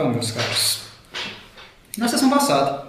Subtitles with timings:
[0.00, 0.84] Então, meus caros,
[1.98, 2.84] na sessão passada,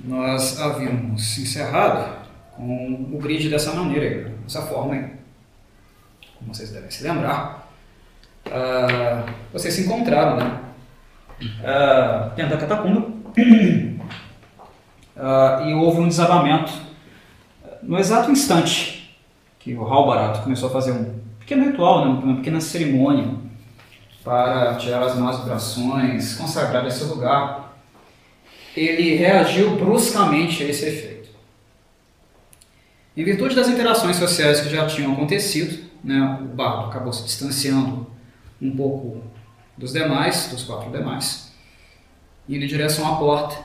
[0.00, 2.16] nós havíamos encerrado
[2.56, 5.10] com o grid dessa maneira, dessa forma aí.
[6.36, 7.70] Como vocês devem se lembrar,
[8.50, 10.60] ah, vocês se encontraram, né?
[11.64, 13.12] Ah, dentro da catacumba
[15.16, 16.72] Ah, e houve um desabamento
[17.84, 19.16] no exato instante
[19.60, 22.20] que o Hal Barato começou a fazer um pequeno ritual, né?
[22.20, 23.51] uma pequena cerimônia
[24.22, 27.76] para tirar as más vibrações, consagrar esse lugar,
[28.76, 31.30] ele reagiu bruscamente a esse efeito.
[33.16, 38.06] Em virtude das interações sociais que já tinham acontecido, né, o bardo acabou se distanciando
[38.60, 39.22] um pouco
[39.76, 41.52] dos demais, dos quatro demais,
[42.48, 43.56] indo em direção à porta.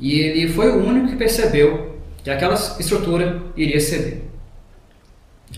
[0.00, 4.22] E ele foi o único que percebeu que aquela estrutura iria ceder.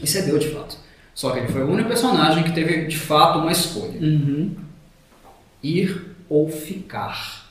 [0.03, 0.86] E cedeu de fato.
[1.17, 3.99] Só que ele foi o único personagem que teve de fato uma escolha:
[5.63, 7.47] ir ou ficar.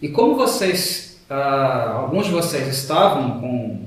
[0.00, 3.86] E como vocês, ah, alguns de vocês estavam com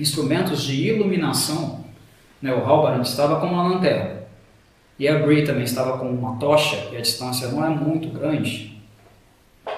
[0.00, 1.84] instrumentos de iluminação,
[2.40, 4.22] né, o Halbaran estava com uma lanterna.
[4.98, 8.80] E a Brie também estava com uma tocha e a distância não é muito grande,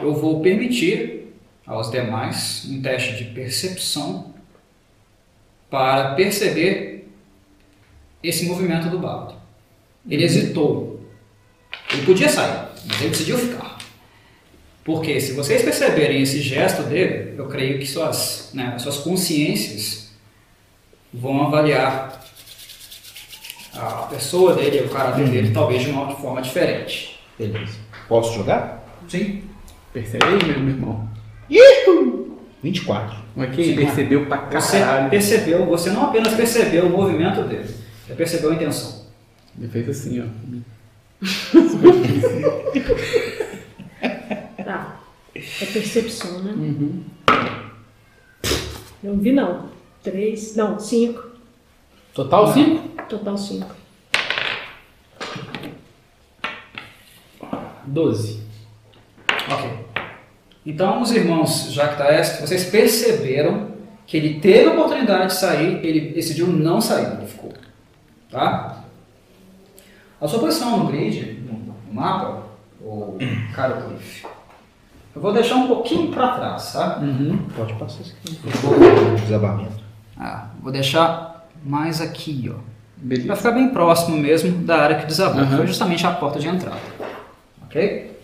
[0.01, 1.35] eu vou permitir
[1.67, 4.35] aos demais um teste de percepção
[5.69, 6.96] para perceber
[8.29, 9.35] esse movimento do bardo.
[10.09, 11.01] Ele hesitou.
[11.93, 13.77] Ele podia sair, mas ele decidiu ficar.
[14.85, 20.13] Porque se vocês perceberem esse gesto dele, eu creio que suas, né, suas consciências
[21.13, 22.25] vão avaliar
[23.75, 27.19] a pessoa dele, o caráter dele, talvez de uma forma diferente.
[27.39, 27.79] Beleza.
[28.09, 28.85] Posso jogar?
[29.09, 29.43] Sim?
[29.93, 31.09] Percebe aí, meu irmão?
[32.63, 33.17] 24.
[33.37, 35.11] Olha que Sim, percebeu pra Você caralho.
[35.11, 37.69] percebeu, você não apenas percebeu o movimento dele,
[38.07, 39.07] você percebeu a intenção.
[39.59, 40.27] Ele fez assim, ó.
[44.65, 45.01] Tá.
[45.35, 46.53] É percepção, né?
[46.53, 47.03] Uhum.
[49.03, 49.71] Não vi não.
[50.03, 50.55] Três.
[50.55, 51.23] Não, cinco.
[52.15, 53.03] Total 5?
[53.09, 53.75] Total cinco.
[57.87, 58.43] 12.
[59.51, 59.71] Ok.
[60.65, 63.73] Então, os irmãos Jactaest, vocês perceberam
[64.07, 67.53] que ele teve a oportunidade de sair, ele decidiu não sair, ele ficou.
[68.31, 68.85] Tá?
[70.21, 72.43] A sua posição no grid, no mapa,
[72.81, 73.19] o
[73.55, 74.27] Caro Cliff,
[75.15, 76.99] eu vou deixar um pouquinho para trás, tá?
[76.99, 77.39] Uhum.
[77.57, 78.39] Pode passar isso aqui.
[79.23, 79.83] Desabamento.
[80.19, 82.59] Ah, vou deixar mais aqui, ó.
[82.97, 83.29] Beleza.
[83.29, 85.57] Vai ficar bem próximo mesmo da área que desabou, que Aham.
[85.59, 86.81] foi justamente a porta de entrada.
[87.65, 88.17] Ok?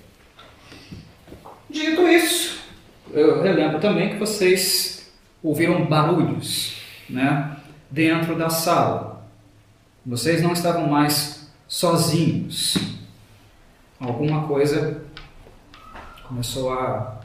[1.69, 2.60] Dito isso,
[3.10, 5.10] eu relembro também que vocês
[5.42, 6.76] ouviram barulhos
[7.08, 7.56] né,
[7.90, 9.12] dentro da sala.
[10.04, 12.76] Vocês não estavam mais sozinhos.
[14.00, 15.04] Alguma coisa
[16.26, 17.20] começou a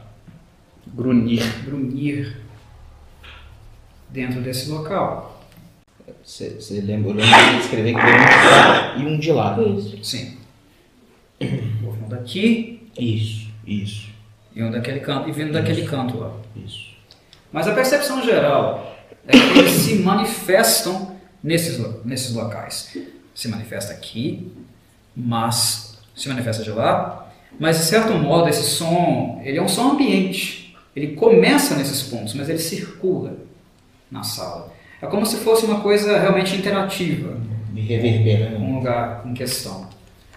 [0.94, 1.42] Grunir.
[1.64, 2.40] grunhir
[4.08, 5.44] dentro desse local.
[6.24, 9.58] Você você lembra, eu lembro de escrever que veio um e um de lá.
[9.60, 10.04] Isso.
[10.04, 10.38] Sim.
[11.84, 14.08] Houve um daqui Isso, isso,
[14.54, 16.32] e um daquele canto, e vindo daquele canto lá.
[16.56, 16.88] isso.
[17.52, 18.96] Mas a percepção geral
[19.26, 22.96] é que eles se manifestam nesses, nesses locais.
[23.34, 24.52] Se manifesta aqui,
[25.14, 27.30] mas se manifesta de lá.
[27.58, 30.76] Mas de certo modo esse som, ele é um som ambiente.
[30.94, 33.36] Ele começa nesses pontos, mas ele circula
[34.10, 34.72] na sala.
[35.00, 37.36] É como se fosse uma coisa realmente interativa.
[37.72, 38.58] Me reverbera, né?
[38.58, 39.88] um lugar em questão.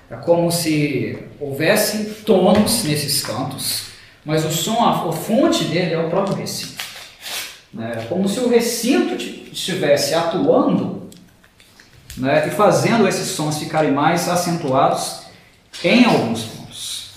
[0.09, 3.85] É como se houvesse tons nesses cantos,
[4.25, 6.70] mas o som, a, a fonte dele é o próprio recinto.
[7.73, 8.05] Né?
[8.09, 11.09] Como se o recinto ti- estivesse atuando
[12.17, 15.21] né, e fazendo esses sons ficarem mais acentuados
[15.83, 17.11] em alguns pontos.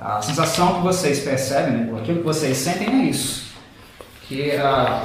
[0.00, 3.44] A sensação que vocês percebem, né, aquilo que vocês sentem é isso.
[4.28, 5.02] Que a,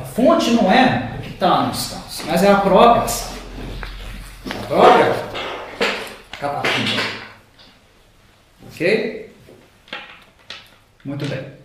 [0.00, 3.36] a- fonte não é o que está nos cantos, mas é a própria sala.
[4.48, 5.14] A própria
[6.38, 7.02] catacumba.
[8.68, 9.34] Ok?
[11.04, 11.55] Muito bem.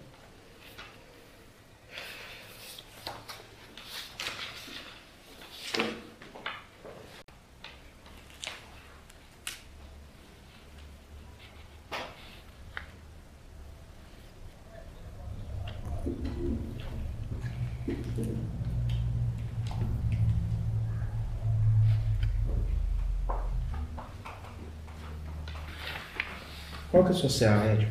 [26.91, 27.87] Qual que é a sua CA, Ed?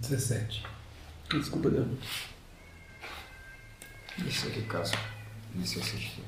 [0.00, 0.64] 17.
[1.30, 1.88] Desculpa, Deus.
[4.24, 4.94] Isso aqui, caso
[5.54, 6.22] necessite.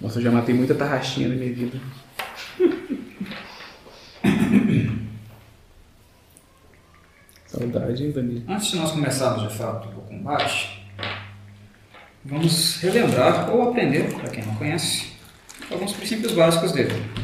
[0.00, 1.78] Nossa, eu já matei muita tarraxinha na minha vida.
[7.46, 8.44] Saudade, hein, Danilo?
[8.48, 10.86] Antes de nós começarmos de fato o combate,
[12.24, 15.12] vamos relembrar ou aprender, para quem não conhece,
[15.70, 17.19] alguns princípios básicos dele.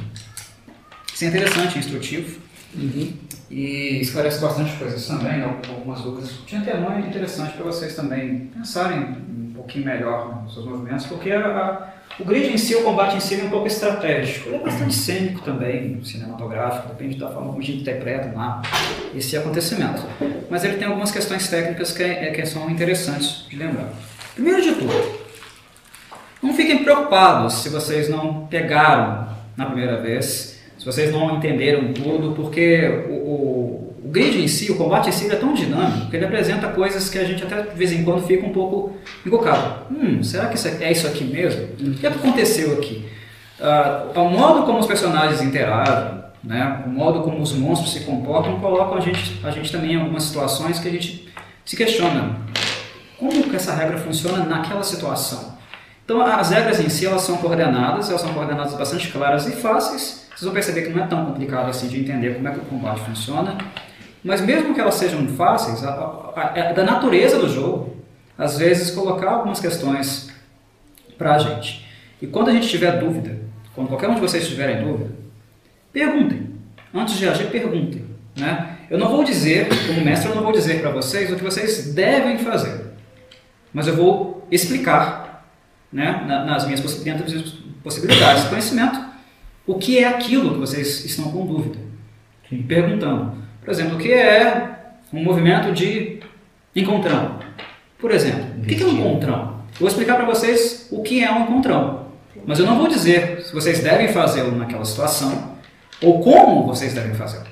[1.16, 2.38] Isso é interessante, é instrutivo
[3.50, 6.30] e esclarece bastante coisas também, algumas dúvidas.
[6.46, 11.30] De antemão é interessante para vocês também pensarem um pouquinho melhor nos seus movimentos, porque
[11.32, 14.50] a- a- o grid em si, o combate em si, é um pouco estratégico.
[14.50, 18.60] Ele é bastante cênico também, cinematográfico, depende da forma como a gente interpreta lá
[19.14, 20.02] esse acontecimento.
[20.50, 23.88] Mas ele tem algumas questões técnicas que, é- que são interessantes de lembrar.
[24.34, 24.92] Primeiro de tudo,
[26.42, 30.55] não fiquem preocupados se vocês não pegaram na primeira vez,
[30.86, 35.12] se vocês não entenderam tudo, porque o, o, o grid em si, o combate em
[35.12, 38.04] si, é tão dinâmico que ele apresenta coisas que a gente até de vez em
[38.04, 38.96] quando fica um pouco
[39.26, 39.92] encucado.
[39.92, 41.64] Hum, será que isso é é isso aqui mesmo?
[41.80, 43.04] O que aconteceu aqui?
[43.60, 48.60] Ah, o modo como os personagens interagem, né, o modo como os monstros se comportam,
[48.60, 51.28] colocam a gente, a gente também em algumas situações que a gente
[51.64, 52.36] se questiona.
[53.18, 55.56] Como que essa regra funciona naquela situação?
[56.04, 60.25] Então, as regras em si, elas são coordenadas, elas são coordenadas bastante claras e fáceis.
[60.36, 62.64] Vocês vão perceber que não é tão complicado assim de entender como é que o
[62.66, 63.56] combate funciona.
[64.22, 65.82] Mas mesmo que elas sejam fáceis,
[66.54, 67.96] é da natureza do jogo,
[68.36, 70.30] às vezes, colocar algumas questões
[71.16, 71.86] para a gente.
[72.20, 73.38] E quando a gente tiver dúvida,
[73.74, 75.10] quando qualquer um de vocês tiver dúvida,
[75.90, 76.50] perguntem.
[76.92, 78.04] Antes de agir, perguntem.
[78.36, 78.76] Né?
[78.90, 81.94] Eu não vou dizer, como mestre, eu não vou dizer para vocês o que vocês
[81.94, 82.92] devem fazer.
[83.72, 85.46] Mas eu vou explicar,
[85.90, 89.00] né, na- nas minhas dentro das minhas possibilidades de conhecimento,
[89.66, 91.78] o que é aquilo que vocês estão com dúvida.
[92.50, 93.32] E perguntando.
[93.64, 94.76] Por exemplo, o que é
[95.12, 96.20] um movimento de
[96.74, 97.40] encontrão?
[97.98, 99.56] Por exemplo, o que é um encontrão?
[99.72, 102.06] Eu vou explicar para vocês o que é um encontrão.
[102.46, 105.56] Mas eu não vou dizer se vocês devem fazê-lo naquela situação
[106.00, 107.46] ou como vocês devem fazê-lo.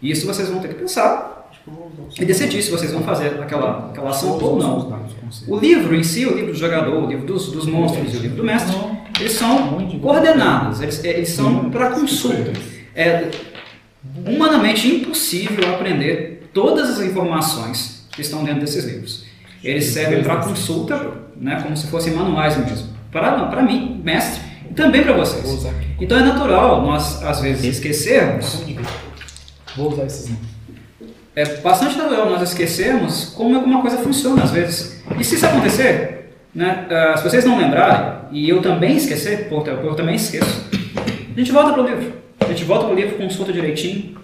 [0.00, 1.50] Isso vocês vão ter que pensar
[2.18, 5.08] e decidir se vocês vão fazer aquela, aquela ação ou não.
[5.48, 8.20] O livro em si, o livro do jogador, o livro dos, dos monstros e o
[8.20, 8.76] livro do mestre,
[9.20, 12.52] eles são coordenados, eles, eles são para consulta.
[12.94, 13.30] É
[14.26, 19.24] humanamente impossível aprender todas as informações que estão dentro desses livros.
[19.62, 22.94] Eles servem para consulta, né, como se fossem manuais mesmo.
[23.10, 25.66] Para, mim, mestre, e também para vocês.
[26.00, 28.64] Então é natural nós, às vezes, esquecermos
[29.76, 30.38] Vou usar esses não.
[31.34, 35.02] é bastante natural nós esquecermos como alguma coisa funciona às vezes.
[35.18, 36.23] E se isso acontecer,
[36.54, 40.68] né, ah, se vocês não lembrarem, e eu também esquecer, porque eu, também esqueço,
[41.34, 42.12] a gente volta para o livro.
[42.40, 44.16] A gente volta para o livro, consulta direitinho,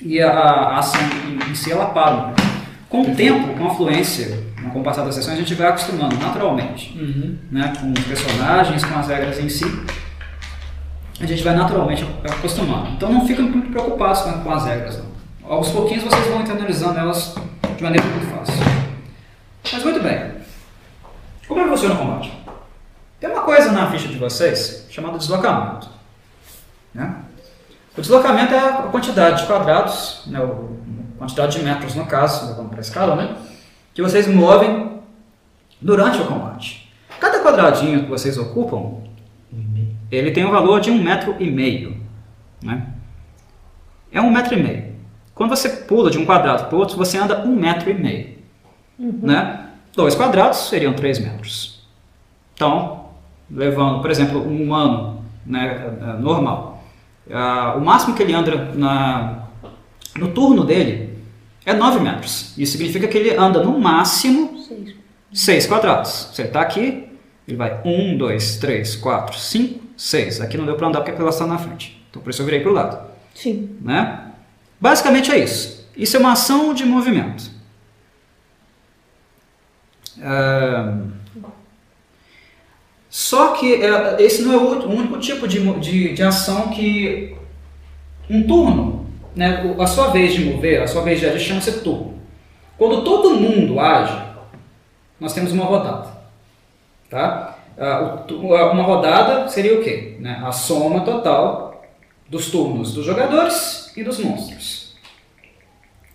[0.00, 2.34] e a, a ação em, em si ela para.
[2.88, 4.28] Com o tempo, com a fluência,
[4.62, 6.96] né, com o passar das sessões, a gente vai acostumando naturalmente
[7.50, 9.64] né, com os personagens, com as regras em si,
[11.20, 12.90] a gente vai naturalmente acostumando.
[12.90, 14.98] Então não fiquem muito preocupados com, com as regras.
[14.98, 15.06] Não.
[15.50, 17.34] Aos pouquinhos vocês vão internalizando elas
[17.76, 18.62] de maneira muito fácil.
[19.72, 20.45] Mas muito bem.
[21.46, 22.32] Como é que funciona o combate?
[23.20, 25.88] Tem uma coisa na ficha de vocês chamada deslocamento.
[26.92, 27.16] Né?
[27.96, 32.68] O deslocamento é a quantidade de quadrados, né, a quantidade de metros no caso, levando
[32.68, 33.36] para a escala, né,
[33.94, 35.00] que vocês movem
[35.80, 36.92] durante o combate.
[37.18, 38.98] Cada quadradinho que vocês ocupam,
[40.10, 41.96] ele tem um valor de um metro e meio.
[42.62, 42.86] Né?
[44.12, 44.94] É um metro e meio.
[45.34, 48.38] Quando você pula de um quadrado para o outro, você anda um metro e meio.
[48.98, 49.65] Né?
[49.96, 51.80] Dois quadrados seriam três metros.
[52.54, 53.06] Então,
[53.50, 56.84] levando, por exemplo, um humano né, eh, normal,
[57.30, 59.46] ah, o máximo que ele anda na,
[60.14, 61.18] no turno dele
[61.64, 62.54] é 9 metros.
[62.56, 64.94] Isso significa que ele anda no máximo Seis.
[65.32, 66.28] 6 quadrados.
[66.32, 67.08] Você está aqui,
[67.48, 70.40] ele vai 1, 2, 3, 4, 5, 6.
[70.40, 72.00] Aqui não deu para andar porque ela está na frente.
[72.10, 73.10] Então por isso eu virei para o lado.
[73.34, 73.76] Sim.
[73.80, 74.30] Né?
[74.80, 75.88] Basicamente é isso.
[75.96, 77.55] Isso é uma ação de movimento.
[83.08, 87.34] Só que é, esse não é o único tipo de, de, de ação que
[88.28, 92.14] um turno, né, a sua vez de mover, a sua vez de agir chama-se turno.
[92.76, 94.22] Quando todo mundo age,
[95.18, 96.08] nós temos uma rodada.
[97.08, 97.56] Tá?
[97.78, 98.24] Ah,
[98.72, 100.16] uma rodada seria o quê?
[100.20, 100.42] Né?
[100.44, 101.82] A soma total
[102.28, 104.75] dos turnos dos jogadores e dos monstros.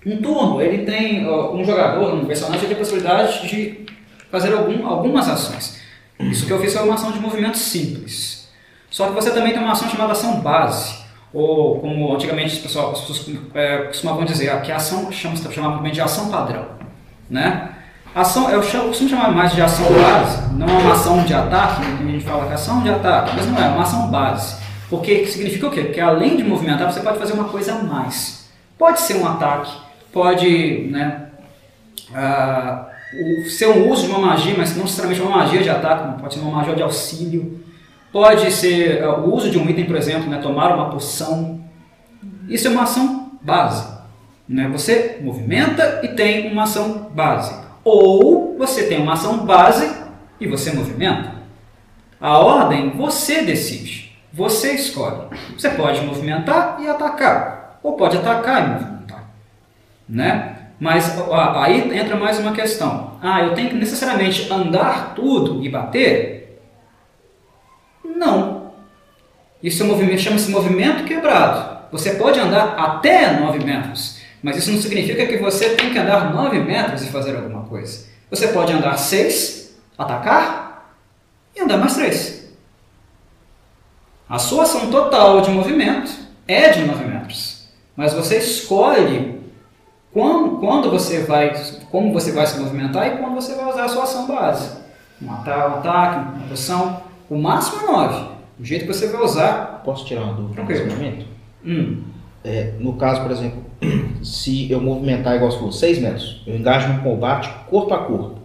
[0.05, 3.85] Um turno, ele tem, um jogador, um personagem, tem a possibilidade de
[4.31, 5.79] fazer algum, algumas ações.
[6.19, 8.49] Isso que eu fiz foi uma ação de movimento simples.
[8.89, 10.95] Só que você também tem uma ação chamada ação base,
[11.33, 15.89] ou como antigamente as pessoas, as pessoas é, costumavam dizer, que a ação chama, chamava
[15.89, 16.65] de ação padrão.
[17.29, 17.69] Né?
[18.13, 21.81] Ação, eu chamo- costumo chamar mais de ação base, não é uma ação de ataque,
[21.81, 24.55] a gente fala que é ação de ataque, mas não é, é uma ação base.
[24.89, 25.85] Porque significa o quê?
[25.85, 28.49] Que além de movimentar, você pode fazer uma coisa a mais.
[28.77, 29.71] Pode ser um ataque,
[30.11, 31.29] pode né,
[33.13, 36.33] o, ser um uso de uma magia, mas não necessariamente uma magia de ataque, pode
[36.33, 37.63] ser uma magia de auxílio,
[38.11, 41.61] pode ser ah, o uso de um item, por exemplo, né, tomar uma poção.
[42.47, 44.01] Isso é uma ação base.
[44.47, 44.67] Né?
[44.69, 47.53] Você movimenta e tem uma ação base.
[47.83, 49.89] Ou você tem uma ação base
[50.39, 51.41] e você movimenta.
[52.19, 55.27] A ordem você decide, você escolhe.
[55.57, 59.00] Você pode movimentar e atacar, ou pode atacar e movimentar,
[60.07, 60.57] né?
[60.79, 61.15] Mas
[61.55, 63.19] aí entra mais uma questão.
[63.21, 66.59] Ah, eu tenho que necessariamente andar tudo e bater?
[68.03, 68.71] Não.
[69.61, 71.81] Isso é movimento, chama-se movimento quebrado.
[71.91, 76.33] Você pode andar até 9 metros, mas isso não significa que você tem que andar
[76.33, 78.07] 9 metros e fazer alguma coisa.
[78.29, 80.95] Você pode andar 6, atacar
[81.55, 82.55] e andar mais 3.
[84.27, 86.11] A sua ação total de movimento
[86.47, 89.40] é de 9 metros, mas você escolhe
[90.13, 91.53] quando, quando você vai,
[91.89, 94.77] como você vai se movimentar e quando você vai usar a sua ação base.
[95.21, 98.25] Um ata- um ataque, uma poção, o máximo é 9.
[98.59, 99.81] O jeito que você vai usar.
[99.85, 101.25] Posso tirar uma dúvida nesse momento?
[101.65, 102.03] Hum,
[102.43, 103.63] É, no caso, por exemplo,
[104.23, 108.39] se eu movimentar igual você falou, 6 metros, eu engajo num combate corpo a corpo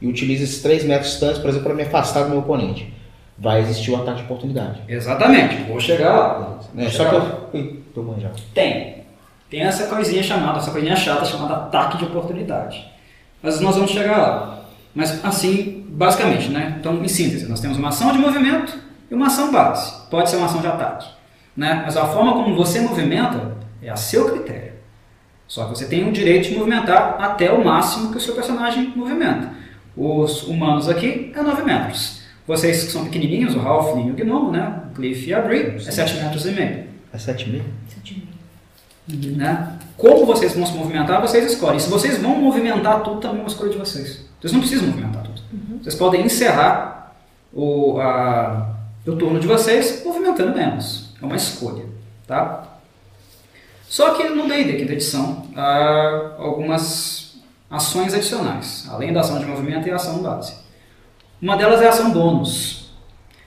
[0.00, 2.92] e utilizo esses 3 metros distantes, por exemplo, para me afastar do meu oponente,
[3.38, 4.80] vai existir o ataque de oportunidade.
[4.86, 6.58] exatamente, vou chegar lá.
[6.74, 7.48] Vou Só que eu.
[7.54, 8.34] Ui, tô manjado.
[8.54, 8.97] Tem.
[9.50, 12.86] Tem essa coisinha chamada, essa coisinha chata chamada ataque de oportunidade.
[13.42, 14.64] Mas nós vamos chegar lá.
[14.94, 16.76] Mas assim, basicamente, né?
[16.78, 18.76] Então, em síntese, nós temos uma ação de movimento
[19.10, 20.08] e uma ação base.
[20.10, 21.06] Pode ser uma ação de ataque.
[21.56, 21.82] Né?
[21.84, 24.72] Mas a forma como você movimenta é a seu critério.
[25.46, 28.92] Só que você tem o direito de movimentar até o máximo que o seu personagem
[28.94, 29.50] movimenta.
[29.96, 32.22] Os humanos aqui é 9 metros.
[32.46, 34.82] Vocês que são pequenininhos, o Ralph e o Gnomo, né?
[34.90, 37.62] O Cliff e a Brie, é 7 metros e meio É 7,5?
[37.88, 38.27] Sete e meio.
[39.08, 39.78] Né?
[39.96, 41.78] Como vocês vão se movimentar, vocês escolhem.
[41.80, 44.24] Se vocês vão movimentar tudo, também é uma escolha de vocês.
[44.40, 45.40] Vocês não precisam movimentar tudo.
[45.82, 47.14] Vocês podem encerrar
[47.52, 48.74] o, a-
[49.06, 51.08] o turno de vocês movimentando menos.
[51.20, 51.84] É uma escolha,
[52.26, 52.64] tá?
[53.88, 57.38] Só que no D&D, quinta edição, há algumas
[57.70, 60.54] ações adicionais, além da ação de movimento e a ação base.
[61.40, 62.90] Uma delas é a ação bônus.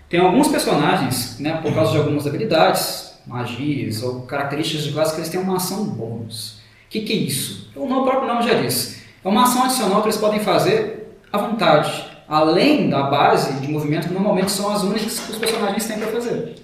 [0.09, 5.19] Tem alguns personagens, né, por causa de algumas habilidades, magias ou características de classe, que
[5.19, 6.59] eles têm uma ação bônus.
[6.87, 7.71] O que, que é isso?
[7.75, 9.01] O próprio nome já diz.
[9.23, 14.07] É uma ação adicional que eles podem fazer à vontade, além da base de movimento,
[14.07, 16.55] que normalmente são as únicas que os personagens têm para fazer.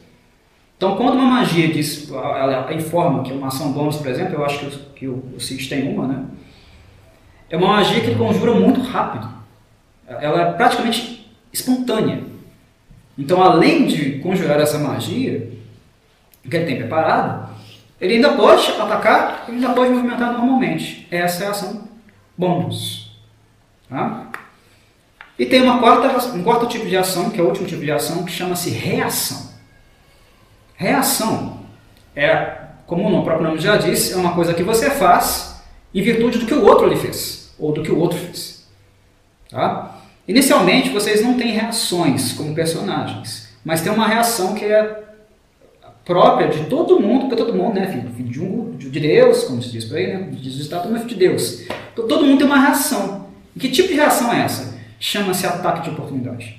[0.76, 4.60] Então, quando uma magia diz, ela informa que uma ação bônus, por exemplo, eu acho
[4.60, 6.26] que o, que o, o Cid tem uma, né?
[7.50, 9.28] É uma magia que conjura muito rápido.
[10.08, 12.24] Ela é praticamente espontânea.
[13.18, 15.52] Então, além de conjurar essa magia,
[16.50, 17.50] que ele tem preparado,
[18.00, 21.08] ele ainda pode atacar, ele ainda pode movimentar normalmente.
[21.10, 21.88] Essa é a ação
[22.38, 23.18] bônus.
[23.90, 24.28] Tá?
[25.38, 27.92] E tem uma quarta, um quarto tipo de ação, que é o último tipo de
[27.92, 29.52] ação, que chama-se reação.
[30.76, 31.60] Reação
[32.16, 35.62] é, como o próprio nome já disse, é uma coisa que você faz
[35.94, 38.68] em virtude do que o outro lhe fez, ou do que o outro fez.
[39.50, 39.96] Tá?
[40.28, 45.07] Inicialmente, vocês não têm reações como personagens, mas tem uma reação que é
[46.08, 49.62] própria de todo mundo, porque todo mundo, né, filho, filho de, um, de Deus, como
[49.62, 51.64] se diz por aí, né, está todo mundo é filho de Deus.
[51.94, 53.28] Então, todo mundo tem uma reação.
[53.56, 54.78] E que tipo de reação é essa?
[55.00, 56.58] Chama-se ataque de oportunidade.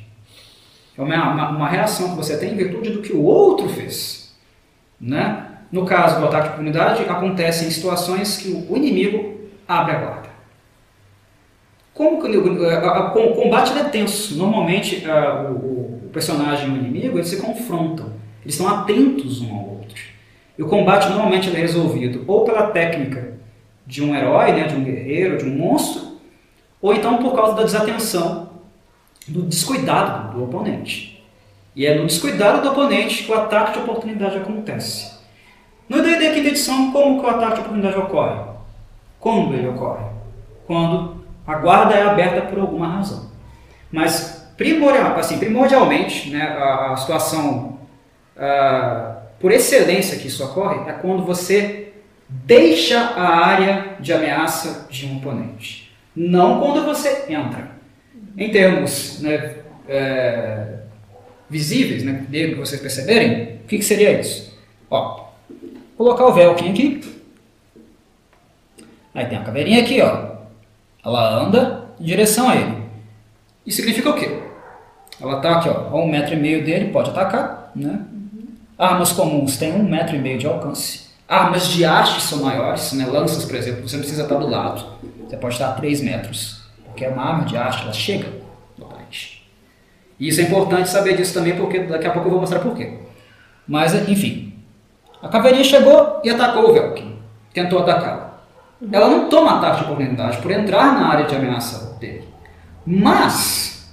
[0.97, 4.35] É uma, uma, uma reação que você tem em virtude do que o outro fez.
[5.00, 5.45] Né?
[5.73, 10.28] No caso do ataque de oportunidade, acontece em situações que o inimigo abre a guarda.
[11.95, 14.37] Como que o, o combate é tenso.
[14.37, 18.17] Normalmente, o, o- o personagem e o inimigo eles se confrontam.
[18.42, 20.02] Eles estão atentos um ao outro.
[20.57, 23.38] E o combate normalmente é resolvido ou pela técnica
[23.87, 26.18] de um herói, né, de um guerreiro, de um monstro,
[26.80, 28.50] ou então por causa da desatenção,
[29.26, 31.25] do descuidado do oponente.
[31.75, 35.16] E é no descuidado do oponente que o ataque de oportunidade acontece.
[35.88, 38.40] No D&D quinta edição, como que o ataque de oportunidade ocorre?
[39.21, 40.04] Quando ele ocorre?
[40.66, 43.30] Quando a guarda é aberta por alguma razão.
[43.90, 47.77] Mas primordial, assim, primordialmente, né, a, a situação
[48.38, 51.92] ah, por excelência que isso ocorre é quando você
[52.28, 55.92] deixa a área de ameaça de um oponente.
[56.14, 57.78] Não quando você entra.
[58.37, 59.57] Em termos né,
[59.88, 60.78] é,
[61.49, 64.57] visíveis, né, de vocês perceberem, o que, que seria isso?
[64.90, 65.28] Ó,
[65.97, 67.23] colocar o Velkin aqui.
[69.14, 70.38] Aí tem a caveirinha aqui, ó.
[71.04, 72.83] Ela anda em direção a ele.
[73.66, 74.40] Isso significa o quê?
[75.21, 78.00] Ela está aqui, ó, a um metro e meio dele, pode atacar, né?
[78.78, 81.08] Armas comuns têm um metro e meio de alcance.
[81.26, 83.06] Armas de haste são maiores, né?
[83.06, 84.85] lanças, por exemplo, você não precisa estar do lado.
[85.28, 88.28] Você pode estar a 3 metros, porque é uma arma de haste, ela chega
[88.78, 89.44] no oponente.
[90.18, 92.75] E isso é importante saber disso também, porque daqui a pouco eu vou mostrar por
[92.76, 92.99] quê.
[93.66, 94.54] Mas, enfim,
[95.20, 97.18] a caveirinha chegou e atacou o Velkin.
[97.52, 98.40] Tentou atacá-la.
[98.92, 102.28] Ela não toma ataque de oportunidade por entrar na área de ameaça dele.
[102.87, 103.92] Mas,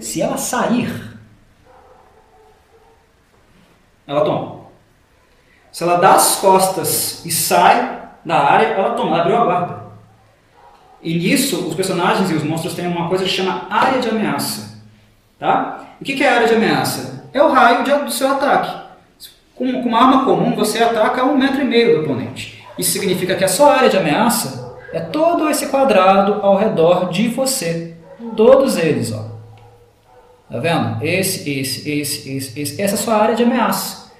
[0.00, 1.15] se ela sair,
[4.06, 4.56] ela toma.
[5.72, 9.86] Se ela dá as costas e sai da área, ela toma, ela abriu a guarda.
[11.02, 14.80] E nisso, os personagens e os monstros têm uma coisa que chama área de ameaça.
[15.38, 15.84] Tá?
[16.00, 17.28] O que é área de ameaça?
[17.32, 18.86] É o raio do seu ataque.
[19.54, 22.64] Com, uma arma comum, você ataca um metro e meio do oponente.
[22.78, 27.28] Isso significa que a sua área de ameaça é todo esse quadrado ao redor de
[27.28, 27.94] você.
[28.34, 29.35] Todos eles, ó.
[30.50, 31.02] Tá vendo?
[31.02, 32.82] Esse, esse, esse, esse, esse.
[32.82, 34.12] Essa é a sua área de ameaça.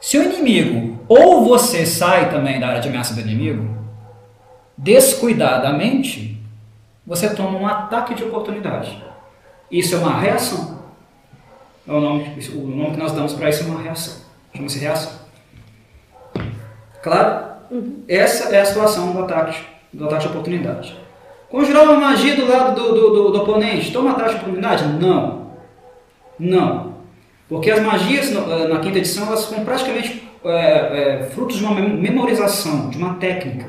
[0.00, 3.76] Se o inimigo, ou você sai também da área de ameaça do inimigo,
[4.76, 6.40] descuidadamente,
[7.06, 9.02] você toma um ataque de oportunidade.
[9.70, 10.76] Isso é uma reação.
[11.86, 14.22] É o nome, o nome que nós damos para isso é uma reação.
[14.54, 15.12] Chama-se reação.
[17.02, 17.46] Claro?
[18.08, 19.60] Essa é a situação do ataque,
[19.92, 20.96] do ataque de oportunidade.
[21.48, 24.84] Conjurar uma magia do lado do, do, do, do oponente, toma ataque de oportunidade?
[24.84, 25.45] Não.
[26.38, 26.96] Não.
[27.48, 31.74] Porque as magias eh, na quinta edição elas são praticamente é, é, frutos de uma
[31.74, 33.66] memorização, de uma técnica.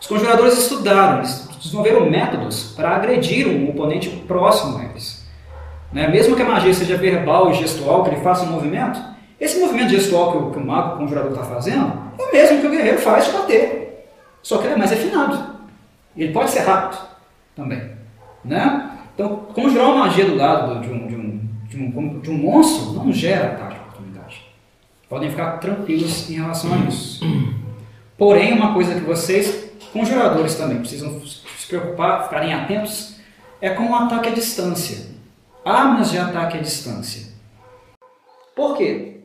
[0.00, 5.26] Os conjuradores estudaram, eles desenvolveram métodos para agredir um oponente próximo a eles.
[5.92, 6.08] Né?
[6.08, 9.00] Mesmo que a magia seja verbal e gestual, que ele faça um movimento,
[9.40, 12.60] esse movimento gestual que o, que o mago, o conjurador está fazendo, é o mesmo
[12.60, 14.08] que o guerreiro faz de bater.
[14.42, 15.58] Só que ele é mais refinado.
[16.16, 17.00] Ele pode ser rápido
[17.54, 17.82] também.
[18.44, 18.90] Né?
[19.14, 21.37] Então, conjurar uma magia do lado de um, de um,
[21.68, 24.42] de um, de um monstro não gera ataque de oportunidade.
[25.08, 27.24] Podem ficar tranquilos em relação a isso.
[28.16, 33.16] Porém, uma coisa que vocês, conjuradores também, precisam se preocupar, ficarem atentos,
[33.60, 35.06] é com o ataque à distância.
[35.64, 37.32] Armas de ataque à distância.
[38.56, 39.20] Por quê?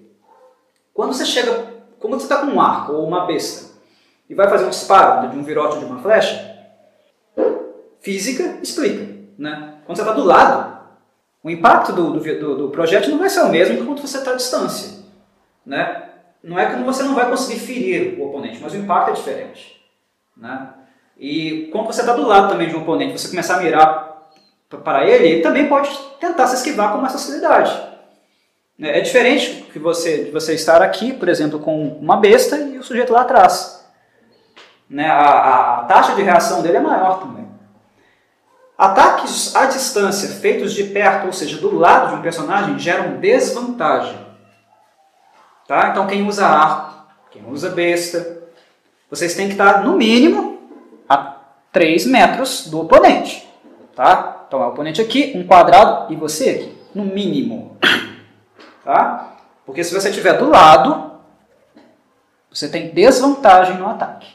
[0.94, 3.74] Quando você chega, como você está com um arco ou uma besta
[4.30, 6.54] e vai fazer um disparo de um virote de uma flecha,
[8.02, 9.14] física explica.
[9.38, 9.76] Né?
[9.86, 10.83] Quando você está do lado,
[11.44, 14.36] o impacto do, do, do, projétil não vai ser o mesmo quando você está à
[14.36, 15.04] distância.
[15.66, 16.04] Né?
[16.42, 19.84] Não é que você não vai conseguir ferir o oponente, mas o impacto é diferente.
[20.38, 20.70] Né?
[21.18, 24.30] E quando você está do lado também de um oponente, você começar a mirar
[24.84, 27.72] para ele, ele também pode tentar se esquivar com mais facilidade.
[28.80, 32.78] É, é diferente que você, de você estar aqui, por exemplo, com uma besta e
[32.78, 33.86] o sujeito lá atrás.
[34.90, 35.08] Né?
[35.08, 37.43] A, a taxa de reação dele é maior também.
[38.84, 44.20] Ataques à distância feitos de perto, ou seja, do lado de um personagem, geram desvantagem.
[45.66, 45.88] Tá?
[45.88, 46.94] Então, quem usa arco,
[47.32, 48.44] quem usa besta,
[49.10, 50.60] vocês têm que estar, no mínimo,
[51.08, 51.38] a
[51.72, 53.48] 3 metros do oponente.
[53.96, 54.44] Tá?
[54.50, 57.78] Então, é o oponente aqui, um quadrado, e você aqui, no mínimo.
[58.84, 59.38] Tá?
[59.66, 61.22] Porque se você estiver do lado,
[62.52, 64.28] você tem desvantagem no ataque.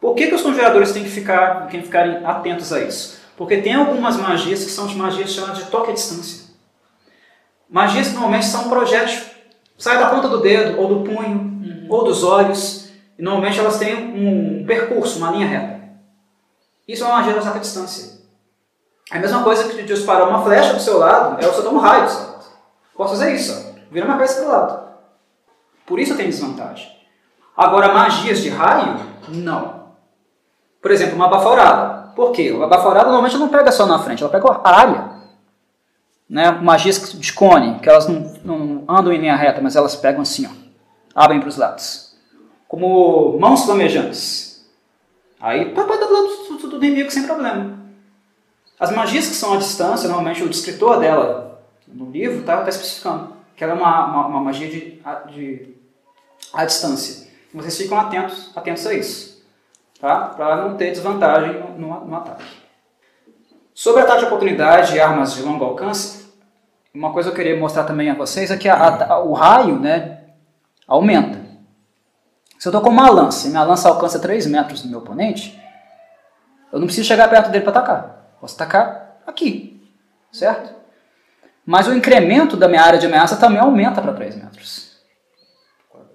[0.00, 3.17] Por que, que os conjuradores têm que, ficar, têm que ficarem atentos a isso?
[3.38, 6.48] Porque tem algumas magias que são de magias chamadas de toque à distância.
[7.70, 9.30] Magias que normalmente são projéteis,
[9.78, 11.86] sai da ponta do dedo, ou do punho, uhum.
[11.88, 15.80] ou dos olhos, e normalmente elas têm um percurso, uma linha reta.
[16.88, 18.18] Isso é uma magia de ataque à distância.
[19.12, 21.78] É a mesma coisa que disparar uma flecha do seu lado, é você dar um
[21.78, 22.44] raio, sabe?
[22.96, 23.78] Posso fazer isso, ó.
[23.92, 24.88] vira minha cabeça para o lado.
[25.86, 26.90] Por isso eu tenho desvantagem.
[27.56, 28.98] Agora, magias de raio,
[29.28, 29.92] não.
[30.82, 31.97] Por exemplo, uma baforada.
[32.18, 32.50] Por quê?
[32.50, 35.10] Uma baforada normalmente não pega só na frente, ela pega a área.
[36.28, 36.50] Né?
[36.50, 40.44] Magias de cone, que elas não, não andam em linha reta, mas elas pegam assim,
[40.44, 40.50] ó,
[41.14, 42.16] abrem para os lados.
[42.66, 44.68] Como mãos flamejantes.
[45.38, 47.78] Aí pode dar do lado do inimigo sem problema.
[48.80, 53.32] As magias que são à distância, normalmente o descritor dela no livro está tá especificando
[53.54, 55.00] que ela é uma, uma, uma magia de,
[55.32, 55.68] de
[56.52, 57.28] à distância.
[57.54, 59.27] Vocês ficam atentos, atentos a isso,
[60.00, 60.26] tá?
[60.36, 62.44] para não ter desvantagem no, no, ataque.
[63.74, 66.32] Sobre ataque de oportunidade e armas de longo alcance,
[66.92, 69.78] uma coisa que eu queria mostrar também a vocês é que a, a, o raio
[69.78, 70.24] né,
[70.86, 71.38] aumenta.
[72.58, 75.60] Se eu estou com uma lança e minha lança alcança 3 metros do meu oponente,
[76.72, 78.34] eu não preciso chegar perto dele para atacar.
[78.40, 79.88] Posso atacar aqui,
[80.32, 80.74] certo?
[81.64, 84.98] Mas o incremento da minha área de ameaça também aumenta para 3 metros.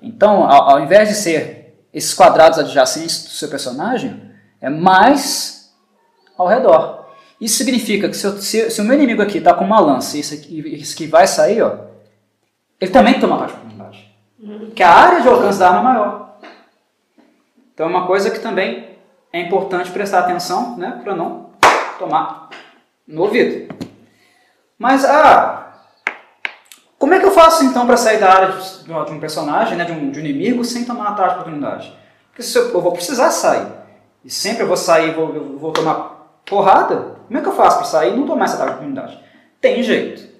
[0.01, 1.62] Então, ao, ao, invés de ser
[1.93, 5.73] esses quadrados adjacentes do seu personagem, é mais
[6.37, 7.05] ao redor.
[7.39, 10.15] Isso significa que se, eu- se- se o meu inimigo aqui está com uma lança
[10.17, 11.77] e isso aqui, isso aqui vai sair, ó,
[12.79, 14.15] ele também toma ataque de oportunidade.
[14.65, 16.37] Porque a área de alcance da arma é maior.
[17.73, 18.97] Então é uma coisa que também
[19.31, 21.49] é importante prestar atenção, né, para não
[21.99, 22.49] tomar
[23.07, 23.73] no ouvido.
[24.77, 25.73] Mas, ah,
[26.99, 29.85] como é que eu faço então para sair da área de, de um personagem, né,
[29.85, 31.93] de, um, de um inimigo, sem tomar ataque de oportunidade?
[32.29, 33.67] Porque se eu, eu vou precisar sair,
[34.23, 37.85] e sempre eu vou sair vou, vou tomar porrada, como é que eu faço para
[37.85, 39.19] sair e não tomar esse ataque de oportunidade?
[39.59, 40.31] Tem jeito.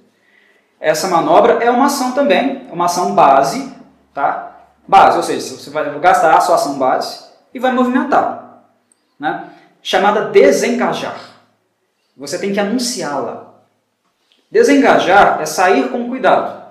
[0.80, 3.74] Essa manobra é uma ação também, é uma ação base,
[4.14, 4.52] tá?
[4.88, 8.64] Base, ou seja, você vai gastar a sua ação base e vai movimentar,
[9.20, 9.50] né?
[9.82, 11.18] Chamada desengajar.
[12.18, 13.54] Você tem que anunciá-la.
[14.52, 16.63] Desengajar é sair com cuidado.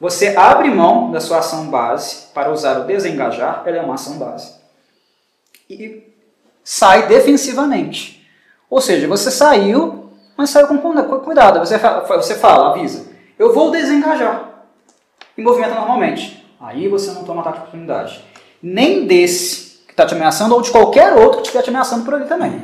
[0.00, 4.14] Você abre mão da sua ação base para usar o desengajar, ela é uma ação
[4.18, 4.54] base,
[5.68, 6.02] e
[6.64, 8.26] sai defensivamente.
[8.68, 11.58] Ou seja, você saiu, mas saiu com cu- cuidado.
[11.58, 13.08] Você fa- você fala, avisa,
[13.38, 14.48] eu vou desengajar.
[15.36, 16.46] E movimenta normalmente.
[16.60, 18.24] Aí você não toma ataque de oportunidade.
[18.62, 22.14] Nem desse que está te ameaçando, ou de qualquer outro que estiver te ameaçando por
[22.14, 22.62] ali também.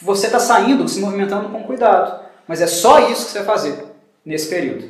[0.00, 2.20] Você está saindo, se movimentando com cuidado.
[2.46, 3.84] Mas é só isso que você vai fazer
[4.24, 4.88] nesse período.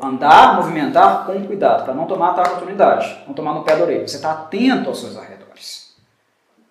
[0.00, 3.22] Andar, movimentar com cuidado, para não tomar ataque de oportunidade.
[3.26, 4.06] Não tomar no pé da orelha.
[4.06, 5.96] Você está atento aos seus arredores.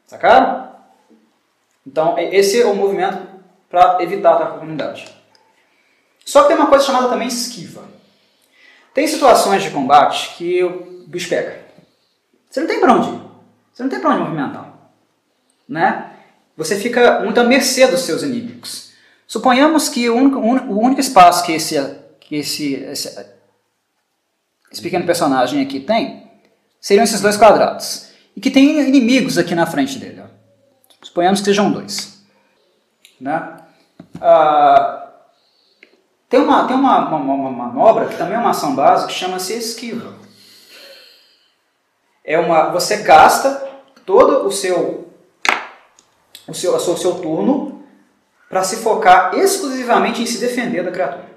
[0.08, 0.72] Sacaram?
[1.86, 3.28] Então, esse é o movimento
[3.70, 5.16] para evitar ataque de oportunidade.
[6.26, 7.84] Só que tem uma coisa chamada também esquiva.
[8.94, 11.60] Tem situações de combate que o bicho pega.
[12.50, 13.22] Você não tem para onde ir.
[13.74, 14.72] Você não tem para onde movimentar.
[15.68, 16.12] Né?
[16.56, 18.92] Você fica muito à mercê dos seus inimigos.
[19.26, 21.78] Suponhamos que o único- o único espaço que esse,
[22.32, 23.26] que esse, esse,
[24.72, 26.32] esse pequeno personagem aqui tem
[26.80, 28.08] seriam esses dois quadrados.
[28.34, 30.24] E que tem inimigos aqui na frente dele.
[30.24, 30.28] ó.
[31.04, 32.24] Suponhamos que sejam dois.
[33.20, 33.58] Né?
[34.22, 35.12] Ah,
[36.30, 39.54] tem uma, tem uma, uma, uma manobra que também é uma ação básica que chama-se
[39.54, 40.14] esquiva.
[42.24, 43.62] É uma, você gasta
[44.06, 45.12] todo o seu,
[46.48, 47.84] o seu, o seu, o seu turno
[48.48, 51.31] para se focar exclusivamente em se defender da criatura.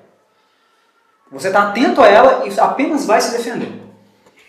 [1.30, 3.70] Você está atento a ela e apenas vai se defender.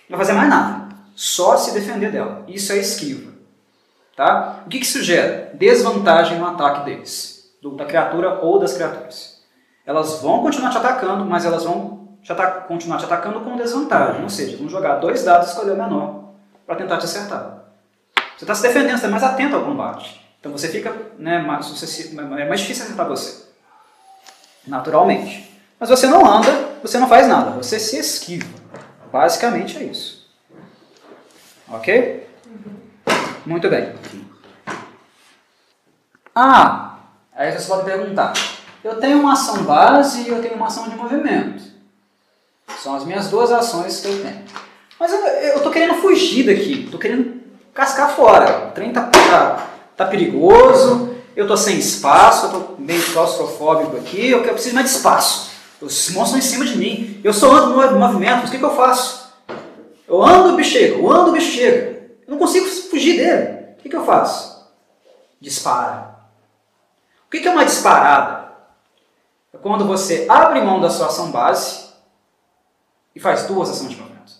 [0.09, 0.85] Não vai fazer mais nada.
[1.15, 2.43] Só se defender dela.
[2.47, 3.33] Isso é esquiva.
[4.15, 4.61] Tá?
[4.65, 5.51] O que, que isso gera?
[5.55, 7.49] Desvantagem no ataque deles.
[7.61, 9.41] Do- da criatura ou das criaturas.
[9.85, 12.33] Elas vão continuar te atacando, mas elas vão te
[12.67, 14.23] continuar te atacando com desvantagem.
[14.23, 16.23] Ou seja, vão jogar dois dados e escolher o menor
[16.65, 17.63] para tentar te acertar.
[18.37, 20.21] Você está se defendendo, você está mais atento ao combate.
[20.39, 21.81] Então você fica, né, mais,
[22.39, 23.45] é mais difícil acertar você.
[24.67, 25.54] Naturalmente.
[25.79, 28.47] Mas você não anda, você não faz nada, você se esquiva.
[29.11, 30.27] Basicamente é isso.
[31.67, 32.27] Ok?
[33.45, 33.93] Muito bem.
[36.33, 36.97] Ah,
[37.33, 38.33] aí você pode perguntar.
[38.83, 41.63] Eu tenho uma ação base e eu tenho uma ação de movimento.
[42.81, 44.43] São as minhas duas ações que eu tenho.
[44.99, 47.41] Mas eu, eu tô querendo fugir daqui, tô querendo
[47.73, 48.67] cascar fora.
[48.67, 54.29] O trem tá, tá, tá perigoso, eu tô sem espaço, eu tô meio claustrofóbico aqui,
[54.29, 55.54] eu, eu preciso mais de espaço.
[55.81, 58.57] Os monstros estão em cima de mim, eu só ando no movimento, mas o que,
[58.57, 59.33] que eu faço?
[60.07, 61.95] Eu ando, o bicho chega, eu ando, o bicho chega.
[62.27, 63.73] Eu não consigo fugir dele.
[63.73, 64.73] O que, que eu faço?
[65.39, 66.15] Dispara.
[67.27, 68.51] O que, que é uma disparada?
[69.53, 71.85] É quando você abre mão da sua ação base
[73.15, 74.33] e faz duas ações de movimento.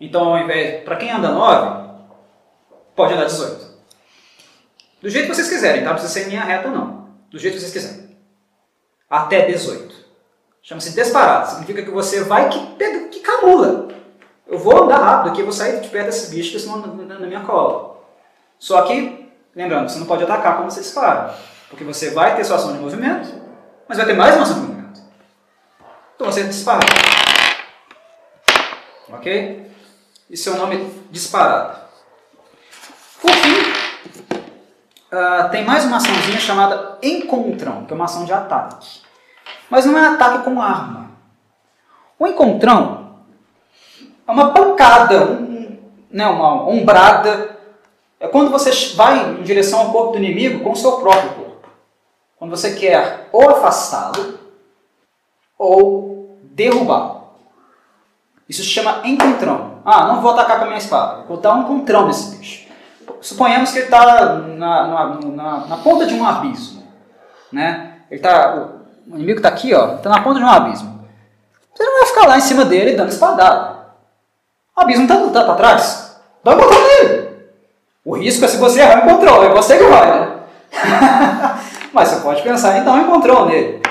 [0.00, 1.90] Então, ao invés, para quem anda 9,
[2.94, 3.72] pode andar 18.
[5.00, 5.90] Do jeito que vocês quiserem, tá?
[5.90, 7.08] Não precisa ser linha reta, não.
[7.30, 8.16] Do jeito que vocês quiserem.
[9.08, 9.91] Até 18.
[10.62, 11.50] Chama-se disparado.
[11.50, 13.88] Significa que você vai que, pega, que camula.
[14.46, 17.40] Eu vou andar rápido aqui, vou sair de perto desse bicho, senão na, na- minha
[17.40, 17.96] cola.
[18.58, 21.34] Só que, lembrando, você não pode atacar quando você dispara.
[21.68, 23.28] Porque você vai ter sua ação de movimento,
[23.88, 25.00] mas vai ter mais uma ação de movimento.
[26.14, 26.86] Então você dispara.
[29.08, 29.70] Ok?
[30.30, 30.76] Isso é o nome
[31.10, 31.82] disparada.
[33.20, 34.40] Por fim,
[35.10, 39.00] ah, tem mais uma açãozinha chamada encontrão, que é uma ação de ataque.
[39.72, 41.12] Mas não é ataque com arma.
[42.18, 43.14] O encontrão
[44.28, 45.78] é uma pancada, um-
[46.10, 47.56] né, uma ombrada.
[48.20, 51.68] É quando você vai em direção ao corpo do inimigo com o seu próprio corpo.
[52.38, 54.38] Quando você quer ou afastá-lo
[55.58, 57.22] ou derrubá-lo.
[58.46, 59.78] Isso se chama encontrão.
[59.86, 61.22] Ah, não vou atacar com a minha espada.
[61.26, 62.68] Vou dar um encontrão nesse bicho.
[63.22, 64.34] Suponhamos que ele está na,
[64.86, 66.82] na, na- na ponta de um abismo.
[67.50, 68.00] Né?
[68.10, 71.08] Ele tá, o, inimigo está aqui, ó, está na ponta de um abismo.
[71.74, 73.76] Você não vai ficar lá em cima dele dando espadada.
[74.76, 76.16] O abismo está tá, tá atrás.
[76.44, 77.32] Dá um encontrão nele.
[78.04, 79.42] O risco é se você errar o encontrão.
[79.42, 80.36] É você que vai, né?
[81.92, 83.82] Mas você pode pensar em dar um encontrão nele.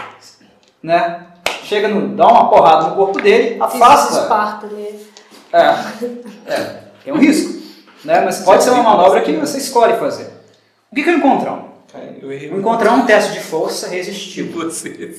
[0.81, 1.27] Né?
[1.63, 2.15] Chega no.
[2.15, 4.21] dá uma porrada no corpo dele, afasta.
[4.21, 4.87] Esparta, né?
[5.53, 7.61] É, é, tem um risco.
[8.03, 8.21] Né?
[8.21, 10.31] Mas pode ser uma manobra que você escolhe fazer.
[10.91, 11.70] O que que é um encontrão?
[12.21, 14.63] Eu errei Um encontrão é um teste de força resistivo.
[14.63, 15.15] você.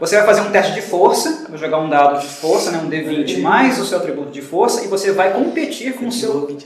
[0.00, 2.88] Você vai fazer um teste de força, vou jogar um dado de força, né, um
[2.88, 6.56] D20 mais o seu atributo de força, e você vai competir com o seu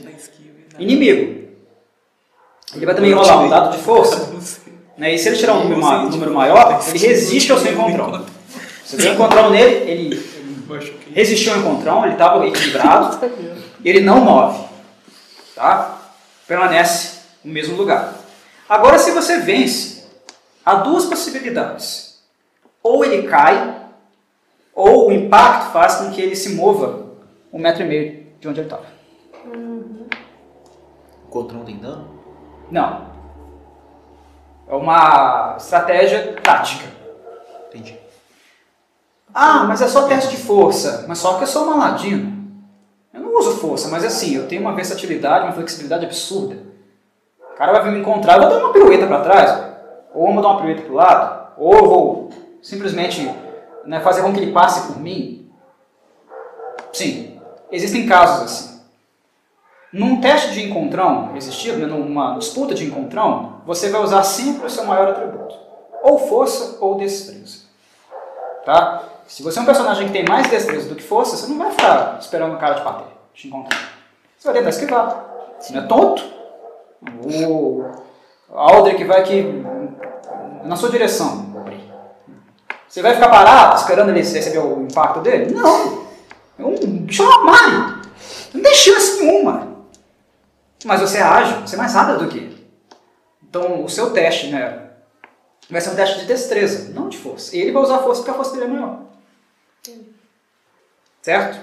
[0.77, 1.43] inimigo.
[2.75, 4.29] Ele vai também rolar um dado de força,
[4.97, 8.25] né, e se ele tirar um número, um número maior, ele resiste ao seu encontrão.
[8.85, 13.31] Você deu um encontrão nele, ele, ele resistiu ao encontrão, ele estava equilibrado,
[13.83, 14.63] e ele não move.
[15.55, 16.01] Tá?
[16.47, 18.22] Permanece no mesmo lugar.
[18.67, 20.05] Agora, se você vence,
[20.65, 22.23] há duas possibilidades.
[22.81, 23.81] Ou ele cai,
[24.73, 27.11] ou o impacto faz com que ele se mova
[27.51, 28.85] um metro e meio de onde ele estava.
[31.27, 32.19] Encontrão tem dano?
[32.71, 33.13] Não.
[34.67, 36.85] É uma estratégia tática.
[37.67, 37.97] Entendi.
[39.33, 41.05] Ah, mas é só teste de força.
[41.07, 42.33] Mas só que eu sou uma ladino.
[43.13, 46.72] Eu não uso força, mas assim, eu tenho uma versatilidade, uma flexibilidade absurda.
[47.53, 49.63] O cara vai me encontrar, eu vou dar uma pirueta para trás,
[50.13, 52.29] ou vou dar uma pirueta para o lado, ou vou
[52.61, 53.29] simplesmente
[53.85, 55.51] né, fazer com que ele passe por mim.
[56.91, 57.39] Sim,
[57.71, 58.73] existem casos assim.
[59.91, 64.69] Num teste de encontrão resistido, né, numa disputa de encontrão, você vai usar sempre o
[64.69, 65.55] seu maior atributo.
[66.01, 67.63] Ou força ou destreza.
[68.65, 69.03] Tá?
[69.27, 71.71] Se você é um personagem que tem mais destreza do que força, você não vai
[71.71, 73.79] ficar esperando o cara te bater, te encontrar.
[74.37, 75.25] Você vai tentar esquivar.
[75.59, 76.23] Você não é tonto.
[77.25, 77.85] O
[78.49, 79.43] Aldrich vai aqui
[80.63, 81.53] na sua direção.
[82.87, 85.51] Você vai ficar parado esperando ele receber o impacto dele?
[85.51, 86.05] Não.
[86.59, 88.01] É um bicho armário.
[88.53, 89.77] Não tem chance nenhuma.
[90.85, 92.67] Mas você é ágil, você é mais rápido do que ele.
[93.41, 94.91] Então, o seu teste, né?
[95.69, 97.55] Vai ser um teste de destreza, não de força.
[97.55, 98.99] E ele vai usar força porque a força dele é maior.
[101.21, 101.59] Certo?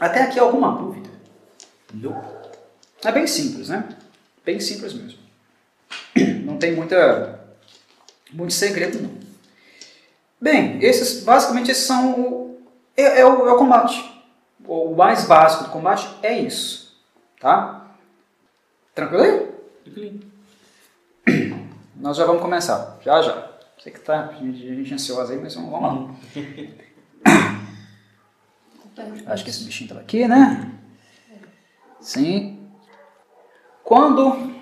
[0.00, 1.10] Até aqui alguma dúvida?
[1.92, 2.39] Não.
[3.04, 3.88] É bem simples, né?
[4.44, 5.18] Bem simples mesmo.
[6.44, 7.40] Não tem muita,
[8.32, 9.10] muito segredo, não.
[10.40, 12.62] Bem, esses, basicamente, esses são o,
[12.96, 14.02] é, é o, é o combate.
[14.64, 16.98] O mais básico do combate é isso.
[17.40, 17.94] Tá?
[18.94, 20.20] Tranquilo aí?
[21.96, 22.98] Nós já vamos começar.
[23.02, 23.50] Já, já.
[23.82, 26.16] Sei que tá gente, gente ansiosa aí, mas vamos, vamos lá.
[29.32, 30.70] Acho que esse bichinho estava aqui, né?
[32.00, 32.59] Sim.
[33.90, 34.54] Quando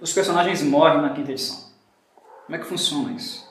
[0.00, 1.70] os personagens morrem na quinta edição?
[2.46, 3.46] Como é que funciona isso?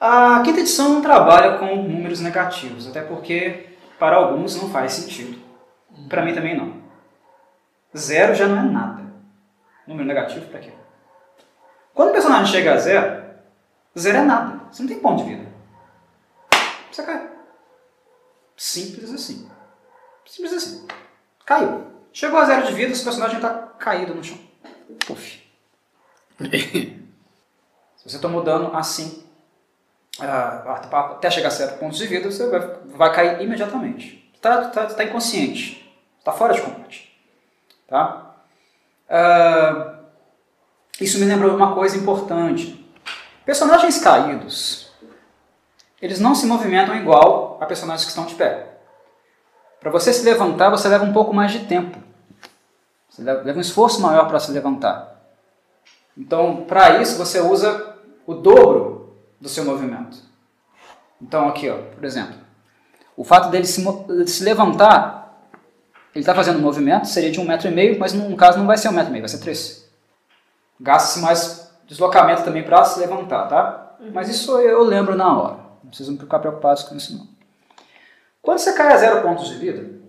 [0.00, 5.38] A quinta edição não trabalha com números negativos, até porque para alguns não faz sentido.
[6.08, 6.82] Para mim também não.
[7.94, 9.02] Zero já não é nada.
[9.86, 10.72] Número negativo para quê?
[11.92, 13.22] Quando o personagem chega a zero,
[13.98, 14.62] zero é nada.
[14.72, 15.52] Você não tem ponto de vida.
[16.90, 17.30] Você cai.
[18.56, 19.46] Simples assim.
[20.24, 20.88] Simples assim.
[21.44, 21.91] Caiu.
[22.12, 24.38] Chegou a zero de vida, esse personagem está caído no chão.
[25.06, 25.40] Puf.
[27.96, 29.24] Se você tomou dano assim,
[30.20, 30.82] ah,
[31.14, 34.30] até chegar a zero pontos de vida, você vai, vai cair imediatamente.
[34.34, 35.88] Está tá, tá inconsciente.
[36.18, 37.16] Está fora de combate.
[37.86, 38.34] Tá?
[39.08, 40.00] Ah,
[41.00, 42.78] isso me lembrou uma coisa importante.
[43.44, 44.92] Personagens caídos,
[46.00, 48.78] eles não se movimentam igual a personagens que estão de pé.
[49.80, 52.01] Para você se levantar, você leva um pouco mais de tempo.
[53.12, 55.20] Você leva, um esforço maior para se levantar.
[56.16, 57.94] Então, para isso, você usa
[58.26, 60.16] o dobro do seu movimento.
[61.20, 62.34] Então, aqui, ó, por exemplo,
[63.14, 63.84] o fato dele se,
[64.26, 65.46] se levantar,
[66.14, 68.66] ele está fazendo um movimento, seria de um metro e meio, mas no caso não
[68.66, 69.86] vai ser um metro e meio, vai ser três.
[70.80, 73.96] Gasta-se mais deslocamento também para se levantar, tá?
[74.12, 75.56] Mas isso eu lembro na hora.
[75.82, 77.28] Não precisam ficar preocupados com isso não.
[78.40, 80.00] Quando você cai a zero pontos de vida,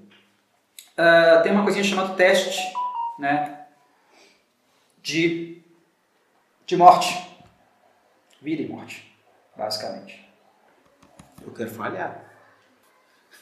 [0.97, 2.73] uh, tem uma coisinha chamada teste
[3.19, 3.60] né,
[5.02, 5.62] de,
[6.65, 7.32] de morte.
[8.41, 9.13] Vida e morte,
[9.56, 10.28] basicamente.
[11.45, 12.23] Eu quero falhar.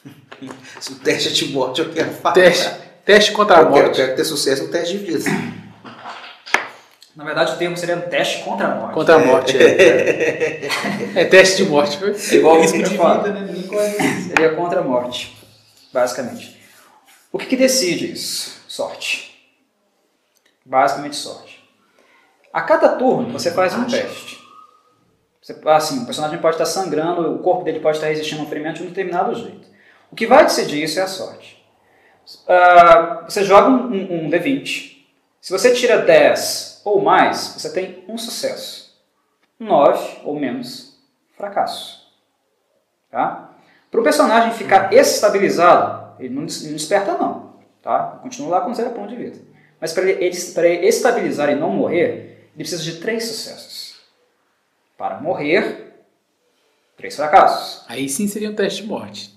[0.80, 2.34] Se o teste é de morte, eu quero falhar.
[2.34, 2.70] Teste,
[3.04, 3.96] teste contra a eu quero, morte.
[3.96, 5.30] quero ter sucesso no teste de vida.
[7.14, 8.94] Na verdade, o termo seria um teste contra a morte.
[8.94, 10.66] Contra a morte, é.
[11.14, 11.98] É teste de morte.
[12.02, 13.22] É igual risco de Eu falo.
[13.22, 13.54] vida, né?
[14.28, 15.36] Seria contra a morte,
[15.92, 16.58] basicamente.
[17.30, 18.62] O que, que decide isso?
[18.66, 19.31] Sorte.
[20.64, 21.62] Basicamente sorte.
[22.52, 24.40] A cada turno você faz um teste.
[25.40, 28.48] Você, assim, o personagem pode estar sangrando, o corpo dele pode estar resistindo a um
[28.48, 29.66] ferimento de um determinado jeito.
[30.10, 31.60] O que vai decidir isso é a sorte.
[32.46, 35.04] Ah, você joga um, um- um D20.
[35.40, 38.92] Se você tira 10 ou mais, você tem um sucesso.
[39.58, 40.96] 9 ou menos
[41.36, 42.06] fracassos.
[43.10, 43.50] Tá?
[43.90, 47.54] Para o personagem ficar estabilizado, ele não des- não desperta não.
[47.82, 48.18] Tá?
[48.22, 49.38] Continua lá com zero ponto de vida.
[49.82, 53.96] Mas para ele, ele, estabilizar e não morrer, ele precisa de três sucessos.
[54.96, 55.92] Para morrer,
[56.96, 57.84] três fracassos.
[57.88, 59.34] Aí sim seria um teste de morte.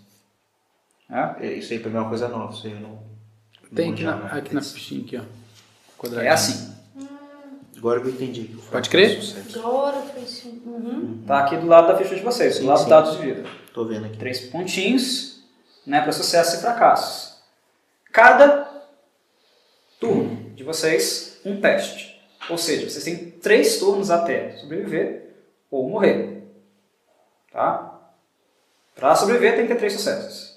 [1.09, 1.35] né?
[1.41, 3.03] É, Isso aí pra mim é uma coisa nova, isso aí eu não.
[3.73, 5.23] Tem aqui na, aqui na fichinha aqui, ó.
[5.97, 6.29] Quadradinho.
[6.29, 6.75] É assim.
[7.75, 8.43] Agora que eu entendi.
[8.43, 9.17] que Pode crer?
[9.19, 9.57] é.
[9.59, 10.61] Agora foi assim.
[10.63, 11.23] Uhum.
[11.25, 12.83] Tá aqui do lado da ficha de vocês, do Sim, lado sim.
[12.83, 13.49] dos dados de vida.
[13.73, 14.17] Tô vendo aqui.
[14.17, 15.43] Três pontinhos
[15.87, 17.35] né, para sucesso e fracassos.
[18.13, 18.64] Cada
[20.65, 22.19] vocês, um teste.
[22.49, 25.35] Ou seja, vocês têm três turnos até sobreviver
[25.71, 26.43] ou morrer.
[27.51, 27.91] Tá?
[28.95, 30.55] Para sobreviver tem que ter três sucessos.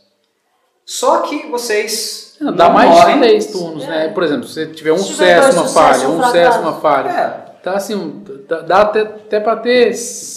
[0.84, 3.14] Só que vocês Não, dá não mais morrem.
[3.16, 4.08] de 10 turnos, né?
[4.08, 7.10] Por exemplo, se você tiver um sucesso, uma falha, um sucesso, uma falha.
[7.10, 9.90] É, Tá assim, dá, dá até, até pra ter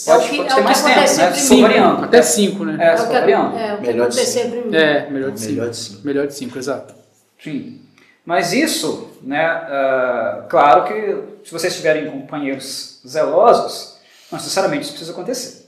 [0.06, 1.62] pode, É que- pode é ter que mais tempo, né?
[1.62, 2.04] variando.
[2.04, 2.78] até 5, né?
[2.80, 3.58] É, É que, variando.
[3.58, 4.62] é, o que Melhor de aconteceu cinco.
[4.62, 4.86] primeiro.
[4.86, 5.52] É, melhor de 5.
[5.54, 6.02] Melhor de cinco.
[6.08, 6.96] Melhor de 5, exato.
[7.42, 7.82] Sim.
[8.26, 13.98] Mas isso, né, ah, claro que se vocês tiverem companheiros zelosos,
[14.32, 15.68] não necessariamente isso precisa acontecer.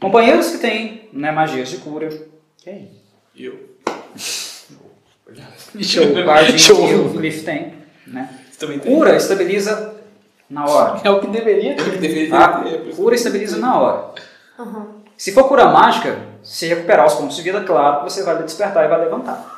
[0.00, 2.08] Companheiros que têm né, magias de cura,
[2.58, 2.92] Quem?
[3.36, 3.58] Eu.
[4.16, 4.76] Show.
[5.74, 6.88] o Show.
[6.88, 7.74] e o Leaf têm,
[8.06, 8.30] né?
[8.58, 8.94] Também tem?
[8.94, 9.94] Cura estabiliza
[10.48, 11.00] na hora.
[11.04, 11.98] É o que deveria Eu que ter.
[11.98, 12.60] deveria Tá?
[12.62, 12.86] ter.
[12.86, 14.10] isso- Cura estabiliza na hora.
[14.58, 14.86] Aham.
[15.16, 18.88] Se for cura mágica, se recuperar os pontos de vida, claro, você vai despertar e
[18.88, 19.57] vai levantar.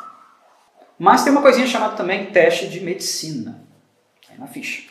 [1.00, 3.62] Mas tem uma coisinha chamada também teste de medicina.
[4.28, 4.82] Aí na ficha.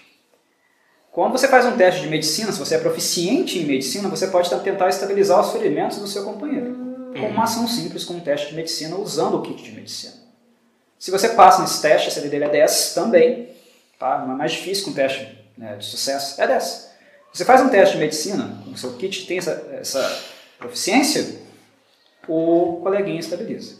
[1.12, 4.50] Quando você faz um teste de medicina, se você é proficiente em medicina, você pode
[4.64, 7.14] tentar estabilizar os ferimentos do seu companheiro.
[7.14, 10.16] Com uma ação simples, com um teste de medicina, usando o kit de medicina.
[10.98, 13.50] Se você passa nesse teste, a CD dele é 10 também.
[14.00, 14.26] Tá?
[14.26, 16.90] Não é mais difícil com teste né, de sucesso, é 10.
[17.32, 20.24] Você faz um teste de medicina, o seu kit tem essa, essa
[20.58, 21.40] proficiência,
[22.28, 23.78] o coleguinha estabiliza.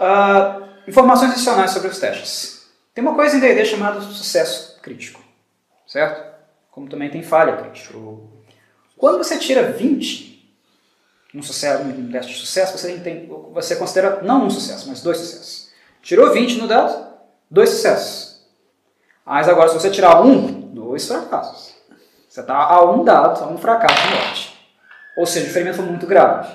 [0.00, 2.66] Ah, informações adicionais sobre os testes.
[2.94, 5.22] Tem uma coisa em D&D chamada sucesso crítico,
[5.86, 6.24] certo?
[6.70, 7.98] Como também tem falha crítica.
[8.96, 10.30] Quando você tira 20
[11.34, 11.42] num,
[12.10, 15.70] teste de sucesso, você, tem, você considera não um sucesso, mas dois sucessos.
[16.02, 17.08] Tirou 20 no dado,
[17.50, 18.40] dois sucessos.
[19.24, 21.74] Mas agora, se você tirar um, dois fracassos.
[22.26, 24.74] Você está a um dado, a um fracasso de morte.
[25.18, 26.48] Ou seja, o ferimento foi muito grave.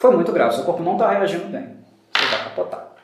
[0.00, 1.75] Foi muito grave, seu corpo não está reagindo bem.
[2.56, 2.96] Capotar.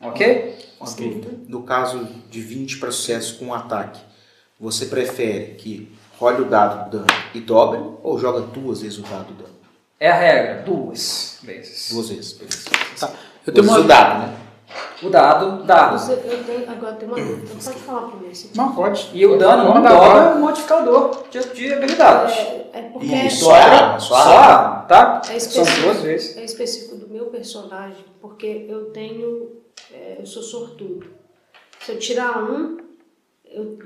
[0.00, 0.56] Ok?
[1.48, 4.00] No caso de 20 para sucesso com um ataque,
[4.60, 9.02] você prefere que role o dado do dano e dobre ou joga duas vezes o
[9.02, 9.58] dado do dano?
[9.98, 11.90] É a regra, duas vezes.
[11.90, 12.70] Duas vezes, beleza.
[13.00, 13.12] Tá.
[13.44, 13.80] Eu tenho uma.
[13.80, 14.36] o dado, né?
[15.02, 15.98] O dado, dado.
[15.98, 17.48] Você- eu tenho, agora tem uma dúvida.
[17.64, 18.34] Pode falar primeiro.
[18.54, 19.10] Não, pode.
[19.14, 20.34] E o dano não dobra agora.
[20.34, 22.34] o modificador de, de habilidades.
[22.36, 23.30] É, é porque.
[23.30, 24.80] Só a Só arma, só arma.
[24.88, 25.22] tá?
[25.24, 25.82] É São específico.
[25.82, 26.36] duas vezes.
[26.36, 29.52] é específico do meu personagem, porque eu tenho.
[29.92, 31.06] é, eu sou sortudo.
[31.80, 32.76] Se eu tirar um,
[33.50, 33.78] eu,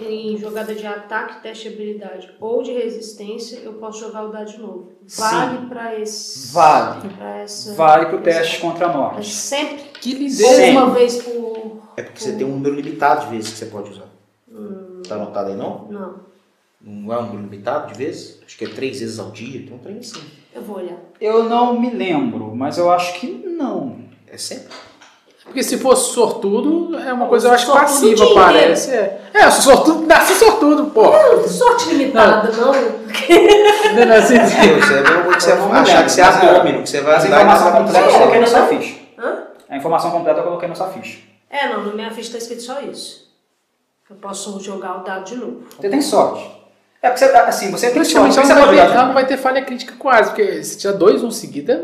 [0.00, 4.50] em jogada de ataque, teste de habilidade ou de resistência, eu posso jogar o dado
[4.50, 4.92] de novo.
[5.16, 6.52] Vale para esse.
[6.52, 7.08] Vale.
[7.10, 7.74] Pra essa.
[7.74, 9.30] Vale pro teste contra a Mas morte.
[9.30, 9.84] sempre.
[10.00, 10.70] Que Ou lideira.
[10.72, 11.82] uma vez por.
[11.96, 14.08] É porque você tem um número limitado de vezes que você pode usar.
[15.08, 15.86] Tá anotado aí não?
[15.90, 16.14] Não,
[16.80, 18.40] Não é um número limitado de vezes?
[18.44, 20.20] Acho que é três vezes ao dia, tem um trem assim.
[20.54, 20.96] eu vou olhar.
[21.20, 23.98] Eu não me lembro, mas eu acho que não.
[24.26, 24.72] É sempre.
[25.44, 28.90] Porque se fosse sortudo, é uma coisa, eu acho, Sortudo passiva, parece.
[28.90, 31.12] É, é sortudo, nasci sortudo, pô.
[31.46, 32.70] Sorte limitada, não.
[32.70, 36.88] Assim, Você é bom que você Eu não me achar que você é domínio, que
[36.88, 38.94] você vai Mas a andar e informação vai completa eu coloquei na sua ficha.
[39.18, 39.42] Hã?
[39.68, 41.18] A informação completa eu coloquei na sua ficha.
[41.50, 43.24] É, não, na minha ficha tá escrito só isso.
[44.10, 45.62] Eu posso jogar o dado de novo.
[45.78, 46.50] Você tem sorte.
[47.00, 48.34] É porque você, assim, você tem sorte.
[48.34, 51.72] Você não, vai não vai ter falha crítica quase, porque se tiver dois um seguido,
[51.72, 51.80] é...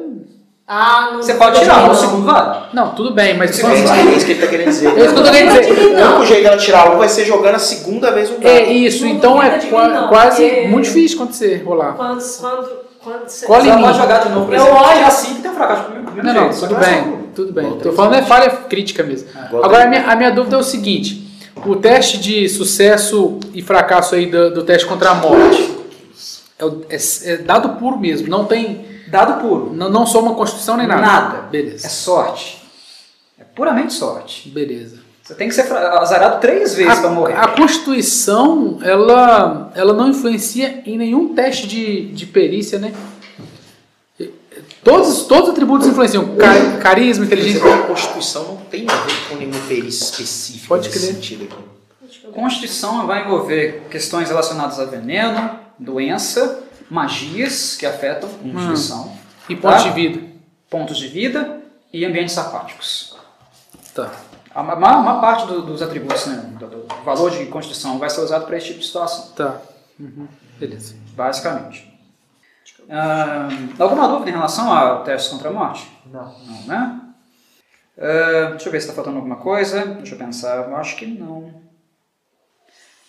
[0.73, 1.21] Ah, não.
[1.23, 1.91] você pode não, tirar, não.
[1.91, 2.61] o segundo vale.
[2.73, 3.57] Não, tudo bem, mas...
[3.57, 4.09] Sim, sim.
[4.09, 4.87] É isso que ele tá querendo dizer.
[4.87, 5.73] É isso que eu tô querendo dizer.
[5.73, 8.47] O único jeito dela tirar um vai ser jogando a segunda vez dado.
[8.47, 11.65] É isso, Não então é duvida de mim, qua- não, quase porque- muito difícil acontecer,
[11.67, 11.95] rolar.
[11.95, 12.69] Quando, quando,
[13.03, 13.47] quando você.
[13.47, 13.83] Em mim.
[13.83, 16.23] pode jogar de novo, por Eu exemplo, olho- tirar 5 e tem um fracasso mesmo
[16.23, 17.23] Não, não, jeito, tudo que vai ser bem, um.
[17.35, 17.71] tudo bem.
[17.71, 19.29] Tô três falando é falha crítica mesmo.
[19.49, 21.27] Igual Agora, a minha, a minha dúvida é o seguinte:
[21.67, 25.69] o teste de sucesso e fracasso aí do, do teste contra a morte
[26.57, 28.89] é, o- é- é dado puro mesmo, não tem.
[29.11, 29.73] Dado puro.
[29.75, 31.01] Não, não soma constituição nem nada.
[31.01, 31.37] Nada.
[31.39, 31.89] É Beleza.
[31.89, 32.63] sorte.
[33.39, 34.49] É puramente sorte.
[34.49, 34.99] Beleza.
[35.23, 37.35] Você tem que ser azarado três vezes para morrer.
[37.35, 42.93] A, constituição, ela, ela não influencia em nenhum teste de, de perícia, né?
[44.83, 46.37] Todos, todos os atributos influenciam.
[46.37, 47.75] Ca- carisma, inteligência.
[47.75, 51.15] a Constituição não tem a ver com nenhuma perícia específica Pode nesse crer.
[51.15, 52.31] sentido aqui.
[52.33, 56.61] Constituição vai envolver questões relacionadas a veneno, doença,
[56.91, 59.17] magias que afetam a Constituição,
[59.49, 59.83] E ponto Tá.
[59.83, 60.29] de vida.
[60.69, 61.63] pontos de vida
[61.93, 63.17] e ambientes aquáticos.
[63.95, 64.11] Tá.
[64.55, 68.11] A ma- maior, maior parte do- dos atributos, né, do, do valor de Constituição vai
[68.11, 69.61] ser usado para esse tipo de situação, Tá.
[69.99, 70.27] Uhum.
[70.59, 70.95] Beleza.
[71.15, 71.89] basicamente.
[72.89, 75.89] Ah, alguma dúvida em relação ao teste contra a morte?
[76.07, 76.25] Não.
[76.47, 77.01] Não, né?
[77.99, 79.85] Ah, deixa eu ver se está faltando alguma coisa.
[79.87, 80.57] Deixa eu pensar.
[80.69, 81.53] Eu acho que não.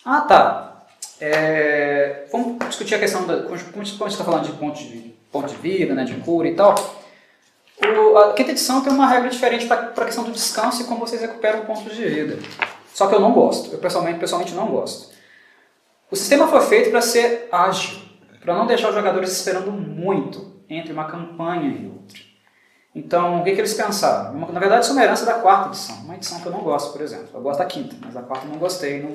[0.04, 0.71] Ah, tá.
[1.24, 3.44] É, vamos discutir a questão da.
[3.44, 6.74] Como gente está falando de ponto de, ponto de vida, né, de cura e tal.
[7.80, 10.98] O, a quinta edição tem uma regra diferente para a questão do descanso e como
[10.98, 12.38] vocês recuperam pontos de vida.
[12.92, 13.72] Só que eu não gosto.
[13.72, 15.14] Eu pessoalmente, pessoalmente não gosto.
[16.10, 18.00] O sistema foi feito para ser ágil,
[18.40, 22.18] para não deixar os jogadores esperando muito entre uma campanha e outra.
[22.94, 24.34] Então, o que, que eles pensaram?
[24.34, 25.96] Na verdade, isso é uma herança da quarta edição.
[26.04, 27.28] Uma edição que eu não gosto, por exemplo.
[27.32, 29.00] Eu gosto da quinta, mas a quarta eu não gostei.
[29.00, 29.12] Não...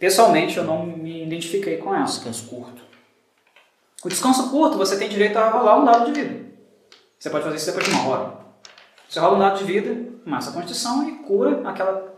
[0.00, 2.06] Pessoalmente, eu não me identifiquei com ela.
[2.06, 2.82] Descanso curto.
[4.02, 6.46] O descanso curto, você tem direito a rolar um dado de vida.
[7.18, 8.32] Você pode fazer isso depois de uma hora.
[9.06, 12.14] Você rola um dado de vida, massa a constituição e cura aquela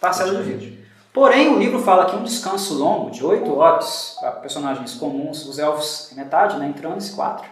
[0.00, 0.84] parcela de vida.
[1.12, 5.58] Porém, o livro fala que um descanso longo, de 8 horas, para personagens comuns, os
[5.58, 7.48] elfos é metade, né, entrando, 4.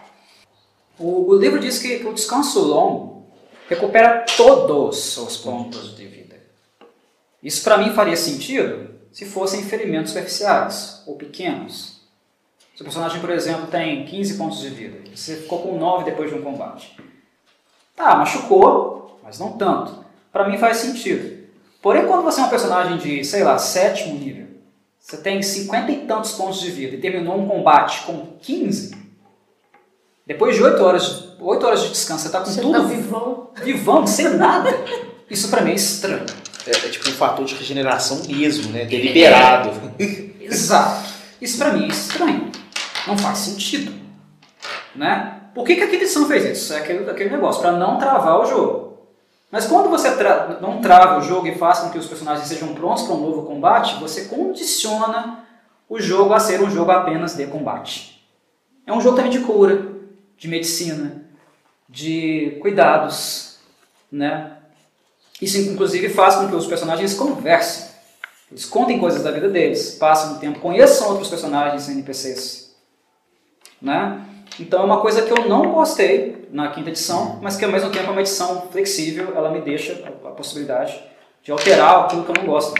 [0.97, 3.25] O, o livro diz que o descanso longo
[3.67, 6.37] recupera todos os pontos de vida.
[7.41, 12.01] Isso para mim faria sentido se fossem ferimentos superficiais ou pequenos.
[12.75, 16.31] Se o personagem, por exemplo, tem 15 pontos de vida, você ficou com 9 depois
[16.31, 16.97] de um combate.
[17.95, 20.03] Tá, machucou, mas não tanto.
[20.31, 21.43] Pra mim faz sentido.
[21.81, 24.47] Porém, quando você é um personagem de, sei lá, sétimo nível,
[24.99, 28.95] você tem 50 e tantos pontos de vida e terminou um combate com 15,
[30.25, 33.49] depois de 8 horas, 8 horas de descanso, você tá com Você tudo tá vivão.
[33.61, 34.69] vivão, sem nada.
[35.29, 36.25] Isso pra mim é estranho.
[36.67, 38.85] É, é tipo um fator de regeneração mesmo, né?
[38.85, 39.71] Deliberado.
[40.41, 41.13] Exato.
[41.41, 42.51] Isso pra mim é estranho.
[43.07, 43.91] Não faz sentido.
[44.95, 45.41] Né?
[45.53, 46.73] Por que, que a edição fez isso?
[46.73, 48.93] É aquele, aquele negócio, para não travar o jogo.
[49.51, 52.73] Mas quando você tra- não trava o jogo e faz com que os personagens sejam
[52.73, 55.45] prontos para um novo combate, você condiciona
[55.87, 58.25] o jogo a ser um jogo apenas de combate.
[58.87, 59.85] É um jogo também de cura,
[60.37, 61.23] de medicina,
[61.87, 63.59] de cuidados,
[64.11, 64.53] né?
[65.43, 67.91] Isso inclusive faz com que os personagens conversem.
[68.51, 72.75] Eles contem coisas da vida deles, passem um tempo, conheçam outros personagens NPCs.
[73.81, 74.23] Né?
[74.59, 77.89] Então é uma coisa que eu não gostei na quinta edição, mas que ao mesmo
[77.89, 81.01] tempo é uma edição flexível, ela me deixa a, possibilidade
[81.41, 82.79] de alterar aquilo que eu não gosto.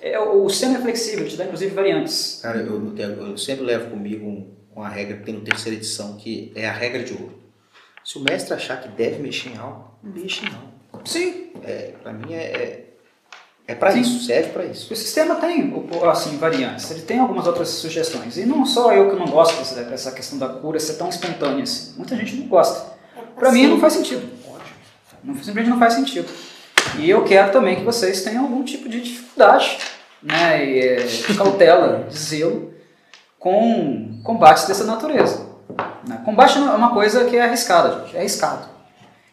[0.00, 2.38] É, o sistema é flexível, te dá inclusive variantes.
[2.42, 2.94] Cara, eu,
[3.26, 6.72] eu sempre levo comigo um- uma regra que tem no terceira edição, que é a
[6.72, 7.38] regra de ouro.
[8.04, 10.71] Se o mestre achar que deve mexer em algo, não mexe não.
[11.04, 12.86] Sim, É, pra mim é,
[13.68, 14.00] é, é Sim.
[14.00, 14.92] isso, serve pra isso.
[14.92, 15.72] O sistema tem
[16.10, 18.36] assim, variantes, ele tem algumas outras sugestões.
[18.36, 21.62] E não só eu que não gosto dessa, dessa questão da cura ser tão espontânea
[21.62, 21.94] assim.
[21.96, 22.92] Muita gente não gosta.
[23.36, 24.28] Pra mim não faz sentido.
[25.22, 26.28] Não, simplesmente não faz sentido.
[26.98, 29.78] E eu quero também que vocês tenham algum tipo de dificuldade,
[30.22, 32.74] né, e, é, de cautela, de zelo,
[33.38, 35.46] com combates dessa natureza.
[36.06, 36.20] né.
[36.24, 38.71] Combate é uma coisa que é arriscada, gente, é arriscado.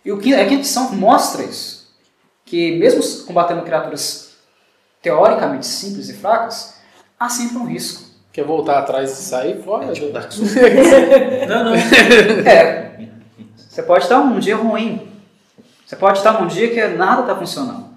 [0.03, 1.87] E o que a quinta edição mostra isso,
[2.45, 4.29] que mesmo combatendo criaturas
[5.01, 6.75] teoricamente simples e fracas,
[7.19, 8.07] há sempre um risco.
[8.31, 9.85] Quer voltar atrás e sair fora?
[9.85, 10.53] É tipo do- Dark Souls.
[11.47, 11.73] Não, não.
[11.75, 13.07] É.
[13.57, 15.09] Você pode estar num dia ruim.
[15.85, 17.88] Você pode estar num dia que nada está funcionando.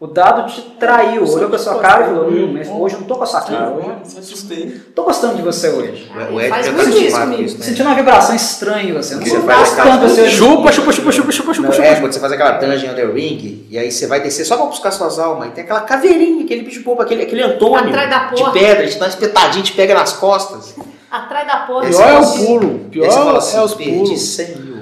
[0.00, 3.06] O dado te traiu, olhou pra sua cara e falou: hum, mas hoje eu não
[3.06, 3.70] tô com a sua cara.
[3.70, 4.82] Hoje eu Me assustei.
[4.94, 6.10] tô gostando de você hoje.
[6.32, 7.42] O Ed Faz já tá muito isso comigo.
[7.42, 7.48] né?
[7.48, 9.14] sentindo uma vibração estranha em você.
[9.14, 10.36] Não Você faz de você hoje.
[10.36, 13.78] Chupa, chupa, chupa, chupa, chupa, chupa, é, quando você faz aquela dungeon Elder Ring, e
[13.78, 16.82] aí você vai descer só pra buscar suas almas, e tem aquela caveirinha, aquele bicho
[16.82, 18.58] bobo, aquele, aquele Antônio Atrás da de porta.
[18.58, 20.74] pedra, te dá uma espetadinha, te pega nas costas.
[21.10, 21.88] Atrás da porta.
[21.88, 22.70] Pior é assim, o pulo.
[22.82, 24.20] Aí Pior você fala assim, é os perdi pulos.
[24.20, 24.74] 100 mil.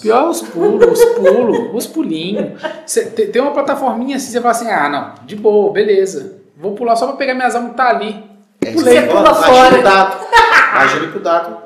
[0.00, 2.60] Pior é os pulos, os pulos, os pulinhos.
[2.86, 6.40] Cê- tem uma plataforminha assim, você fala assim, ah, não, de boa, beleza.
[6.56, 8.24] Vou pular só pra pegar minhas almas que tá ali.
[8.64, 9.00] É, Pulei.
[9.00, 9.78] você pula fora.
[9.78, 10.26] Imagina o dado.
[10.72, 11.58] Imagina que o dado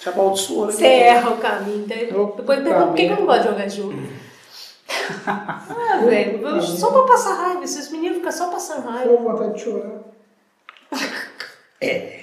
[0.00, 0.66] te amaldiçoou.
[0.66, 0.72] né?
[0.72, 1.84] Você erra o caminho.
[1.86, 3.94] daí- Eu- Depois pergunta por que que eu não gosto de jogar jogo.
[5.26, 7.64] Ah, velho, eu- só pra passar raiva.
[7.64, 9.16] Esses meninos ficam só passando raiva.
[9.16, 10.00] vontade de chorar.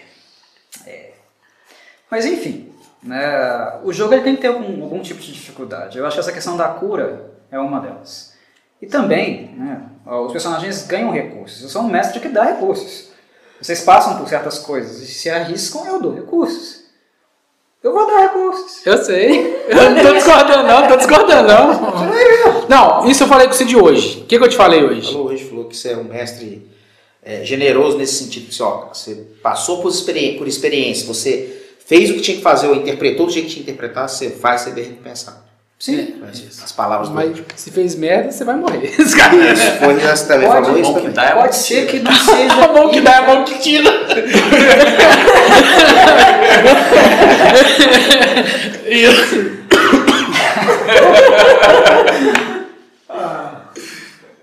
[2.12, 2.69] Mas enfim,
[3.02, 5.98] né, o jogo ele tem que ter algum, algum tipo de dificuldade.
[5.98, 8.34] Eu acho que essa questão da cura é uma delas.
[8.82, 11.64] E também, né, os personagens ganham recursos.
[11.64, 13.10] Eu sou um mestre que dá recursos.
[13.62, 16.80] Vocês passam por certas coisas e se arriscam, eu dou recursos.
[17.82, 18.86] Eu vou dar recursos.
[18.86, 19.64] Eu sei.
[19.70, 22.68] Eu não tô discordando, não, tô discordando, não.
[22.68, 24.22] Não, isso eu falei com você de hoje.
[24.22, 25.12] O que, que eu te falei hoje?
[25.12, 26.70] Falou hoje, falou que você é um mestre
[27.24, 31.59] é, generoso nesse sentido, que ó, você passou por, experi por experiência, você
[31.90, 34.60] fez o que tinha que fazer ou interpretou o que tinha que interpretar, você vai
[34.60, 35.38] ser bem recompensado.
[35.80, 36.22] Sim.
[36.30, 38.94] As, as palavras do Mas se fez merda, você vai morrer.
[39.00, 39.16] Isso,
[39.82, 41.12] foi, você também Pode, falou isso também.
[41.12, 42.54] dá, é Pode ser que não seja.
[42.54, 43.90] É bom que dá, é bom que tira.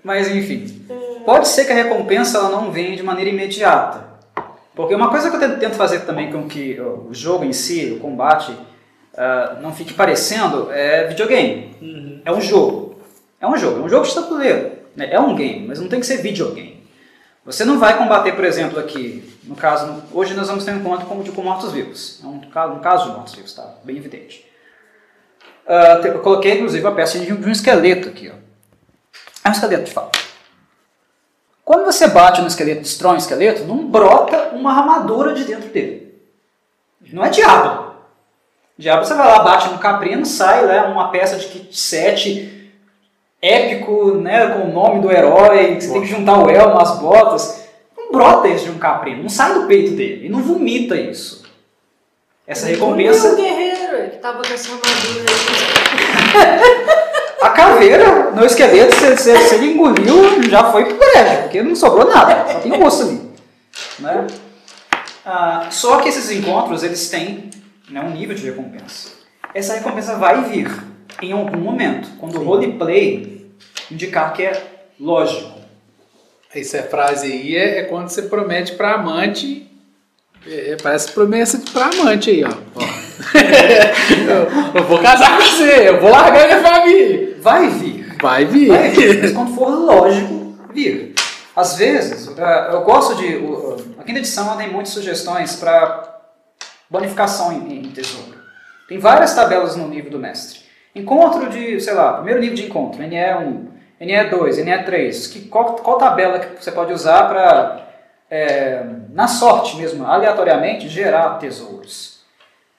[0.03, 0.85] Mas enfim,
[1.25, 4.06] pode ser que a recompensa ela não venha de maneira imediata.
[4.77, 7.99] Porque uma coisa que eu tento- fazer também com que o jogo em si, o
[7.99, 8.55] combate,
[9.17, 12.21] ah, não fique parecendo é videogame.
[12.23, 13.01] É um jogo.
[13.41, 14.71] É um jogo, é um jogo de tabuleiro.
[14.95, 15.09] né?
[15.11, 16.77] É um game, mas não tem que ser videogame.
[17.45, 21.05] Você não vai combater, por exemplo, aqui, no caso, hoje nós vamos ter um encontro
[21.05, 22.19] com, mortos-vivos.
[22.23, 22.41] É um,
[22.73, 23.75] um caso de mortos-vivos, tá?
[23.83, 24.45] Bem evidente.
[26.01, 28.33] Te- eu coloquei, inclusive, a peça de um, de um esqueleto aqui, ó.
[29.43, 30.19] É um esqueleto de fato.
[31.67, 36.17] Quando você bate no esqueleto, destrói um esqueleto, não brota uma armadura de dentro dele.
[37.11, 37.91] Não é diabo.
[38.77, 42.71] Diabo você vai lá, bate no caprino, sai né, uma peça de kit 7
[43.41, 46.99] épico, né, com o nome do herói, que você tem que juntar o elmo, as
[46.99, 47.67] botas.
[47.97, 51.43] Não brota isso de um caprino, não sai do peito dele, e não vomita isso.
[52.47, 53.33] Essa recompensa.
[53.33, 55.25] O guerreiro que tava com essa armadura
[56.39, 56.97] aí.
[57.41, 62.51] A caveira no esqueleto, se, ele engoliu, já foi pro brejo, porque não sobrou nada,
[62.51, 63.21] só tem osso ali.
[63.99, 64.27] Né?
[65.25, 67.49] Ah, só que esses encontros, eles têm
[67.89, 69.09] né, um nível de recompensa.
[69.53, 70.71] Essa recompensa vai vir
[71.21, 73.45] em algum momento, quando o roleplay
[73.91, 74.63] indicar que é
[74.99, 75.57] lógico.
[76.53, 79.69] Essa frase aí é, é quando você promete pra amante.
[80.45, 82.49] é, é, parece promessa pra amante aí, ó.
[82.75, 82.81] Ó.
[84.27, 87.37] eu, eu vou casar com você, eu vou largar minha família.
[87.39, 88.15] Vai vir.
[88.21, 88.67] Vai vir.
[88.67, 91.13] Vai vir, mas quando for lógico, vir.
[91.55, 93.35] Às vezes, eh, eu gosto de.
[93.99, 96.21] A quinta edição tem muitas sugestões para
[96.89, 98.37] bonificação em, tesouro.
[98.87, 100.61] Tem várias tabelas no livro do mestre.
[100.95, 103.67] Encontro de, sei lá, primeiro nível de encontro, NE1,
[103.99, 105.31] NE2, NE3.
[105.31, 107.87] Que, qual, qual tabela que você pode usar para,
[109.11, 112.16] na sorte mesmo, aleatoriamente, gerar tesouros?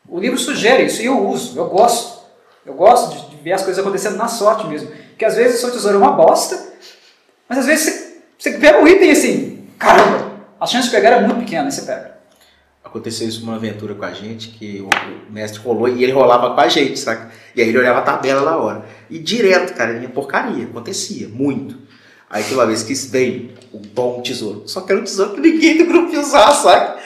[0.09, 2.19] O livro sugere isso e eu uso, eu gosto.
[2.65, 4.91] Eu gosto de, ver as coisas acontecendo na sorte mesmo.
[5.11, 6.73] Porque às vezes o seu tesouro é uma bosta,
[7.49, 11.21] mas às vezes você, você pega um item assim, caramba, a chance de pegar é
[11.21, 12.19] muito pequena você pega.
[12.85, 16.61] Aconteceu isso numa aventura com a gente, que o, mestre rolou e ele rolava com
[16.61, 17.31] a gente, saca?
[17.55, 18.85] E aí ele olhava a tabela na hora.
[19.11, 21.77] E direto, cara, vinha porcaria, acontecia, muito.
[22.31, 24.63] Aí tem uma vez que veio o bom tesouro.
[24.67, 26.99] Só que era um tesouro que ninguém do grupo ia usar, saca?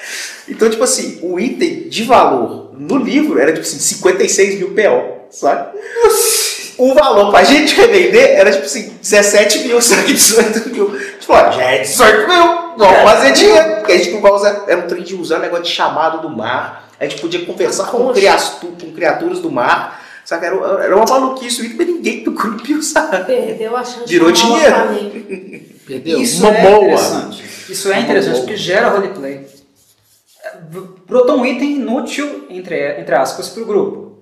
[0.48, 5.26] Então, tipo assim, o item de valor no livro era tipo assim, 56 mil PO,
[5.30, 5.72] saca?
[6.78, 10.02] O valor pra gente revender era tipo assim, 17 mil, saca?
[10.04, 10.98] 18 mil.
[11.20, 12.62] Tipo, ó, já é 18 mil.
[12.76, 13.76] Vamos fazer dinheiro.
[13.76, 14.64] Porque a gente não vai usar.
[14.66, 16.88] Era um trem de usar negócio de chamado do mar.
[16.98, 20.00] A gente podia conversar com, criatu, com criaturas do mar.
[20.24, 20.46] Saca?
[20.46, 23.24] Era, era uma maluquice, mas ninguém do grupo ia usar.
[23.26, 24.72] Perdeu a chance Virou de dinheiro.
[24.72, 25.62] pra mim.
[25.86, 26.20] Perdeu?
[26.22, 26.76] Isso Uma é boa.
[26.84, 27.44] interessante.
[27.68, 29.46] Isso é interessante porque gera roleplay.
[31.06, 34.12] Brotou um item inútil, entre, entre aspas, para o grupo.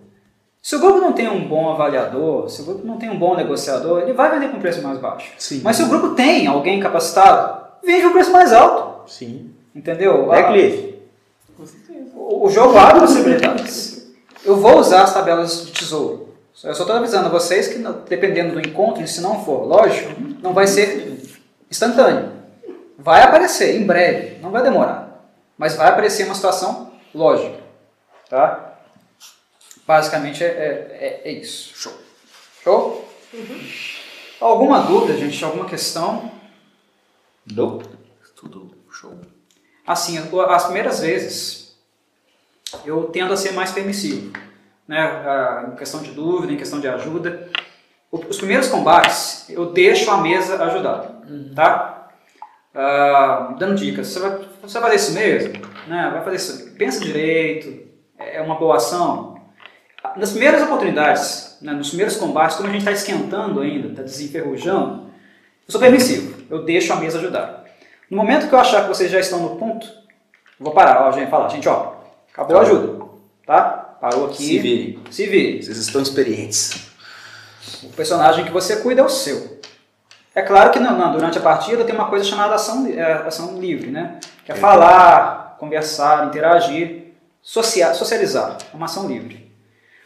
[0.63, 3.35] Se o grupo não tem um bom avaliador, se o grupo não tem um bom
[3.35, 5.33] negociador, ele vai vender com um preço mais baixo.
[5.39, 5.61] Sim.
[5.65, 9.11] Mas se o grupo tem alguém capacitado, vende com um preço mais alto.
[9.11, 9.51] Sim.
[9.75, 10.33] Entendeu?
[10.35, 10.95] É, A- Cliff?
[12.15, 14.11] O o jogo abre possibilidades.
[14.45, 16.29] Eu vou usar as tabelas de tesouro.
[16.65, 17.79] Eu só estou avisando a vocês que,
[18.09, 20.11] dependendo do encontro, se não for lógico,
[20.43, 21.19] não vai ser
[21.71, 22.31] instantâneo.
[22.99, 25.10] Vai aparecer em breve, não vai demorar.
[25.61, 27.59] Mas vai aparecer uma situação lógica.
[28.31, 28.79] Tá?
[29.87, 31.77] Basicamente é, é- é- isso.
[31.77, 31.93] Show.
[32.65, 33.09] Show?
[34.41, 35.45] Alguma dúvida, gente?
[35.45, 36.33] Alguma questão?
[37.53, 37.83] Não.
[38.35, 39.21] Tudo show.
[39.87, 40.17] Assim,
[40.49, 41.77] as primeiras vezes
[42.87, 44.33] eu tendo a ser mais permissivo,
[44.89, 44.99] né?
[45.03, 47.51] Ah, Em questão de dúvida, em questão de ajuda.
[48.11, 51.21] Os primeiros combates eu deixo a mesa ajudar,
[51.55, 52.00] tá?
[52.75, 54.09] Ah, dando dicas.
[54.09, 55.53] Você vai, você vai fazer isso mesmo?
[55.87, 56.11] Né?
[56.13, 56.75] Vai fazer isso.
[56.77, 57.89] Pensa direito.
[58.19, 59.41] É uma boa ação.
[60.17, 65.11] Nas primeiras oportunidades, né, nos primeiros combates, como a gente está esquentando ainda, está desenferrujando,
[65.67, 66.43] eu sou permissivo.
[66.51, 67.65] Eu deixo a mesa ajudar.
[68.11, 71.13] No momento que eu achar que vocês já estão no ponto, eu vou parar, ó,
[71.13, 71.95] gente, falar, gente, ó,
[72.33, 73.05] acabou a ajuda,
[73.47, 73.97] tá?
[74.01, 74.43] Parou aqui.
[74.43, 74.99] Se virem.
[75.11, 75.63] Se vire.
[75.63, 76.91] Vocês estão experientes.
[77.83, 79.60] O personagem que você cuida é o seu.
[80.41, 83.61] É claro que não, não, durante a partida tem uma coisa chamada ação, é, ação
[83.61, 84.17] livre, né?
[84.43, 87.13] Que é falar, conversar, interagir,
[87.43, 88.57] socia- socializar.
[88.73, 89.53] É uma ação livre.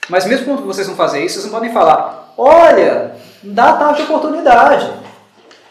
[0.09, 3.15] Mas mesmo quando vocês vão fazer isso, vocês não podem falar, olha,
[3.45, 4.93] dá tal de oportunidade.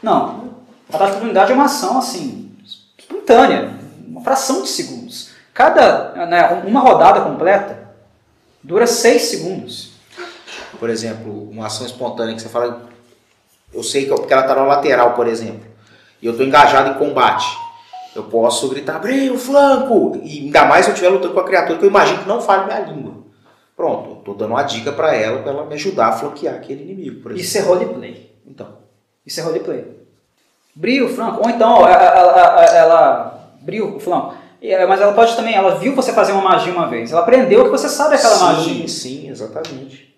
[0.01, 0.53] Não.
[0.88, 2.55] A taxa de oportunidade é uma ação assim,
[3.09, 3.70] momentânea,
[4.07, 5.32] uma fração de segundos.
[5.53, 7.80] Cada, né, uma rodada completa
[8.64, 9.91] dura 6 segundos.
[10.80, 12.93] Por exemplo, uma ação espontânea que você fala,
[13.74, 15.66] eu sei que eu- porque ela está na lateral, por exemplo,
[16.22, 17.46] e eu estou engajado em combate.
[18.16, 20.20] Eu posso gritar, abre o flanco!
[20.24, 22.40] E ainda mais se eu estiver lutando com a criatura que eu imagino que não
[22.42, 23.14] fale minha língua.
[23.76, 26.84] Pronto, eu tô dando uma dica para ela, para ela me ajudar a flanquear aquele
[26.84, 27.42] inimigo, por exemplo.
[27.42, 28.32] Isso é roleplay.
[28.46, 28.68] Então,
[29.26, 29.86] Isso é roleplay.
[30.76, 31.42] Brio, Franco.
[31.44, 34.36] Ou então, ó, ela, ela, ela Brio, Franco.
[34.62, 37.12] É, Mas ela pode também, ela viu você fazer uma magia uma vez.
[37.12, 38.88] Ela aprendeu que você sabe aquela sim, magia.
[38.88, 40.16] sim, exatamente.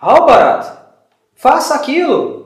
[0.00, 0.66] Halbarat,
[1.34, 2.45] faça aquilo.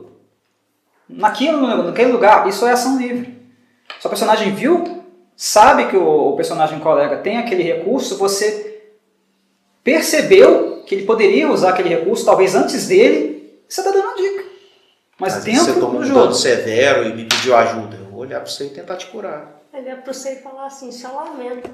[1.11, 2.47] Naquilo, naquele lugar.
[2.47, 3.39] Isso é ação livre.
[3.99, 5.03] Seu personagem viu,
[5.35, 8.81] sabe que o, o personagem colega tem aquele recurso, você
[9.83, 14.43] percebeu que ele poderia usar aquele recurso, talvez antes dele, você está dando uma dica.
[15.19, 16.19] Mas Às vezes dentro você toma do um jogo.
[16.21, 17.97] dano severo e me pediu ajuda.
[17.97, 19.61] Eu vou olhar para você e tentar te curar.
[19.73, 21.69] Ele é pra você falar assim, só lamento.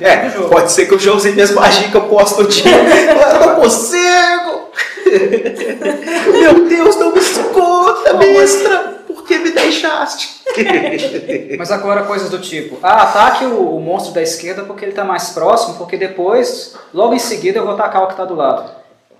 [0.00, 0.48] É, do jogo.
[0.50, 2.64] pode ser que eu já usei magias que eu posto no dia.
[2.76, 4.70] eu não consigo!
[6.32, 8.96] Meu Deus, não me escuta, mestra!
[9.06, 10.42] Por que me deixaste?
[11.58, 15.04] Mas agora coisas do tipo, ah, ataque o, o monstro da esquerda porque ele está
[15.04, 18.70] mais próximo, porque depois, logo em seguida, eu vou atacar o que está do lado.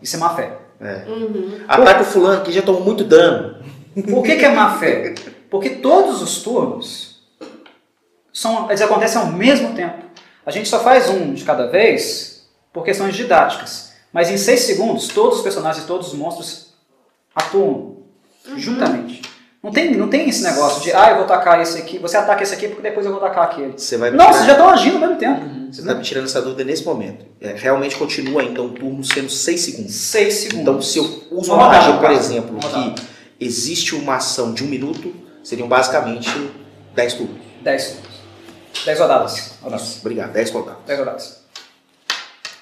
[0.01, 0.53] Isso é má fé.
[0.80, 1.03] É.
[1.66, 3.57] Ataque o fulano que já tomou muito dano.
[4.09, 5.14] Por que, que é má fé?
[5.51, 7.22] Porque todos os turnos
[8.32, 10.05] são, eles acontecem ao mesmo tempo.
[10.44, 13.95] A gente só faz um de cada vez por questões didáticas.
[14.17, 16.69] Mas em seis segundos, todos os personagens e todos os monstros
[17.35, 17.99] atuam
[18.57, 19.21] juntamente.
[19.62, 22.43] Não tem, não tem esse negócio de, ah, eu vou atacar esse aqui, você ataca
[22.43, 23.73] esse aqui porque depois eu vou atacar aquele.
[23.77, 25.71] Você vai Não, vocês já estão agindo ao mesmo tempo.
[25.71, 27.27] Você está me tirando essa dúvida nesse momento.
[27.39, 29.95] É, realmente continua ainda um turno sendo 6 segundos.
[29.95, 30.62] Seis segundos.
[30.62, 32.95] Então, se eu uso Uma magia, por exemplo, que
[33.39, 35.14] existe uma ação de um minuto,
[35.45, 36.31] seriam basicamente
[36.95, 37.37] 10 turnos.
[37.61, 38.11] 10 segundos.
[38.83, 39.53] 10 rodadas.
[39.61, 39.87] rodadas.
[39.87, 40.81] Isso, obrigado, 10 rodadas.
[40.87, 41.41] 10 rodadas.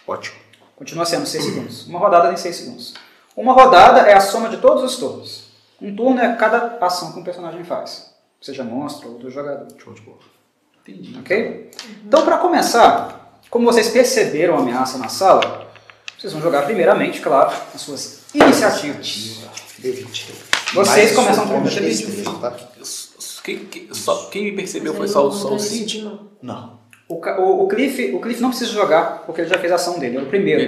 [0.05, 0.44] Ótimo.
[0.77, 1.87] Continua sendo 6 segundos.
[1.87, 2.95] Uma rodada tem 6 segundos.
[3.37, 5.45] Uma rodada é a soma de todos os turnos.
[5.81, 8.11] Um turno é cada ação que um personagem faz.
[8.41, 9.67] Seja monstro ou do jogador.
[9.83, 10.19] Show de bola.
[10.87, 11.19] Entendi.
[11.19, 11.71] Ok?
[12.07, 15.67] Então, para começar, como vocês perceberam a ameaça na sala,
[16.19, 19.39] vocês vão jogar primeiramente, claro, as suas iniciativas.
[19.81, 20.31] D20.
[20.75, 21.85] Vocês começam o com bônus de D20.
[21.87, 22.57] destreza, tá?
[23.43, 26.03] Quem, quem- só- quem me percebeu foi só, o- o Cid?
[26.43, 26.79] não.
[27.09, 27.17] Não.
[27.17, 29.99] O, o, o Cliff, o Cliff não precisa jogar, porque ele já fez a ação
[29.99, 30.17] dele.
[30.17, 30.63] Ele é o primeiro.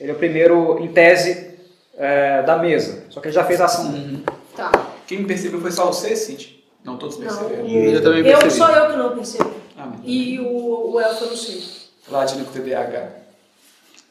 [0.00, 1.50] Ele é o primeiro, em tese,
[1.96, 3.04] é, da mesa.
[3.08, 4.24] Só que ele já fez a ação dele.
[4.56, 4.70] Tá.
[5.06, 6.60] Quem me percebeu foi só você, Cid?
[6.84, 7.66] Não, todos Não, perceberam.
[7.66, 8.50] E- Eu também eu, percebi.
[8.52, 9.50] sou eu que não percebi.
[9.78, 9.92] Ah.
[10.02, 11.62] E o, o elfo eu não sei.
[12.08, 13.08] Ladino com TDAH.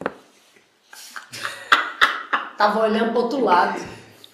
[2.57, 3.79] Tava olhando pro outro lado.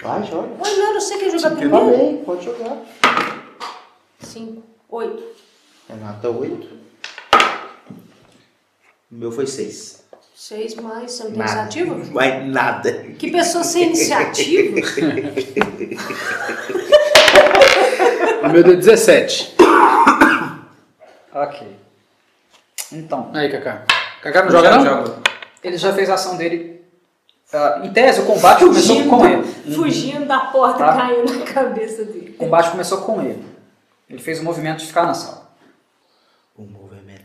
[0.02, 0.48] Vai, joga.
[0.58, 2.22] Não, eu sei quem jogar Tá primeiro.
[2.24, 2.78] pode jogar.
[4.20, 5.24] Cinco, oito.
[5.88, 6.68] Renata, 8.
[9.10, 10.06] O meu foi 6.
[10.36, 11.52] Seis mais, você não tem Nada.
[11.62, 11.96] iniciativa?
[12.14, 12.94] Vai nada.
[13.18, 14.78] Que pessoa sem iniciativa?
[18.44, 19.56] O meu deu 17.
[21.34, 21.76] Ok.
[22.94, 23.84] Então, Aí, Kaká.
[24.22, 25.22] Kaká não joga, não?
[25.64, 26.82] ele já fez a ação dele.
[27.52, 29.44] Ah, em tese, o combate começou com ele.
[29.76, 30.96] fugindo da porta, Tá.
[30.96, 32.36] caindo na cabeça dele.
[32.36, 33.44] O combate começou com ele.
[34.10, 35.47] Ele fez o movimento de ficar na sala.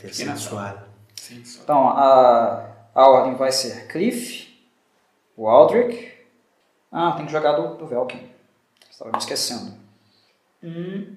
[0.05, 1.63] É só.
[1.63, 4.53] Então, a, a ordem vai ser Cliff,
[5.37, 6.13] o Aldrich.
[6.91, 8.29] Ah, tem que jogar do, do Velkin.
[8.91, 9.75] Estava me esquecendo.
[10.63, 11.17] Hum.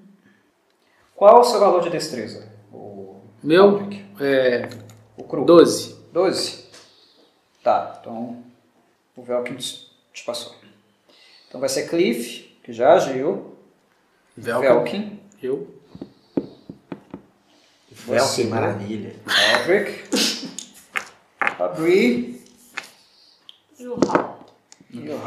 [1.16, 2.50] Qual é o seu valor de destreza?
[2.72, 4.06] O Meu Aldrich.
[4.22, 4.70] é
[5.18, 5.46] O cru.
[5.46, 5.96] 12.
[6.12, 6.66] 12?
[7.64, 8.44] Tá, então
[9.16, 10.56] o Velkin te passou.
[11.48, 13.56] Então vai ser Cliff, que já agiu.
[14.38, 14.68] Velcro.
[14.70, 15.75] Velkin, Eu.
[18.06, 18.43] Velcro, Você.
[18.45, 19.16] maravilha.
[19.58, 20.49] Aldrich,
[21.39, 22.43] a Bree
[23.80, 24.39] E o Hal.
[24.91, 25.06] e o.
[25.06, 25.20] E o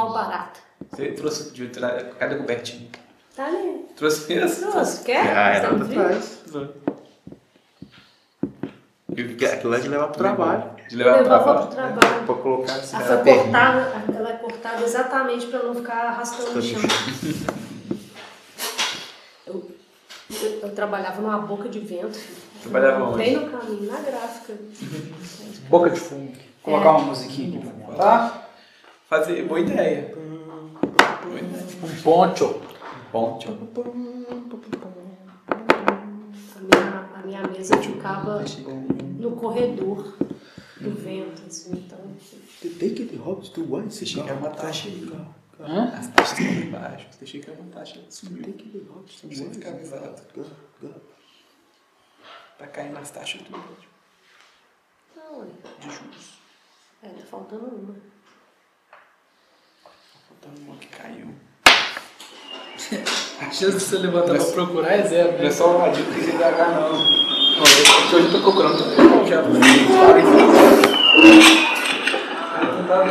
[0.00, 0.60] Hal barata.
[0.90, 2.88] Você trouxe de tirar cada cobertinho.
[3.34, 3.84] Tá ali.
[3.96, 4.70] Trouxe mesmo?
[4.70, 5.36] Nossa, quer?
[5.36, 6.38] Ah, era não pra trás.
[9.12, 10.70] Aquilo lá de levar pro trabalho.
[10.88, 11.66] De levar pra Levava trabalho.
[11.66, 12.26] pro trabalho.
[12.26, 12.96] Pra colocar assim.
[12.96, 16.80] Ela foi cortada, ela é cortada exatamente para não ficar arrastando no chão.
[19.46, 19.70] Eu,
[20.66, 22.16] eu, trabalhava numa boca de vento.
[22.18, 22.46] filho.
[22.62, 23.18] Trabalhava onde?
[23.18, 24.54] Bem no caminho, na gráfica.
[25.68, 26.32] Boca de fumo.
[26.64, 28.48] Vou colocar uma musiquinha aqui pra mim, tá?
[29.08, 30.14] Fazer boa ideia.
[30.14, 31.66] Boa ideia.
[31.82, 32.60] Um poncho.
[33.12, 33.48] Ponte.
[33.48, 33.52] A
[36.60, 38.44] minha, a minha mesa ficava
[39.18, 40.16] no corredor
[40.80, 41.98] do vento, assim, então.
[42.62, 45.26] Take the hobbits to one Você chega a matar, chega.
[45.60, 45.92] Hã?
[45.98, 47.06] As taxas embaixo.
[47.18, 48.00] Deixei que uma taxa.
[48.10, 48.42] Sumiu.
[48.42, 50.22] Tem que ir Você ficar avisado.
[52.58, 53.62] Tá caindo nas taxas tudo.
[55.16, 55.46] Não, ué.
[55.80, 56.38] De juros.
[57.02, 57.94] É, tá faltando uma.
[57.94, 59.90] Tá
[60.28, 61.34] faltando uma que caiu.
[63.40, 65.32] A chance de você levantar pra procurar é zero.
[65.38, 66.92] Não é só uma dica de DH, não.
[66.92, 66.98] Não,
[67.58, 68.78] eu- hoje eu tô procurando.
[68.78, 69.42] Tô procurando já.
[72.62, 73.04] Eu tentava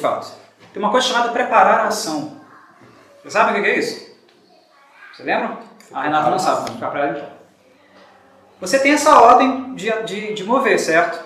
[0.00, 0.32] fato.
[0.72, 2.40] Tem uma coisa chamada preparar a ação.
[3.22, 4.10] Você sabe o que é isso?
[5.14, 5.58] Você lembra?
[5.92, 7.28] A Renata não sabe, vou ficar pra ela então.
[8.60, 11.24] Você tem essa ordem de, de, de mover, certo?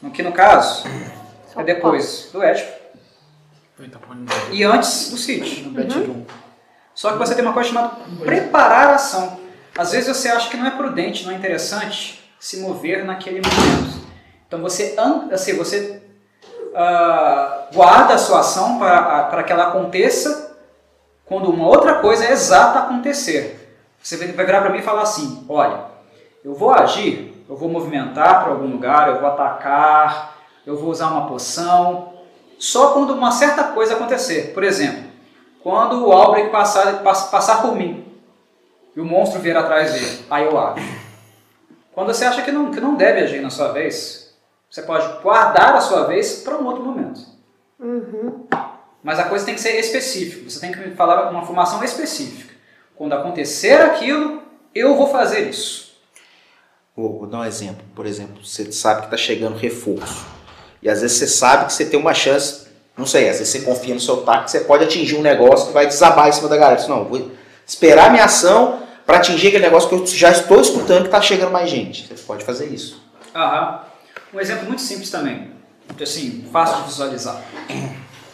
[0.00, 0.86] No que no caso
[1.56, 2.70] é depois do Édipo
[3.80, 5.62] Então, põe e antes do Cid.
[5.62, 6.24] no Bedroom.
[6.94, 9.38] Só que você tem uma coisa chamada preparar a ação.
[9.76, 14.06] Às vezes você acha que não é prudente, não é interessante se mover naquele momento.
[14.46, 14.94] Então você,
[15.30, 16.02] assim, você
[16.76, 20.56] ah, guarda a sua ação para, para que ela aconteça
[21.24, 23.62] quando uma outra coisa exata acontecer.
[24.02, 25.80] Você vai virar para mim e falar assim: olha,
[26.44, 31.08] eu vou agir, eu vou movimentar para algum lugar, eu vou atacar, eu vou usar
[31.08, 32.12] uma poção,
[32.58, 34.52] só quando uma certa coisa acontecer.
[34.54, 35.04] Por exemplo,
[35.62, 38.04] quando o Albrecht passar, pass- passar por mim
[38.94, 40.80] e o monstro vier atrás dele, aí eu ajo.
[41.92, 44.25] Quando você acha que não, que não deve agir na sua vez,
[44.70, 47.20] você pode guardar a sua vez para um outro momento.
[47.78, 48.46] Uhum.
[49.02, 50.50] Mas a coisa tem que ser específica.
[50.50, 52.54] Você tem que me falar uma formação específica.
[52.96, 54.42] Quando acontecer aquilo,
[54.74, 55.96] eu vou fazer isso.
[56.96, 57.84] Vou, vou dar um exemplo.
[57.94, 60.26] Por exemplo, você sabe que está chegando reforço.
[60.82, 63.60] E às vezes você sabe que você tem uma chance, não sei, às vezes você
[63.62, 66.48] confia no seu taco, que você pode atingir um negócio que vai desabar em cima
[66.48, 66.80] da galera.
[66.80, 67.30] Você, Não, vou
[67.66, 71.20] esperar a minha ação para atingir aquele negócio que eu já estou escutando que está
[71.20, 72.08] chegando mais gente.
[72.08, 73.00] Você pode fazer isso.
[73.34, 73.80] Aham.
[74.36, 75.50] Um exemplo muito simples também,
[75.98, 77.42] assim, fácil de visualizar.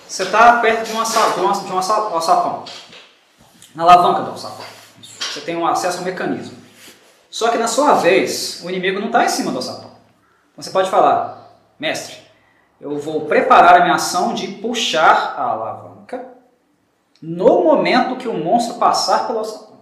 [0.09, 2.65] Você está perto de, de, um alçapão,
[3.73, 4.65] na alavanca do alçapão.
[5.01, 6.59] Você tem um acesso ao mecanismo.
[7.31, 9.93] Só que na sua vez, o inimigo não está em cima do alçapão.
[10.57, 12.17] Você pode falar, mestre,
[12.81, 16.33] eu vou preparar a minha ação de puxar a alavanca
[17.23, 19.79] no momento que o monstro passar pelo alçapão.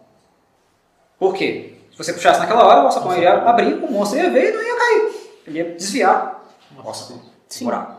[1.18, 1.78] Por quê?
[1.90, 4.62] Se você puxasse naquela hora, o alçapão iria abrir, o monstro ia ver e não
[4.62, 5.09] ia cair.
[5.50, 6.44] Ele ia desviar
[6.76, 7.20] o alçapão.
[7.48, 7.64] Sim.
[7.64, 7.94] buraco.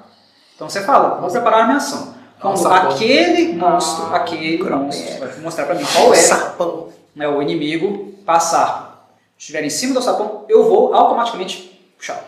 [0.56, 2.14] Então você fala, vou preparar a minha ação.
[2.40, 2.92] Quando Alçapão.
[2.92, 6.90] aquele monstro, aquele monstro, vai mostrar pra mim qual é Sapão.
[7.16, 12.20] né, o inimigo passar, estiver em cima do alçapão, eu vou automaticamente puxar.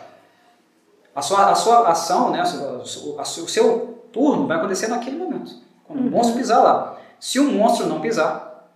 [1.16, 4.86] A sua, a sua ação, né, a a a sua- o seu turno vai acontecer
[4.88, 5.50] naquele momento.
[5.86, 6.96] Quando o monstro pisar lá.
[7.18, 8.68] Se o monstro não pisar,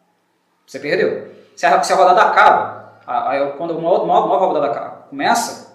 [0.66, 1.34] você perdeu.
[1.56, 4.90] Se a, se a rodada acaba, a- aí quando uma outra- nova, nova rodada acaba-
[5.10, 5.67] começa,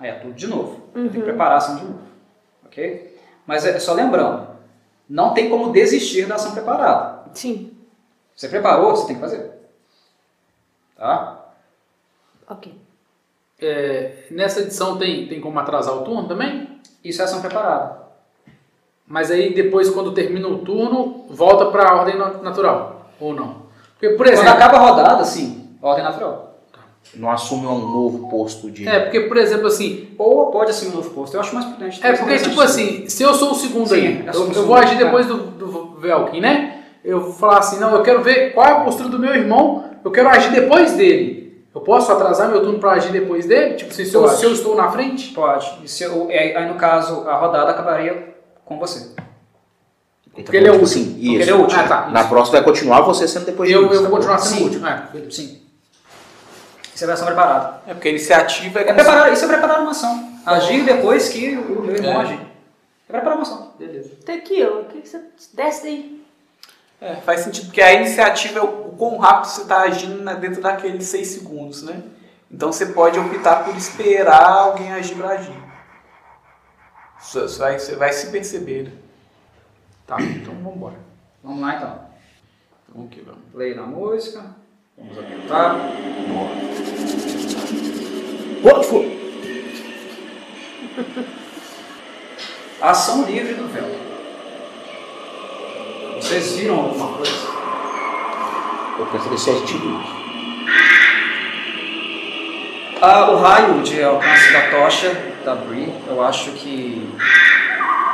[0.00, 0.80] aí é tudo de novo.
[0.92, 2.00] Tem que preparar a ação de novo.
[2.66, 3.18] Ok?
[3.46, 4.48] Mas é só lembrando,
[5.08, 7.24] não tem como desistir da ação preparada.
[7.34, 7.72] Sim.
[8.34, 9.50] Você preparou, você tem que fazer.
[10.96, 11.46] Tá?
[12.48, 12.74] Ok.
[13.60, 16.80] É, nessa edição tem, tem como atrasar o turno também?
[17.04, 18.00] Isso é ação preparada.
[19.06, 23.10] Mas aí depois, quando termina o turno, volta para a ordem na- natural.
[23.18, 23.62] Ou não?
[23.92, 24.50] Porque, por Quando exemplo.
[24.52, 26.49] acaba a rodada, sim, ordem natural.
[27.14, 28.86] Não assume um novo posto de.
[28.88, 30.10] É, porque, por exemplo, assim.
[30.16, 31.34] Ou pode assumir um novo posto.
[31.34, 32.06] Eu acho mais prudente.
[32.06, 34.94] É porque, tipo assim, se eu sou o segundo Sim, aí, eu eu, vou agir
[34.94, 35.04] é.
[35.04, 36.82] depois do, do Velkin, né?
[37.04, 39.84] Eu vou falar assim, não, eu quero ver qual é a postura do meu irmão,
[40.04, 41.64] eu quero agir depois dele.
[41.74, 43.74] Eu posso atrasar meu turno para agir depois dele?
[43.74, 45.32] Tipo assim, se eu, se eu estou na frente?
[45.32, 45.78] Pode.
[45.82, 48.34] E se eu- é, aí, no caso, a rodada acabaria
[48.64, 49.14] com você.
[50.34, 51.04] Porque ele é o tipo último.
[51.06, 51.42] Porque isso.
[51.42, 51.80] ele é o último.
[51.80, 52.08] Ah, tá.
[52.10, 54.16] Na próxima vai continuar você sendo depois de Eu, mim, eu vou sacou?
[54.16, 54.62] continuar sendo Sim.
[54.62, 54.86] o último.
[54.86, 55.08] É.
[55.30, 55.59] Sim.
[57.00, 57.80] Isso é versão preparada.
[57.86, 60.38] É porque a iniciativa é É preparar, isso é preparar uma ação.
[60.44, 62.24] Agir depois que o meu irmão É.
[62.24, 62.40] agir.
[63.08, 63.72] É preparar uma ação.
[63.78, 64.10] Beleza.
[64.22, 65.22] Tequila, o que, que você.
[65.54, 66.26] Desce daí.
[67.00, 71.06] É, faz sentido, porque a iniciativa é o, quão rápido você está agindo dentro daqueles
[71.06, 72.02] 6 segundos, né?
[72.50, 75.56] Então você pode optar por esperar alguém agir para agir.
[77.18, 78.82] Isso- isso vai- Você vai se perceber.
[78.84, 78.92] né?
[80.06, 80.96] Tá, então vamos embora.
[81.42, 82.00] Vamos lá então.
[82.94, 83.40] Vamos que vamos.
[83.52, 84.59] Play na música.
[85.00, 85.76] Vamos apertar.
[88.84, 89.20] Foi.
[92.82, 93.88] Ação livre do véu.
[96.16, 97.32] Vocês viram alguma coisa?
[98.98, 99.54] Eu saber se é.
[103.00, 105.08] Ah, o raio de alcance da tocha
[105.44, 107.08] da Bri, eu acho que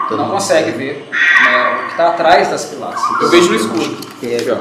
[0.09, 1.09] Todo não consegue ver
[1.43, 3.21] né, o que está atrás das pilastras.
[3.23, 3.99] Eu vejo no escuro.
[4.17, 4.59] Aqui, ó.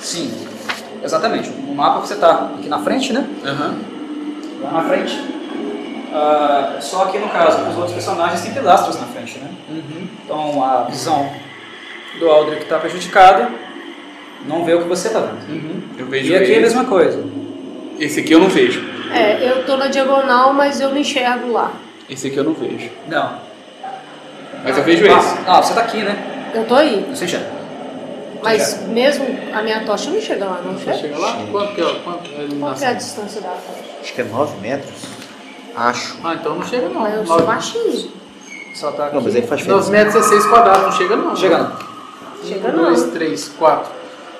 [0.00, 0.53] Sim,
[1.04, 1.50] exatamente.
[1.50, 3.26] O mapa você está aqui na frente, né?
[3.44, 3.74] Aham.
[4.62, 5.34] Lá na frente.
[6.12, 9.50] Ah, só que no caso, os outros personagens têm pilastras na frente, né?
[9.68, 10.08] Uhum.
[10.24, 11.28] Então a visão
[12.18, 13.50] do Aldrich está prejudicada,
[14.46, 15.48] não vê o que você está vendo.
[15.48, 15.82] Uhum.
[15.98, 17.24] Eu vejo E aqui é a mesma coisa.
[17.98, 18.80] Esse aqui eu não vejo.
[19.12, 21.72] É, eu tô na diagonal, mas eu não enxergo lá.
[22.08, 22.90] Esse aqui eu não vejo.
[23.08, 23.38] Não.
[24.62, 25.38] Mas eu vejo ah, esse.
[25.46, 26.52] Ah, você está aqui, né?
[26.54, 27.06] Eu tô aí.
[27.10, 27.63] Você enxerga.
[28.44, 30.98] Mas mesmo a minha tocha não chega lá, não chega?
[30.98, 31.38] chega lá?
[31.50, 32.94] Quanto que é, quanto é a Qual que é a iluminação?
[32.94, 33.84] distância da tocha?
[34.02, 34.94] Acho que é 9 metros.
[35.76, 36.16] Acho.
[36.22, 37.00] Ah, então não chega não.
[37.00, 38.12] Mas eu sou Nove- baixinho.
[38.74, 39.14] Só tá aqui.
[39.16, 39.90] Não, mas aí faz 9 diferença.
[40.14, 41.36] metros é 6 quadrados, não chega não.
[41.36, 41.78] Chega não.
[42.46, 42.84] Chega 1, não.
[42.84, 43.92] 2, 3, 4,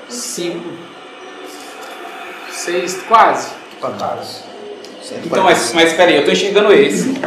[0.09, 0.61] 5,
[2.51, 3.49] 6, quase.
[5.25, 7.21] Então, mas, mas espera aí, eu tô enxergando esse.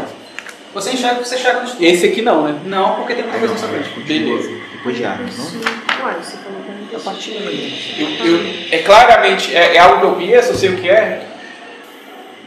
[0.74, 2.60] Você enxerga o que você enxerga Esse aqui não, né?
[2.66, 4.00] Não, porque tem muita coisa na sua frente.
[4.02, 4.50] Beleza.
[4.74, 5.46] Depois de armas, não?
[5.46, 5.62] Sim.
[6.04, 6.57] Uai, você falou
[6.92, 11.26] Eu, eu- é claramente, é, é algo que eu conheço, eu sei o que é.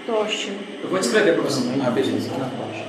[0.07, 0.51] tocha.
[0.83, 2.85] Eu vou descrever para você rapidinho tocha.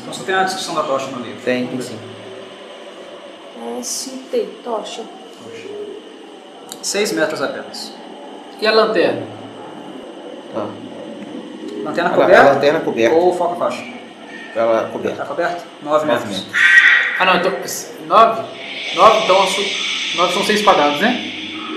[0.00, 1.40] Então só tem a descrição da tocha no livro.
[1.44, 1.98] Tem, tem sim.
[3.82, 5.02] ST, tocha.
[6.82, 7.92] 6 metros apenas.
[8.60, 9.22] E a lanterna?
[10.54, 10.66] Tá.
[11.84, 13.14] Lanterna Ela, a coberta lanterna coberta.
[13.16, 13.84] ou foca faixa?
[14.54, 15.18] Ela coberta.
[15.18, 15.64] Tá coberta?
[15.82, 16.46] 9 9 metros.
[16.46, 16.62] metros.
[17.18, 17.52] Ah não, então.
[18.06, 18.42] 9?
[18.96, 19.36] 9, então
[20.16, 21.32] 9 são 6 quadrados, né?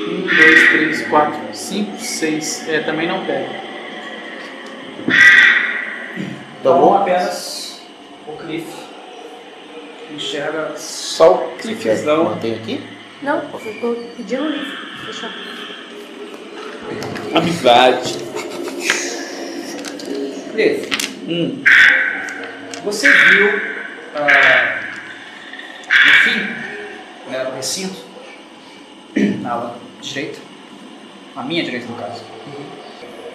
[0.10, 2.70] 1, 2, 3, 4, 5, 6.
[2.70, 3.50] É, também não pega.
[5.06, 5.14] Tá
[6.62, 6.94] Então bom?
[6.96, 7.82] apenas
[8.26, 8.66] o Cliff
[10.12, 12.24] enxerga Só o Você quer cliffzão.
[12.24, 12.82] manter aqui?
[13.22, 13.42] Não, eu
[13.82, 14.78] tô pedindo um livro.
[15.04, 15.32] Deixa eu...
[17.38, 18.14] Amizade.
[20.54, 20.90] Cliff.
[21.28, 21.64] Hum.
[22.86, 23.62] Você viu
[24.16, 24.80] ah,
[26.06, 26.69] no fim
[27.30, 27.98] né, do recinto,
[29.42, 30.40] na ala direita,
[31.36, 32.22] a minha direita no caso,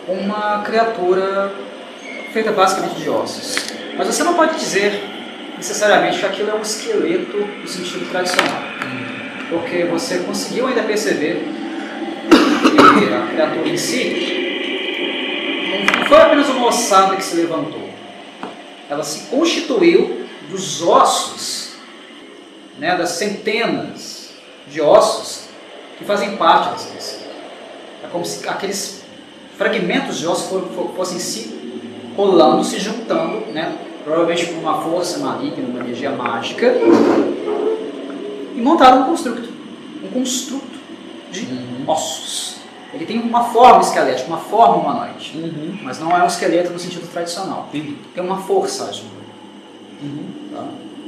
[0.08, 1.52] uma criatura
[2.32, 3.56] feita basicamente de ossos.
[3.96, 5.02] Mas você não pode dizer
[5.56, 8.62] necessariamente que aquilo é um esqueleto no sentido tradicional.
[9.48, 11.44] Porque você conseguiu ainda perceber
[12.28, 14.44] que a criatura em si
[15.98, 17.84] não foi apenas uma ossada que se levantou
[18.88, 21.63] ela se constituiu dos ossos,
[22.78, 24.30] né, das centenas
[24.68, 25.48] de ossos
[25.98, 27.24] que fazem parte dessa espécie.
[28.02, 29.04] É como se aqueles
[29.56, 30.62] fragmentos de ossos
[30.96, 31.54] fossem se
[32.16, 36.72] rolando, se juntando, né, provavelmente por uma força maligna, uma energia mágica,
[38.54, 39.48] e montaram um construto,
[40.02, 40.78] um construto
[41.30, 41.46] de
[41.86, 42.54] ossos.
[42.92, 45.32] Ele tem uma forma esquelética, uma forma humanoide.
[45.34, 45.78] Uhum.
[45.82, 47.68] Mas não é um esqueleto no sentido tradicional.
[47.72, 47.96] Entendi.
[48.14, 49.10] Tem uma força agindo.
[49.10, 50.06] Tá?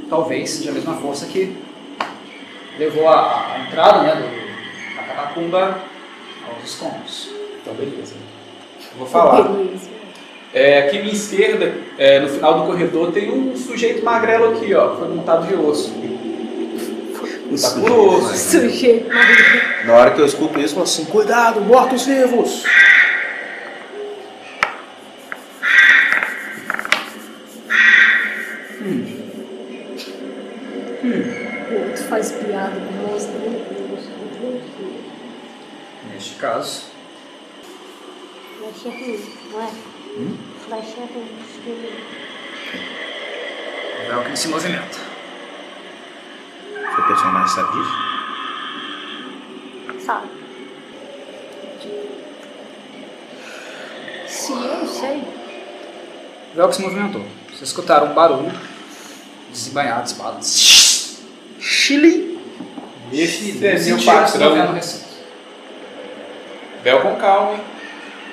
[0.09, 1.57] Talvez seja a mesma força que
[2.77, 5.79] levou a, a entrada né, do, da catacumba
[6.47, 7.29] aos escombros.
[7.61, 8.15] Então, beleza.
[8.93, 9.43] Eu vou falar.
[9.43, 9.89] Beleza.
[10.53, 14.73] É, aqui à minha esquerda, é, no final do corredor, tem um sujeito magrelo aqui,
[14.73, 14.95] ó.
[14.95, 15.93] Foi montado de osso.
[17.49, 18.59] Tá osso.
[18.61, 19.09] Sujeito.
[19.85, 22.63] Na hora que eu escuto isso, eu falo assim, cuidado, mortos-vivos!
[31.69, 33.63] O outro faz piada com nós, né?
[36.11, 36.85] Neste caso,
[38.57, 39.69] Flecha é ruim, não é?
[40.65, 41.29] Flecha é ruim.
[44.09, 44.97] é o que ele se movimenta.
[46.95, 47.95] Seu personagem sabe disso?
[50.03, 50.27] Sabe?
[54.27, 55.23] Se eu sei.
[56.55, 57.25] Velcro se movimentou.
[57.49, 58.51] Vocês escutaram um barulho,
[59.51, 60.39] desembanhado, espada.
[61.69, 62.39] Chile!
[63.11, 64.73] Esse é meu movendo no patrão.
[64.73, 65.05] recinto.
[66.81, 67.59] Bel com calma, hein?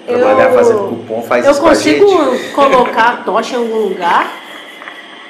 [0.06, 2.00] Trabalhar fazendo cupom faz Eu isso com a gente.
[2.00, 4.32] consigo colocar a tocha em algum lugar?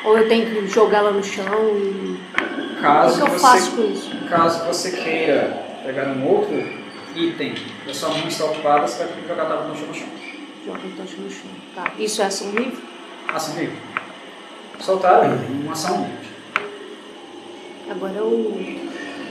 [0.04, 1.44] Ou eu tenho que jogar ela no chão?
[1.76, 2.20] E...
[2.20, 4.12] O que, Caso que eu você faço com isso?
[4.28, 6.83] Caso você queira pegar um outro
[7.14, 7.54] item
[7.86, 9.94] da sua mão está ocupada, você vai ter que jogar a tábua no chão no
[9.94, 10.08] chão.
[10.64, 11.50] Joga a tocha no chão.
[11.74, 11.92] Tá.
[11.98, 12.82] Isso é ação livre?
[13.28, 13.76] Ação livre.
[14.80, 16.28] Soltar uma ação livre.
[17.90, 18.84] Agora eu.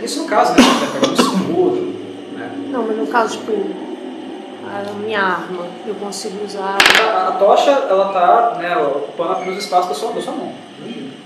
[0.03, 0.57] Isso no caso, né?
[0.61, 1.95] Você vai pegar um escudo,
[2.33, 2.51] né?
[2.69, 6.77] Não, mas no caso, tipo, a minha arma, eu consigo usar.
[7.01, 10.53] A, a tocha, ela tá né, ocupando apenas o espaço da sua, da sua mão.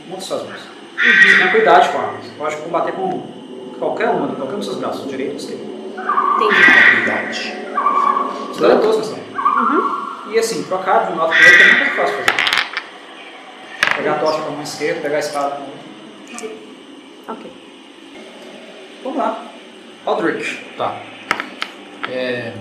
[0.08, 0.62] Uma das suas mãos.
[0.95, 2.20] Você tenha cuidado com a arma.
[2.22, 3.24] Você pode combater com
[3.78, 5.66] qualquer uma, qualquer um dos seus braços, direito ou esquerdo.
[5.98, 6.62] Entendi.
[6.95, 7.58] Verdade.
[8.52, 9.20] Os dois todos mão.
[10.30, 13.95] E assim, trocar de um lado para o outro é muito fácil fazer.
[13.95, 15.78] Pegar a tocha com a mão esquerda, pegar a espada com a mão.
[17.30, 17.52] Ok.
[19.04, 19.45] Vamos lá.
[20.06, 20.64] Aldrich.
[20.78, 21.02] Tá.
[22.10, 22.54] É,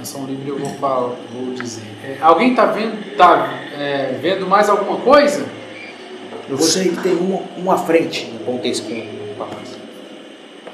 [0.00, 1.84] ação livre eu vou, falar, vou dizer.
[2.04, 5.46] É, alguém tá vendo, tá é, vendo mais alguma coisa?
[6.48, 8.32] Eu sei que tem uma, uma frente.
[8.40, 9.78] Apontei isso com o rapaz.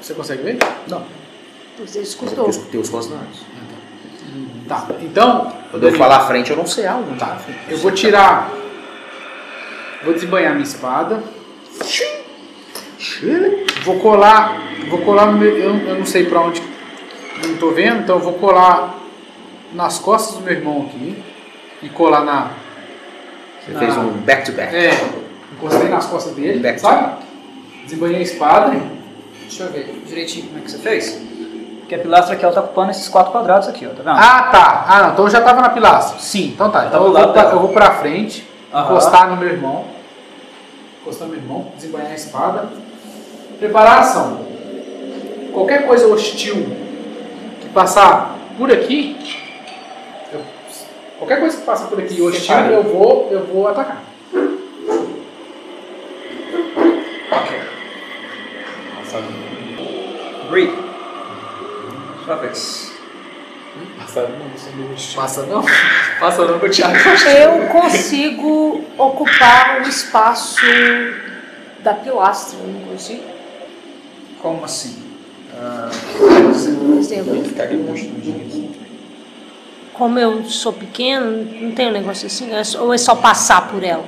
[0.01, 0.57] Você consegue ver?
[0.87, 1.03] Não,
[1.79, 2.49] Você eu escutou.
[2.49, 3.45] escutei os rosnados.
[4.67, 4.87] Tá.
[5.01, 7.15] Então, Quando eu falar à frente, eu não sei algo.
[7.17, 7.39] Tá.
[7.69, 8.51] Eu vou tirar.
[10.03, 11.23] Vou desembanhar minha espada.
[13.83, 14.61] Vou colar.
[14.89, 15.55] Vou colar no meu.
[15.55, 16.61] Eu, eu não sei pra onde.
[17.45, 18.95] Não tô vendo, então eu vou colar
[19.73, 21.23] nas costas do meu irmão aqui.
[21.83, 22.51] E colar na.
[23.65, 24.75] Você fez um back-to-back.
[24.75, 24.91] É.
[25.53, 26.79] Encostei nas costas dele, Back.
[26.79, 27.23] sabe?
[27.83, 28.81] Desembanhei a espada.
[29.41, 31.26] Deixa eu ver direitinho como é que você fez.
[31.87, 33.91] Porque a pilastra aqui ela tá ocupando esses quatro quadrados aqui, ó.
[33.91, 34.09] Tá vendo?
[34.09, 34.85] Ah, tá.
[34.89, 35.13] Ah, não.
[35.13, 36.19] Então eu já tava na pilastra.
[36.19, 36.85] Sim, então tá.
[36.87, 38.83] Então eu vou, pra, eu vou pra frente, Aham.
[38.91, 39.85] encostar no meu irmão.
[41.01, 42.65] Encostar no meu irmão, desembanhar a espada.
[43.57, 44.39] Preparar a ação.
[45.53, 46.55] Qualquer coisa hostil
[47.61, 49.17] que passar por aqui.
[50.33, 50.41] eu-
[51.19, 54.03] qualquer coisa que passar por aqui hostil, eu vou, eu vou atacar.
[57.31, 57.61] Ok.
[60.49, 60.87] Breathe.
[62.27, 62.91] Sua vez.
[65.15, 65.63] Passa não?
[66.19, 66.93] Passa não, meu Thiago.
[66.93, 70.65] Eu consigo ocupar o espaço
[71.79, 73.23] da pilastra, não consigo?
[74.41, 75.01] Como assim?
[75.57, 75.89] Ah,
[77.45, 78.71] Ficaria dias.
[79.93, 82.51] como eu sou pequeno, não tem um negócio assim?
[82.51, 84.03] É Ou é só passar por ela?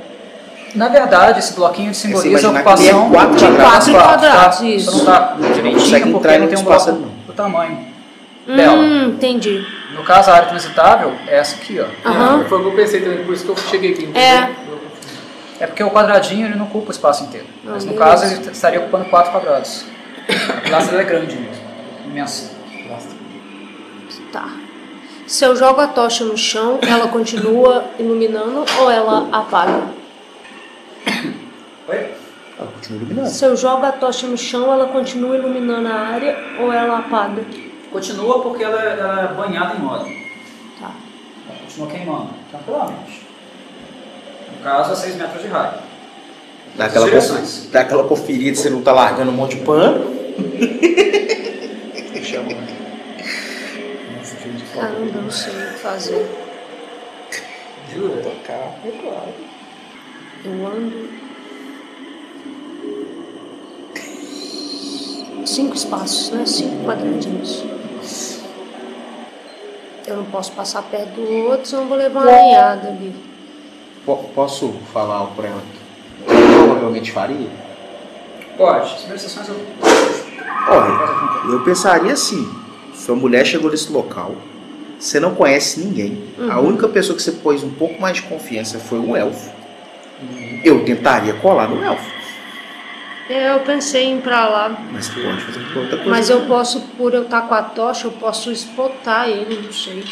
[0.76, 3.64] na verdade, esse bloquinho simboliza a é ocupação quatro de quadrados.
[3.64, 4.66] quatro Quatro quadrados, tá?
[4.66, 4.92] isso.
[4.92, 7.99] Você não tá direitinho porque não tem um bloco do tamanho
[8.56, 8.78] dela.
[8.78, 9.66] Hum, entendi.
[9.94, 12.10] No caso, a área transitável é essa aqui, ó.
[12.10, 12.46] Aham.
[12.46, 14.04] Foi o que eu pensei também, por isso que eu cheguei aqui.
[14.04, 14.22] entendeu?
[14.22, 14.52] É.
[15.62, 17.46] É porque o quadradinho ele não ocupa o espaço inteiro.
[17.64, 19.86] Mas no caso, ele estaria ocupando quatro quadrados.
[20.50, 21.64] A pilastra é grande mesmo.
[22.06, 22.52] Imensa.
[24.32, 24.48] Tá.
[25.26, 29.84] Se eu jogo a tocha no chão, ela continua iluminando ou ela apaga?
[31.88, 32.12] Oi?
[32.58, 33.30] Ela continua iluminando.
[33.30, 37.44] Se eu jogo a tocha no chão, ela continua iluminando a área ou ela apaga?
[37.92, 40.16] Continua porque ela, ela é banhada em óleo.
[40.80, 40.92] Tá.
[41.50, 43.22] Ela continua queimando, tranquilamente.
[44.58, 45.74] No caso, a 6 metros de raio.
[46.76, 50.06] Dá aquela, conf- dá aquela conferida, você não tá largando um monte de pano.
[54.74, 56.28] Caramba, eu não sei o que fazer.
[57.94, 58.22] Jura?
[60.46, 61.10] Eu ando.
[65.50, 66.46] Cinco espaços, né?
[66.46, 67.64] Cinco quadradinhos.
[70.06, 73.16] Eu não posso passar perto do outro, senão eu vou levar uma alinhada ali.
[74.06, 75.62] Po- Posso falar pra ela
[76.28, 77.48] que provavelmente faria?
[78.58, 78.94] Pode.
[79.12, 79.56] As eu.
[80.70, 82.48] Olha, eu pensaria assim:
[82.94, 84.36] sua mulher chegou nesse local,
[85.00, 88.78] você não conhece ninguém, a única pessoa que você pôs um pouco mais de confiança
[88.78, 89.50] foi um elfo.
[90.64, 92.06] Eu tentaria colar no elfo,
[93.30, 96.10] Eu pensei em ir pra lá, mas você pode fazer outra coisa.
[96.10, 100.04] mas eu posso, por eu estar com a tocha, eu posso espotar ele, não sei.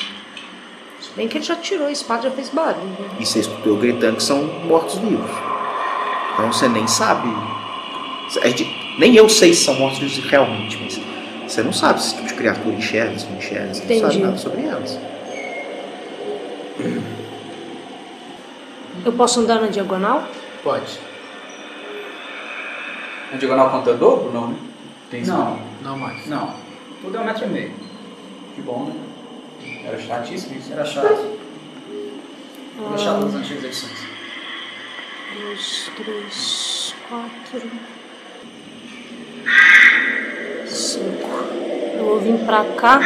[1.01, 2.85] Se bem que ele já tirou a espada, já fez barulho.
[2.85, 3.09] né?
[3.19, 5.31] E você escutou eu gritando que são mortos-vivos.
[6.33, 7.27] Então você nem sabe.
[8.99, 10.99] Nem eu sei se são mortos-vivos realmente, mas
[11.51, 14.17] você não sabe se esse tipo de criatura enxerga, se não enxerga, você não sabe
[14.19, 14.99] nada sobre elas.
[19.05, 20.23] Eu posso andar na diagonal?
[20.63, 20.99] Pode.
[23.33, 24.31] A diagonal conta dobro?
[24.31, 24.55] Não, né?
[25.11, 25.23] Tem?
[25.25, 26.25] Não, Não mais.
[26.27, 26.53] não.
[27.01, 27.71] Tudo é um metro e meio.
[28.55, 28.93] Que bom, né?
[29.85, 30.71] Era chatíssimo isso.
[30.73, 31.37] Era chato.
[32.87, 34.07] Era chato nas antigas edições.
[35.41, 37.69] dois, três, quatro,
[40.65, 41.29] cinco.
[41.97, 42.99] Eu vou vir pra cá.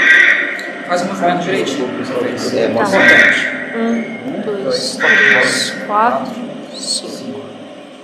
[0.88, 1.88] Faz o movimento direitinho.
[1.88, 2.53] que você fez.
[2.53, 3.78] É, Tá.
[3.78, 6.34] Um, dois, três, quatro,
[6.76, 7.41] cinco.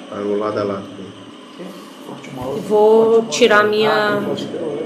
[0.10, 0.97] Parou lado a lado.
[2.68, 4.22] Vou tirar minha,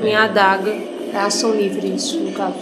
[0.02, 0.72] minha adaga
[1.14, 2.60] É ação livre isso, no caso.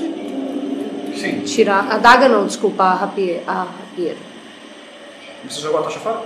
[1.15, 1.41] Sim.
[1.41, 1.87] Tirar.
[1.91, 3.43] A daga não, desculpa, a rapieira.
[3.47, 4.17] A rapieira.
[5.47, 6.21] Você jogou a tocha fora?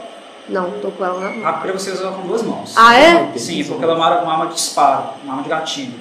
[0.50, 1.48] Não, tô com ela na mão.
[1.48, 2.74] A rapieira você usa com duas mãos.
[2.78, 3.32] Ah, é?
[3.38, 6.00] Sim, porque ela é uma, arma- de disparo, uma arma de gatilho.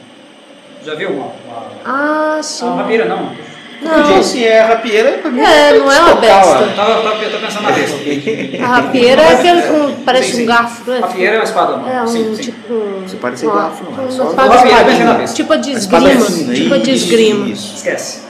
[0.84, 1.26] Já viu uma?
[1.26, 1.66] uma...
[1.84, 2.66] Ah, sim.
[2.68, 3.30] Ah, rapieira não.
[3.82, 6.48] Não, Se é rapieira, pra mim É, não é uma besta.
[6.60, 7.96] Eu tava, tava, tava pensando na besta.
[8.62, 10.04] a rapieira é aquele com.
[10.04, 10.42] Parece Sim, sim.
[10.42, 10.98] um garfo, né?
[11.00, 11.88] Rapieira é uma espada, não.
[11.88, 12.42] É um sim, sim.
[12.42, 12.72] tipo.
[12.74, 14.00] um- Você parece uma- garfo, não é?
[14.00, 15.24] uma espada espadinha.
[15.34, 16.20] Tipo a de A esgrima.
[16.26, 17.48] fina, Tipo a de esgrima.
[17.48, 18.22] Esquece.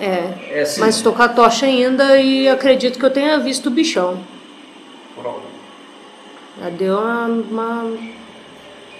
[0.00, 0.24] É.
[0.52, 0.80] É assim.
[0.80, 4.18] Mas tô com a tocha ainda e acredito que eu tenha visto o bichão.
[6.62, 7.24] Já deu uma.
[7.26, 7.92] uma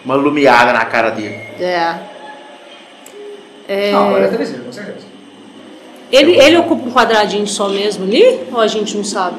[0.05, 1.35] Uma lumiada na cara dele.
[1.61, 1.95] é.
[3.70, 5.07] É, Não, agora é visível, com certeza.
[6.11, 8.41] Ele, ele ocupa um quadradinho só mesmo ali?
[8.53, 9.37] Ou a gente não sabe?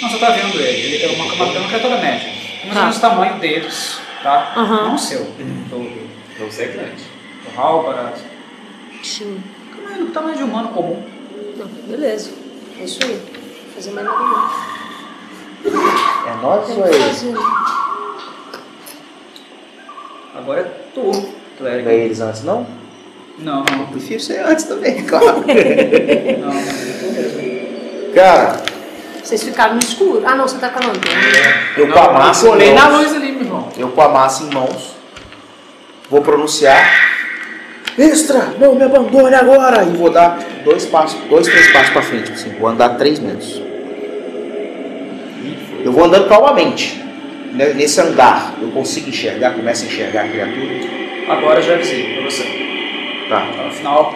[0.00, 0.94] Não, você tá vendo ele.
[0.96, 2.28] Ele é uma, uma, uma criatura média.
[2.64, 2.80] Mais ou Tá.
[2.82, 4.52] menos o tamanho deles, tá?
[4.56, 4.82] Aham.
[4.88, 5.24] Não o seu.
[5.24, 6.02] Do,
[6.34, 7.02] Então você é grande.
[7.44, 8.12] do Halbara.
[9.02, 9.42] Sim.
[9.74, 11.02] Tamanho, tamanho de humano comum.
[11.56, 12.30] Não, beleza.
[12.80, 13.14] É isso aí.
[13.14, 14.72] Vou fazer mais nada não.
[15.64, 17.38] É nós ou é ele?
[20.34, 20.64] Agora é
[20.94, 21.10] tu,
[21.58, 21.84] clérigo.
[21.84, 22.66] Não é eles antes, não?
[23.42, 23.80] Não, não.
[23.80, 25.44] Eu prefiro ser antes também, claro.
[26.38, 26.62] Não, não.
[28.14, 28.62] Cara,
[29.22, 30.22] Vocês ficaram no escuro.
[30.26, 31.20] Ah, não, você tá com a lanterna.
[31.76, 33.68] eu com a massa colei em na mãos, luz ali, meu irmão.
[33.78, 34.94] eu com a massa em mãos,
[36.10, 37.10] vou pronunciar
[37.98, 39.84] Extra, não me abandone agora!
[39.84, 43.60] E vou dar dois passos, dois, três passos pra frente, assim, vou andar três metros.
[45.84, 47.02] Eu vou andando calmamente.
[47.52, 50.66] Nesse andar, eu consigo enxergar, começo a enxergar a criatura.
[51.28, 52.61] Agora já é visível pra você.
[53.32, 53.46] Tá.
[53.56, 54.12] Tá no final.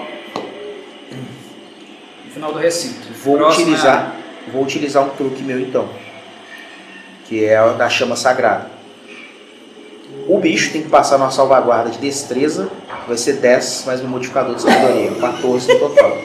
[2.27, 3.09] No final do recinto.
[3.25, 4.15] Vou Próximo é utilizar,
[4.53, 5.89] vou utilizar um truque meu então,
[7.25, 8.71] que é o da chama sagrada.
[10.29, 12.69] O bicho tem que passar numa salvaguarda de destreza,
[13.07, 16.19] vai ser 10 mais um modificador de sabedoria, 14 no total.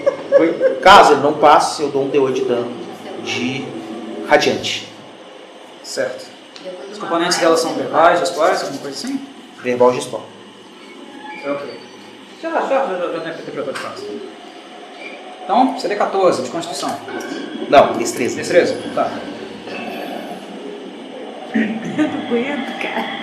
[0.82, 2.72] Caso ele não passe, eu dou um D8 de dano
[3.24, 3.66] de
[4.28, 4.88] radiante.
[4.88, 6.26] a- Certo.
[6.92, 9.22] Os componentes dela são verbais, gestuais, alguma coisa assim?
[9.64, 10.24] Verbal gestual.
[11.46, 11.81] Ok.
[12.42, 14.22] Já, já, já, já, já tem interpretador de classe.
[15.44, 16.98] Então, CD 14 de Constituição.
[17.70, 18.38] Não, destreza.
[18.38, 18.78] Destreza?
[18.96, 19.12] Tá.
[22.32, 23.22] aguento, cara.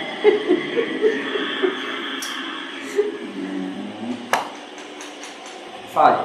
[5.92, 6.24] Falha.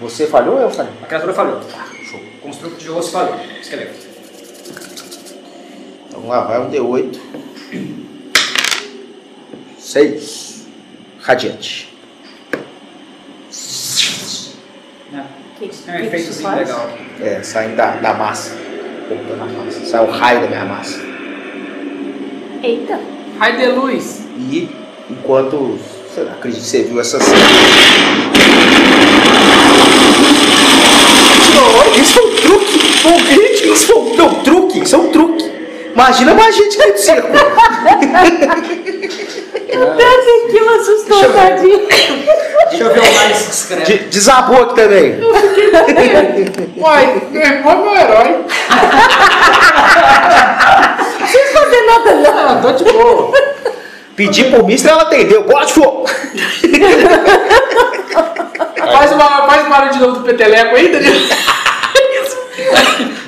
[0.00, 0.92] Você falhou ou eu falhei?
[1.02, 1.60] A criatura falhou.
[2.04, 2.20] Show.
[2.20, 3.34] O construto de osso falhou.
[3.60, 4.06] Esqueleto.
[6.12, 7.18] Vamos lá, vai um D8.
[9.78, 10.57] 6.
[11.28, 11.92] Radiante.
[15.58, 16.88] Que, um efeitozinho legal.
[17.20, 18.56] É, saindo da, da massa.
[19.06, 19.84] Cortando a massa.
[19.84, 20.98] Sai o raio da minha massa.
[22.62, 22.98] Eita.
[23.38, 24.22] Raio de luz.
[24.38, 24.70] E
[25.10, 25.78] enquanto.
[26.14, 27.36] Sei lá, acredito que você viu essa cena.
[31.54, 32.80] Não, isso é um truque!
[33.02, 35.44] Bom, gente, isso é um, não, truque, isso é um truque.
[35.92, 37.28] Imagina mais gente dentro do circo.
[39.70, 41.38] Até aqui me assustou, Deixa eu ver.
[41.50, 41.86] tadinho.
[42.70, 43.84] Deixa eu ver o mais discreto.
[43.90, 45.20] De- desabou aqui também.
[46.76, 48.44] Uai, meu irmão é meu herói.
[51.20, 52.38] Não fazer nada, não.
[52.38, 53.32] Ah, tô de boa.
[54.16, 55.42] Pedi por mim, ela atendeu.
[55.44, 56.06] Gosto de fogo.
[58.92, 61.28] Faz, uma, faz o barulho de novo do peteleco aí, Danilo.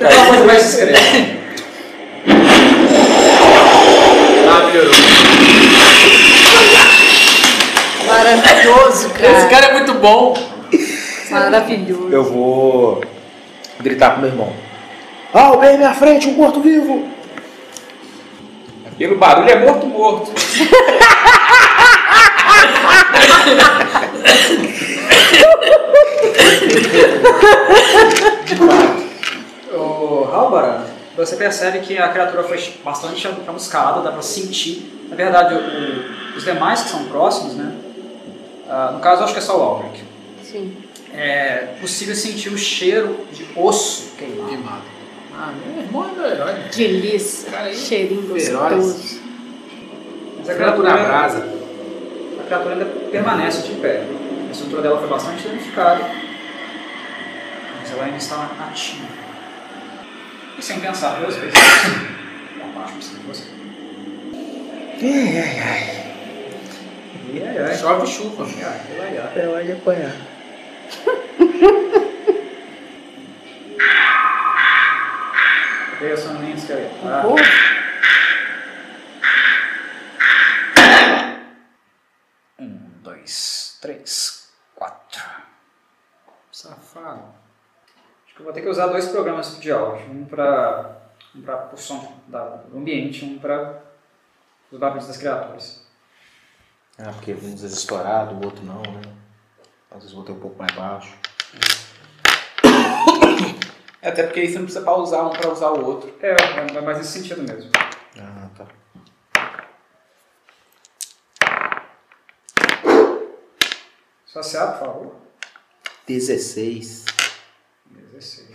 [0.01, 0.99] É uma coisa mais discreta.
[4.49, 4.93] Ah, melhorou.
[8.07, 9.39] Maravilhoso, cara.
[9.39, 10.35] Esse cara é muito bom.
[11.31, 12.09] Maravilhoso.
[12.11, 13.05] Eu vou
[13.81, 14.53] gritar pro meu irmão.
[15.33, 17.09] Ah, bem minha frente, um morto vivo.
[18.99, 20.31] Pelo barulho é morto, morto.
[29.73, 30.85] O Halbara,
[31.17, 35.07] você percebe que a criatura foi bastante chamuscada, dá pra sentir.
[35.09, 37.73] Na verdade, o- os demais que são próximos, né?
[38.71, 40.05] Ah, no caso, acho que é só o Albrecht.
[40.45, 40.77] Sim.
[41.13, 44.49] É possível sentir o cheiro de osso queimado.
[44.49, 44.83] Queimado.
[45.35, 46.55] Ah, meu irmão é meu herói.
[46.75, 47.51] Delícia.
[47.51, 49.21] Cara, aí, Cheirinho gostoso.
[50.39, 51.49] Mas a criatura, na brasa.
[52.39, 54.05] a criatura ainda permanece de pé.
[54.49, 56.09] A estrutura dela foi bastante danificada,
[57.81, 59.07] mas ela ainda está ativa.
[60.59, 63.45] E sem pensar duas vezes, dá baixo por cima de você.
[65.03, 66.10] Ai, ai, ai.
[67.33, 67.77] E ai, ai.
[67.77, 68.45] Chove chuva.
[68.47, 68.63] Né?
[68.65, 70.13] Ah, é Até hora de apanhar.
[75.99, 77.27] Pega só nem esse cara.
[82.59, 85.23] Um, dois, três, quatro.
[86.51, 87.35] Safado.
[88.25, 90.11] Acho que eu vou ter que usar dois programas de áudio.
[90.11, 90.97] Um para
[91.35, 93.83] um para o som da, do ambiente, um para
[94.71, 95.80] os barulhos das criaturas.
[97.03, 99.01] Ah, porque um às vezes estourado, o outro não, né?
[99.91, 101.17] Às vezes o outro é um pouco mais baixo.
[104.03, 106.15] É, Até porque aí você não precisa pausar um pra usar o outro.
[106.21, 107.71] É, é é mais nesse sentido mesmo.
[108.19, 108.67] Ah, tá.
[114.27, 115.17] Só se abre, por favor.
[116.07, 117.05] 16.
[118.13, 118.51] 16.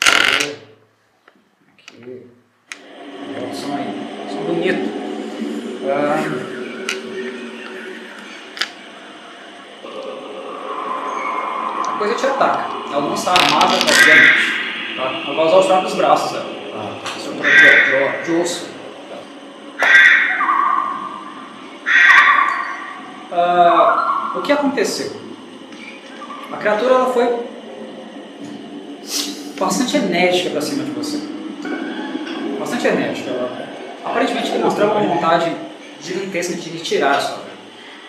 [0.00, 0.58] Aqui.
[1.72, 2.30] Aqui.
[3.36, 4.28] Olha o som aí.
[4.30, 5.04] Som bonito.
[5.86, 6.24] Ah.
[11.86, 12.64] A coisa te ataca.
[12.90, 14.96] Ela não está armada, obviamente.
[14.96, 15.02] Tá?
[15.26, 16.46] Ela vai usar os próprios braços dela.
[16.74, 17.10] Ah, tá.
[17.16, 18.68] Estrutura de, de, de osso.
[23.30, 25.12] Ah, o que aconteceu?
[26.52, 27.46] A criatura ela foi
[29.58, 31.18] bastante enérgica para cima de você.
[32.58, 33.30] Bastante enérgica.
[33.30, 33.68] Ela
[34.04, 35.73] aparentemente demonstrava uma vontade
[36.04, 37.54] gigantesca de tirar a sua vida.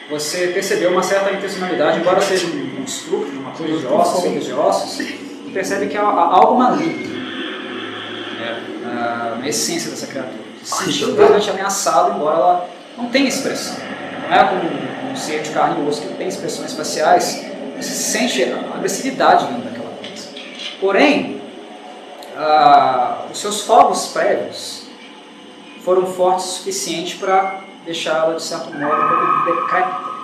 [0.09, 4.45] Você percebeu uma certa intencionalidade, embora seja um, um estrupo, uma coisa de ossos, feitos
[4.45, 7.15] de ossos, e percebe que há, há algo maligno
[8.39, 10.45] né, na, na essência dessa criatura.
[10.63, 13.77] Se realmente ameaçado, embora ela não tenha expressão.
[14.27, 17.45] Não é como um, um ser de carne e osso que tem expressões faciais,
[17.75, 20.27] você sente a agressividade dentro daquela coisa.
[20.79, 21.41] Porém,
[22.37, 24.83] ah, os seus fogos prévios
[25.83, 30.15] foram fortes o suficiente para deixá-la, de certo modo, um pouco decrépita.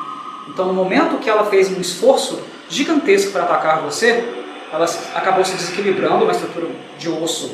[0.49, 4.23] Então, no momento que ela fez um esforço gigantesco para atacar você,
[4.73, 4.85] ela
[5.15, 6.67] acabou se desequilibrando, uma estrutura
[6.97, 7.53] de osso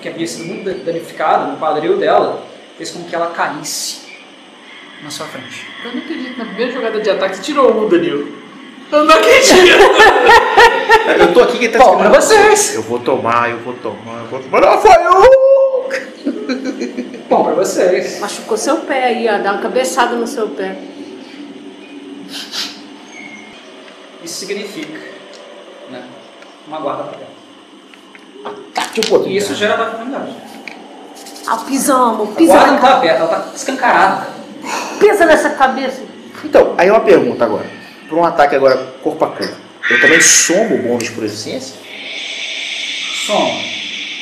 [0.00, 2.42] que havia sido muito danificada no quadril dela,
[2.76, 4.08] fez com que ela caísse
[5.02, 5.66] na sua frente.
[5.84, 6.38] Eu não acredito.
[6.38, 8.28] Na primeira jogada de ataque, você tirou um, Danilo.
[8.90, 9.78] Eu não acredito.
[11.18, 12.74] Eu tô aqui que tá Bom, pra vocês.
[12.74, 14.60] Eu vou tomar, eu vou tomar, eu vou tomar.
[14.60, 17.04] Não, foi um!
[17.28, 18.20] Bom, para vocês.
[18.20, 19.38] Machucou seu pé aí, ó.
[19.38, 20.76] Dá uma cabeçada no seu pé.
[24.24, 24.98] Isso significa
[25.90, 26.02] né,
[26.66, 28.56] uma guarda para ela.
[28.74, 29.34] Ataque oportunidade.
[29.34, 30.36] E isso gera ataque de oportunidade.
[31.46, 34.26] Ah, pisamos, A guarda não está aberta, ela está escancarada.
[34.98, 36.02] pisa nessa cabeça.
[36.44, 37.66] Então, aí uma pergunta agora.
[38.06, 39.54] Para um ataque agora corpo a corpo,
[39.90, 41.76] eu também somo o bônus por eficiência?
[43.26, 43.50] Soma.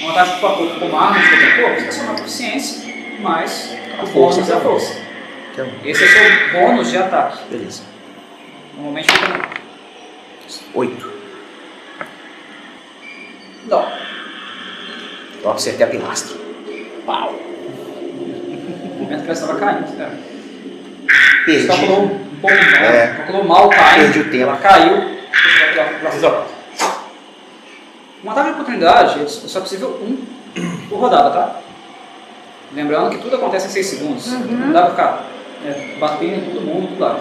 [0.02, 2.85] Um ataque com a corpo com uma arma de qualquer corpo, você vai somar proficiência,
[3.20, 5.00] mais A o força bônus da força.
[5.54, 5.70] Que é um.
[5.84, 7.38] Esse é o seu bônus de ataque.
[7.50, 7.82] Beleza.
[8.74, 9.44] Normalmente fica no...
[10.74, 11.12] Oito.
[13.68, 13.86] Não.
[15.44, 16.36] Ó, acertei a pilastra.
[17.04, 17.32] Pau.
[17.32, 20.10] No momento que ela estava caindo, né?
[21.44, 21.66] Você Perdi.
[21.68, 22.08] calculou um
[22.40, 23.06] pouco mal, É.
[23.16, 23.82] calculou mal o time.
[23.94, 24.42] Perdi o tempo.
[24.42, 24.96] Ela caiu.
[24.96, 26.46] Você vai tirar pra cima.
[28.24, 30.24] Um ataque de oportunidade, é só possível um
[30.88, 31.60] por rodada, tá?
[32.74, 34.26] Lembrando que tudo acontece em 6 segundos.
[34.32, 35.26] Não dá pra ficar
[35.64, 37.20] é, batendo em todo mundo do lado.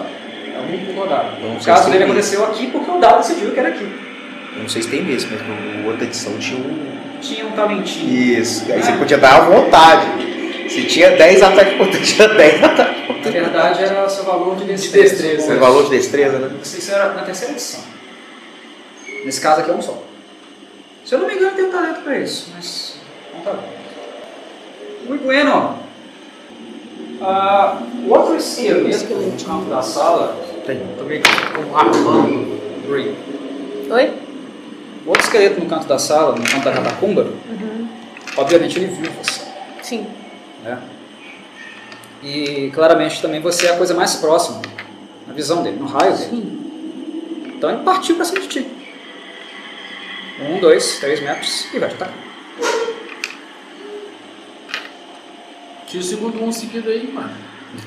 [0.54, 1.32] É um rodada.
[1.38, 3.84] Então, o caso dele aconteceu aqui porque o dado decidiu que era aqui.
[4.54, 6.96] Eu não sei se tem mesmo, mas no outra edição tinha um.
[7.20, 8.40] Tinha um talentinho.
[8.40, 8.70] Isso.
[8.72, 10.06] Aí você podia dar à vontade.
[10.70, 15.14] Se tinha 10 ataques importantes, tinha 10 ataques Na verdade, era seu valor de destreza.
[15.14, 15.46] destreza.
[15.46, 16.50] Seu valor de destreza, né?
[16.62, 17.80] Isso era na terceira edição.
[19.24, 20.02] Nesse caso aqui é um só.
[21.04, 22.96] Se eu não me engano, tem um talento pra isso, mas
[23.34, 23.85] não tá bom.
[25.08, 25.78] Muito bueno.
[27.20, 30.80] Ah, o outro esqueleto no campo da sala, Tem.
[30.98, 33.14] também com Armando Green.
[33.90, 34.12] Oi?
[35.06, 37.26] O outro esqueleto no canto da sala, no canto da catacumba,
[38.36, 39.42] obviamente ele viu você.
[39.82, 40.06] Sim.
[40.64, 40.78] né?
[42.22, 44.60] E claramente também você é a coisa mais próxima
[45.26, 46.30] na visão dele, no raio dele.
[46.30, 47.52] Sim.
[47.56, 48.66] Então ele partiu pra cima de ti.
[50.40, 52.14] Um, dois, três metros e vai te atacar.
[55.86, 57.30] Tira o segundo um seguido aí, mano.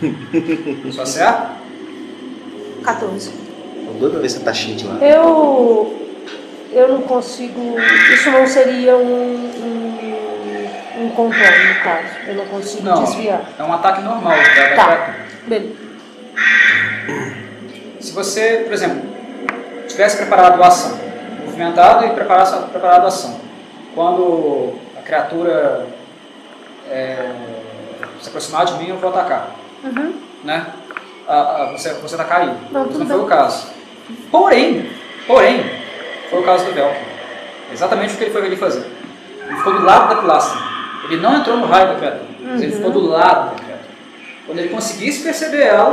[0.91, 1.51] Só acerta?
[2.84, 3.31] 14.
[3.31, 4.95] Tô doido pra ver essa taxinha de lá.
[5.01, 6.07] Eu.
[6.71, 7.76] Eu não consigo.
[8.13, 9.35] Isso não seria um.
[9.35, 12.07] um, um controle, no caso.
[12.27, 13.41] Eu não consigo Não, desviar.
[13.57, 14.34] é um ataque normal.
[14.76, 14.85] Tá?
[14.85, 15.15] Tá.
[15.47, 15.73] Beleza.
[17.99, 19.01] Se você, por exemplo,
[19.88, 20.97] tivesse preparado a ação,
[21.45, 23.39] movimentado e preparado, preparado a ação,
[23.93, 25.85] quando a criatura
[26.89, 27.30] é,
[28.30, 29.56] se aproximar de mim, eu vou atacar.
[29.84, 30.14] Uhum.
[30.43, 30.65] Né?
[31.27, 31.34] Ah,
[31.69, 32.56] ah, você, você tá caído.
[32.72, 33.18] Não, não foi bem.
[33.18, 33.68] o caso.
[34.31, 34.89] Porém,
[35.27, 35.64] porém,
[36.30, 36.99] foi o caso do Velcro.
[37.72, 38.85] Exatamente o que ele foi ali fazer.
[39.47, 40.60] Ele ficou do lado da pilastra.
[41.06, 42.77] Ele não entrou no raio da criatura, mas ele Uhum.
[42.77, 43.89] ficou do lado da criatura.
[44.45, 45.91] Quando ele conseguisse perceber ela,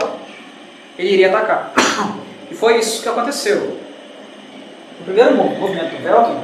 [0.99, 1.73] ele iria atacar.
[2.51, 3.79] E foi isso que aconteceu.
[5.01, 6.39] O primeiro mo- movimento do Velkin,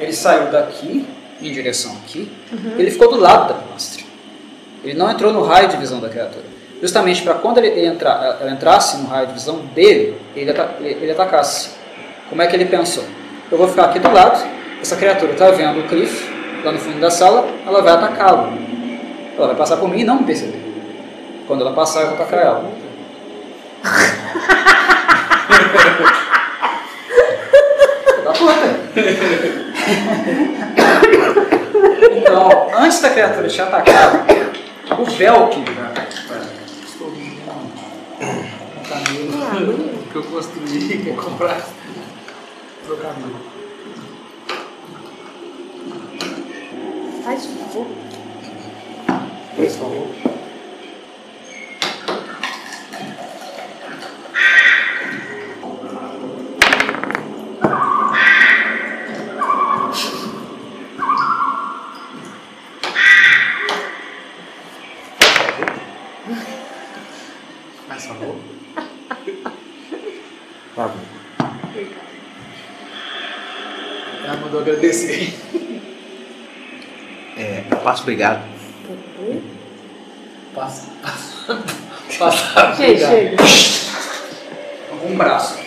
[0.00, 1.06] ele saiu daqui,
[1.40, 2.30] em direção aqui,
[2.76, 4.02] ele ficou do lado da pilastra.
[4.84, 6.44] Ele não entrou no raio de visão da criatura.
[6.80, 11.12] Justamente para quando ele, entrar, ela entrasse no raio de visão dele, ele, ele, ele
[11.12, 11.70] atacasse.
[12.28, 13.04] Como é que ele pensou?
[13.50, 14.42] Eu vou ficar aqui do lado,
[14.80, 16.32] essa criatura está vendo o Cliff
[16.64, 18.52] lá no fundo da sala, ela vai atacá-lo.
[19.36, 20.60] Ela vai passar por mim e não me perceber.
[21.46, 22.64] Quando ela passar, eu vou atacar ela.
[28.24, 28.82] da puta.
[32.16, 34.26] Então, antes da criatura te atacar,
[34.90, 35.64] o Velk.
[40.10, 41.66] que eu construí, quer comprar
[42.84, 43.30] trocador.
[47.24, 47.86] Faz favor.
[49.56, 50.08] Por favor.
[67.88, 68.36] Faz favor.
[70.74, 71.00] Por favor.
[74.24, 75.34] Ela mandou agradecer.
[78.02, 78.42] Passo obrigado.
[80.54, 80.88] Passa.
[82.18, 82.74] Passa.
[82.76, 83.36] Chega, chega.
[85.08, 85.58] Um braço.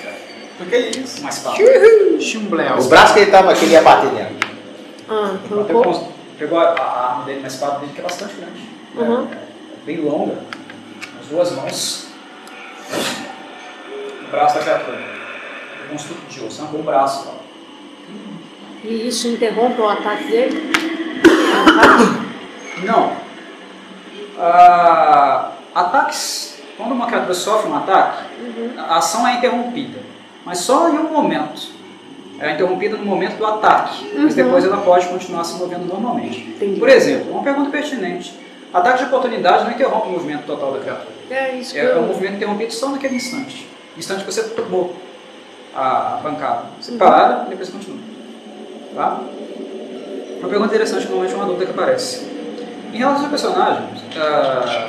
[0.59, 1.23] O que é isso?
[1.23, 2.21] Mais fácil.
[2.21, 2.77] Chumbléu.
[2.77, 4.35] O braço que ele tava, que ele ia bater nele.
[5.09, 6.11] Ah, Pegou, arrancou.
[6.37, 8.61] pegou a, a arma dele, uma espada dele que é bastante grande.
[8.95, 9.27] Uhum.
[9.31, 10.37] É, bem longa.
[11.21, 12.07] As duas mãos.
[14.27, 14.97] O braço da criatura.
[15.85, 17.29] Um construto de osso, arrancou o braço.
[17.29, 17.45] ó.
[18.83, 20.71] E isso interrompe o ataque dele?
[22.83, 23.13] Não.
[24.37, 26.55] Ah, ataques.
[26.77, 28.23] Quando uma criatura sofre um ataque,
[28.77, 29.99] a ação é interrompida.
[30.45, 31.73] Mas só em um momento.
[32.37, 34.11] Ela é interrompida no momento do ataque.
[34.13, 34.43] Mas Uhum.
[34.43, 36.41] depois ela pode continuar se movendo normalmente.
[36.41, 36.79] Entendi.
[36.79, 38.37] Por exemplo, uma pergunta pertinente.
[38.73, 41.07] Ataque de oportunidade não interrompe o movimento total da criatura.
[41.29, 43.65] É isso É, é um movimento interrompido só naquele instante.
[43.97, 44.93] Instante que você tomou
[45.73, 46.63] a, pancada.
[46.81, 47.99] Você para e depois continua.
[48.93, 49.21] Tá?
[50.39, 52.34] Uma pergunta interessante, normalmente é uma dúvida que aparece.
[52.95, 53.83] Em relação ao personagem,
[54.17, 54.87] ah,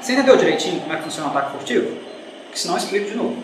[0.00, 1.96] você entendeu direitinho como é que funciona o ataque furtivo?
[2.52, 3.42] Que senão eu explico de novo.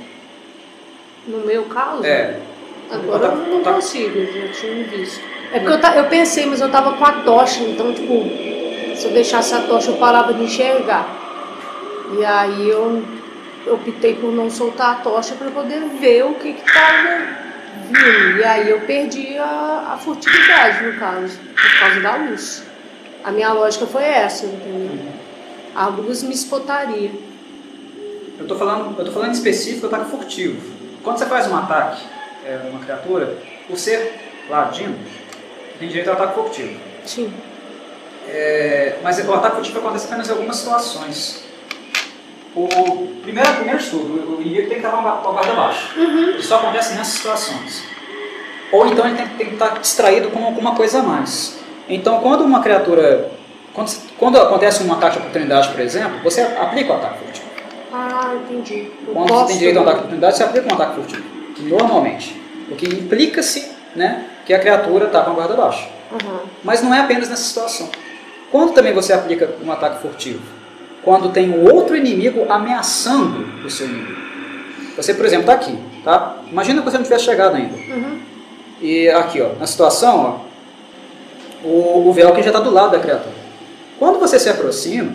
[1.26, 2.06] No meu caso?
[2.06, 2.36] É,
[2.92, 5.20] Agora eu não Tá- consigo, eu já tinha visto.
[5.52, 8.22] É porque eu, eu pensei, mas eu tava com a tocha, então, tipo,
[8.96, 11.06] se eu deixasse a tocha, eu parava de enxergar.
[12.16, 13.02] E aí eu,
[13.66, 17.26] eu optei por não soltar a tocha para poder ver o que que tava
[17.90, 18.38] vindo.
[18.38, 22.67] E aí eu perdi a, a furtividade, no caso, por causa da luz.
[23.24, 24.98] A minha lógica foi essa, entendeu?
[25.74, 27.10] A luz me espotaria.
[28.38, 30.60] Eu estou falando, eu tô falando em específico ataque furtivo.
[31.02, 32.02] Quando você faz um ataque
[32.46, 33.36] é, uma criatura,
[33.66, 34.18] por ser
[34.48, 34.96] ladino,
[35.78, 36.80] tem direito ao ataque furtivo.
[37.04, 37.32] Sim.
[38.28, 41.44] É, mas o ataque furtivo acontece apenas em algumas situações.
[42.54, 42.66] O
[43.22, 45.98] primeiro, primeiro estudo, o inimigo tem que estar com a guarda baixa.
[46.38, 47.84] Isso só acontece nessas situações.
[48.72, 51.58] Ou então ele tem, tem que estar distraído com alguma coisa a mais.
[51.88, 53.30] Então, quando uma criatura.
[53.72, 57.46] Quando, quando acontece um ataque de oportunidade, por exemplo, você aplica o ataque furtivo.
[57.92, 58.90] Ah, entendi.
[59.06, 61.22] Eu Quando você tem direito a um ataque de oportunidade, você aplica um ataque furtivo.
[61.60, 62.40] Normalmente.
[62.68, 65.88] Porque implica-se né, que a criatura está com a guarda baixa.
[66.12, 66.40] Aham.
[66.62, 67.88] Mas não é apenas nessa situação.
[68.50, 70.42] Quando também você aplica um ataque furtivo?
[71.02, 74.28] Quando tem um outro inimigo ameaçando o seu inimigo.
[74.96, 76.38] Você, por exemplo, está aqui, tá?
[76.50, 77.74] Imagina que você não tivesse chegado ainda.
[77.74, 78.18] Uhum.
[78.80, 80.47] E aqui, ó, na situação, ó,
[81.64, 83.34] o, o Velkin já está do lado da criatura.
[83.98, 85.12] Quando você se aproxima,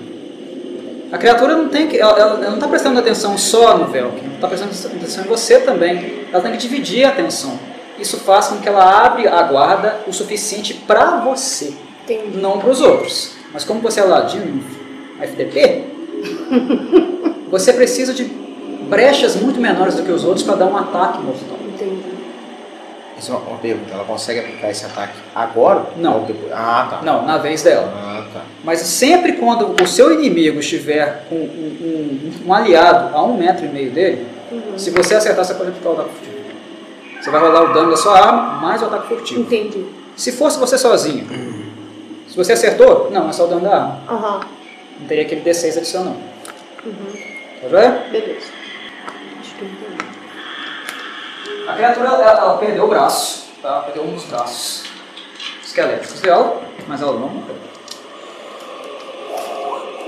[1.12, 4.36] a criatura não tem que, ela, ela- não está prestando atenção só no Velkin, ela
[4.36, 6.24] está prestando atenção em você também.
[6.32, 7.58] Ela tem que dividir a atenção.
[8.00, 12.38] Isso faz com que ela abre a guarda o suficiente para você, Entendi.
[12.38, 13.32] não para os outros.
[13.54, 14.64] Mas como você é ladino,
[15.22, 15.84] FTP,
[17.50, 18.24] você precisa de
[18.90, 21.58] brechas muito menores do que os outros para dar um ataque mortal.
[21.74, 22.13] Entendi.
[23.24, 23.94] Isso é uma, uma pergunta.
[23.94, 25.86] Ela consegue aplicar esse ataque agora?
[25.96, 26.28] Não.
[26.52, 27.02] Ah, tá.
[27.04, 27.90] Não, na vez dela.
[27.96, 28.42] Ah, tá.
[28.66, 33.66] Mas sempre quando o seu inimigo estiver com um, um- um aliado a um metro
[33.66, 34.78] e meio dele, Uhum.
[34.78, 36.44] se você acertar, você pode aplicar o ataque furtivo.
[37.22, 39.40] Você vai rolar o dano da sua arma mais o ataque furtivo.
[39.40, 39.86] Entendi.
[40.18, 41.26] Se fosse você sozinho,
[42.28, 44.02] se você acertou, não, é só o dano da arma.
[44.10, 44.40] Aham.
[45.00, 46.18] Não teria aquele D6 adicional.
[46.86, 46.92] Uhum.
[47.62, 48.12] Tá vendo?
[48.12, 48.48] Beleza.
[49.40, 50.13] Acho que eu entendi.
[51.68, 53.82] A criatura ela, ela perdeu o braço, tá?
[53.82, 54.84] perdeu um dos braços
[55.64, 57.56] esqueléticos dela, mas ela não morreu.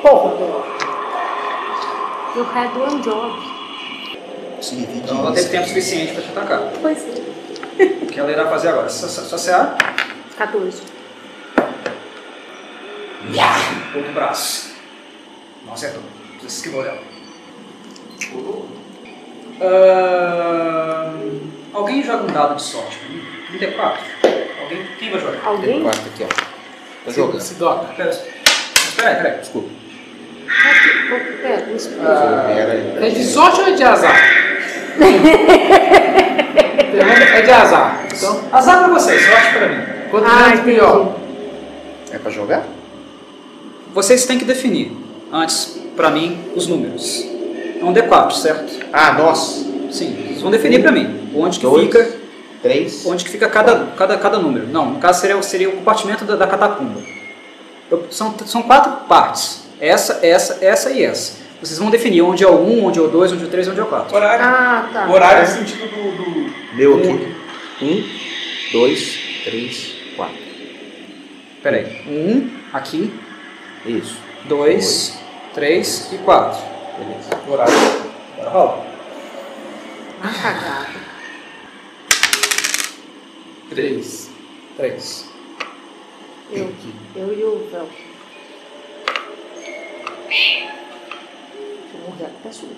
[0.01, 0.35] Porra.
[2.35, 3.55] You had one job.
[4.95, 6.71] Então ela teve tempo suficiente para te atacar.
[6.81, 7.85] Pois é.
[8.03, 8.89] O que ela irá fazer agora?
[8.89, 9.77] Só, só, só CA,
[10.37, 10.81] 14.
[13.95, 14.75] outro braço.
[15.65, 16.03] Não acertou.
[16.39, 16.99] Você esquivou dela.
[19.61, 21.39] Ahn,
[21.73, 23.21] alguém joga um dado de sorte pra mim?
[23.57, 24.03] 34.
[24.63, 24.85] Alguém?
[24.99, 25.37] Quem vai jogar?
[25.37, 25.81] Tem Alguém?
[25.83, 26.27] quatro aqui, ó.
[27.05, 27.41] Tá jogando.
[27.41, 27.85] Sidoca.
[27.93, 28.11] Pera,
[28.97, 29.37] pera, pera.
[29.39, 29.69] Desculpa.
[30.47, 30.89] Aqui,
[31.41, 31.65] Pera.
[32.03, 33.05] Ah, aí.
[33.05, 34.15] É de sorte ou é de azar?
[37.33, 38.05] É de azar.
[38.13, 39.83] Então, Azar pra vocês, sorte pra mim.
[40.09, 41.15] quanto Ah, menos, melhor.
[42.11, 42.63] É pra jogar?
[43.93, 44.91] Vocês têm que definir,
[45.31, 47.25] antes, pra mim, os números.
[47.85, 48.85] É um D4, certo?
[48.91, 49.65] Ah, nós.
[49.91, 51.29] Sim, vocês vão definir pra mim.
[51.35, 51.83] Onde que Dois.
[51.85, 52.09] fica,
[52.61, 53.05] Três.
[53.05, 54.67] onde que fica cada, cada, cada número.
[54.67, 56.99] Não, no caso seria, seria o compartimento da, da catacumba.
[57.91, 59.65] Eu- são, são quatro partes.
[59.79, 61.43] Essa, essa, essa e essa.
[61.61, 63.67] Vocês vão definir onde é o 1, onde é o 2, onde é o 3,
[63.67, 64.15] onde é o 4.
[64.15, 65.11] Horário, Ah, tá.
[65.11, 67.35] horário no sentido do, do- Meu aqui.
[67.81, 68.03] Um,
[68.71, 70.35] dois, três, quatro.
[71.61, 72.01] Pera aí.
[72.07, 73.13] 1, aqui,
[73.85, 74.17] Isso.
[74.45, 75.17] 2,
[75.53, 76.74] 3 e 4.
[76.97, 77.29] Beleza.
[77.49, 77.73] horário.
[78.37, 78.85] Agora rola.
[80.21, 81.05] Ah, cagada.
[83.69, 84.29] 3.
[84.77, 85.29] 3.
[86.51, 86.73] Eu,
[87.15, 87.89] eu e o Vel.
[91.91, 92.69] Vou morrer até sua.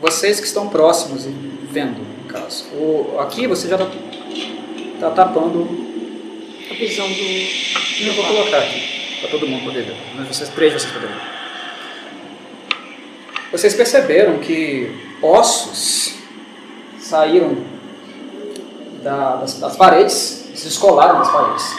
[0.00, 2.64] Vocês que estão próximos e vendo, no caso.
[2.74, 3.88] O, aqui você já está
[4.98, 5.68] tá tapando.
[6.70, 7.22] A visão do.
[8.04, 9.96] Eu vou colocar aqui, para todo mundo poder ver.
[10.16, 11.41] Mas vocês, três vocês poderem ver.
[13.52, 14.90] Vocês perceberam que
[15.22, 16.14] ossos
[16.98, 17.58] saíram
[19.02, 21.76] da- das, das paredes, se descolaram das paredes.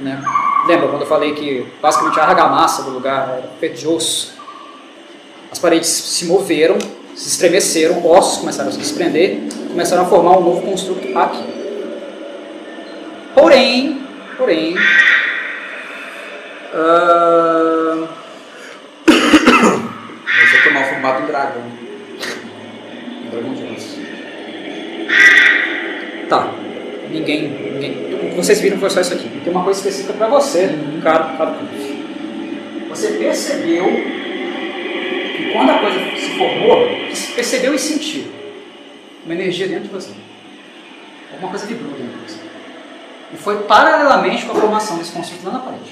[0.00, 0.22] Né?
[0.66, 4.34] Lembra quando eu falei que basicamente a argamassa do lugar era feita de osso?
[5.50, 6.78] As paredes se moveram,
[7.14, 11.44] se estremeceram, ossos começaram a se desprender, começaram a formar um novo construto aqui.
[13.34, 14.06] Porém,
[14.36, 14.74] porém,
[16.74, 18.06] ah,
[20.26, 20.58] Você
[21.10, 21.62] vai tomar o formato do dragão.
[23.30, 24.00] Dragão de Osso.
[26.28, 26.54] Tá.
[27.10, 28.14] Ninguém, ninguém.
[28.14, 29.28] O que vocês viram foi só isso aqui.
[29.42, 30.70] Tem uma coisa específica pra você,
[31.02, 31.58] cara, cara.
[32.88, 38.24] Você percebeu que quando a coisa se formou, você percebeu e sentiu
[39.24, 40.12] uma energia dentro de você.
[41.32, 42.40] Alguma coisa vibrou dentro de você.
[43.32, 45.90] E foi paralelamente com a formação desse construto lá na parede.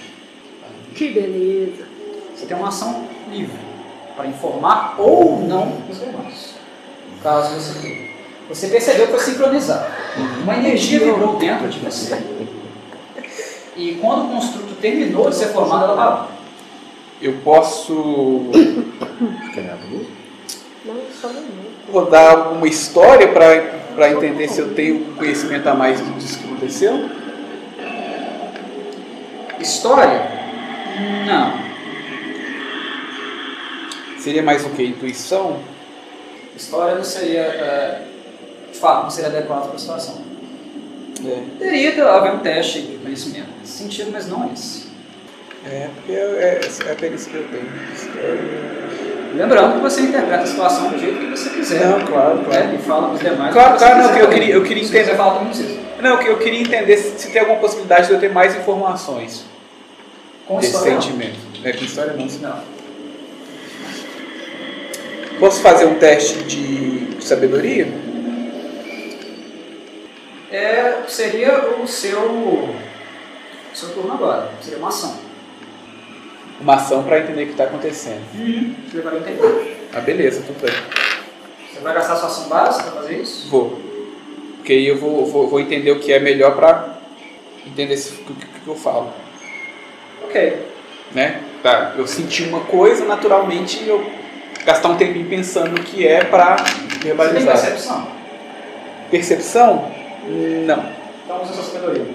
[0.95, 1.87] Que beleza.
[2.35, 3.68] Você tem uma ação livre
[4.19, 6.55] para informar ou não os demais.
[7.23, 8.09] Caso você queira.
[8.49, 9.91] Você percebeu que foi sincronizar.
[10.43, 12.21] Uma energia vibrou dentro de você.
[13.77, 16.29] E quando o construto terminou de ser formado, ela parou.
[17.23, 18.47] Eu posso
[21.93, 27.09] rodar alguma história para entender se eu tenho conhecimento a mais disso que aconteceu?
[29.61, 30.29] História?
[31.25, 31.68] Não.
[34.29, 34.83] Seria mais o que?
[34.85, 35.59] Intuição?
[36.55, 37.41] História não seria.
[37.41, 38.03] É,
[38.71, 40.19] de fato, não seria adequado para a situação.
[41.27, 44.89] É, Teria que haver um teste de conhecimento nesse sentido, mas não esse.
[45.65, 47.65] é porque é, é a perícia que eu tenho.
[47.95, 48.39] História.
[49.35, 51.87] Lembrando que você interpreta a situação do jeito que você quiser.
[51.87, 52.67] Não, claro, claro.
[52.67, 52.75] né?
[52.79, 53.53] E fala os demais.
[53.55, 55.17] Claro, que claro, não, quiser eu queria- eu queria Se você entender.
[55.17, 55.81] falar também precisa.
[56.03, 59.47] Não, eu queria entender se, se tem alguma possibilidade de eu ter mais informações
[60.47, 61.01] Com desse história, não.
[61.01, 61.39] sentimento.
[61.65, 62.27] É, com história não.
[62.27, 62.78] Não.
[65.39, 67.87] Posso fazer um teste de sabedoria?
[70.51, 72.75] É, seria o seu,
[73.73, 74.51] seu turno agora.
[74.61, 75.17] Seria uma ação.
[76.61, 78.23] Uma ação para entender o que está acontecendo.
[78.91, 79.89] Você vai entender.
[79.95, 80.75] Ah, beleza, tudo bem.
[81.73, 83.49] Você vai gastar sua ação básica para fazer isso?
[83.49, 83.81] Vou.
[84.57, 86.99] Porque aí eu vou, vou, vou entender o que é melhor para
[87.65, 89.13] entender o que, que eu falo.
[90.25, 90.67] Ok.
[91.13, 91.43] Né?
[91.63, 94.18] Tá, eu senti uma coisa, naturalmente eu
[94.69, 97.55] gastar um tempinho pensando o que é para Você tem verbalizar.
[97.55, 98.09] percepção?
[99.11, 99.91] Percepção?
[100.67, 100.93] Não.
[101.25, 102.07] Então usa sua sabedoria.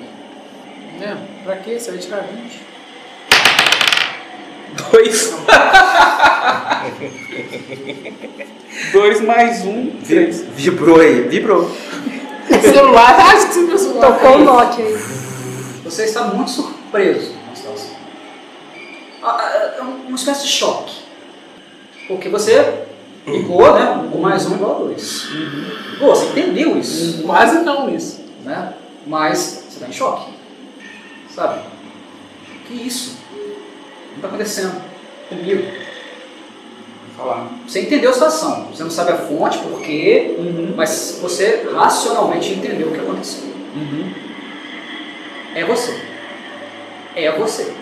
[1.01, 1.79] É, pra quê?
[1.79, 2.61] Você vai tirar 20.
[4.91, 5.33] Dois.
[8.91, 10.43] Dois mais um, três.
[10.43, 11.71] Vibrou aí, vibrou.
[12.61, 14.11] celular, acho que você o celular.
[14.13, 14.93] Tocou o note aí.
[15.83, 17.95] Você está muito surpreso situação.
[19.23, 21.02] Ah, ah, É uma espécie de choque.
[22.07, 22.85] Porque você
[23.25, 24.09] ligou, né?
[24.13, 25.27] Um mais um igual a dois.
[25.99, 27.23] Pô, você entendeu isso.
[27.23, 28.23] Quase não isso.
[28.43, 28.73] né?
[29.07, 30.31] Mas você está em choque.
[31.29, 31.61] Sabe?
[32.67, 33.17] Que isso?
[33.31, 34.81] O que está acontecendo
[35.29, 35.83] comigo?
[37.23, 37.47] falar.
[37.67, 38.65] Você entendeu a situação.
[38.65, 40.35] Você não sabe a fonte, por quê,
[40.75, 43.53] mas você racionalmente entendeu o que aconteceu.
[45.55, 45.99] É você.
[47.15, 47.73] É você.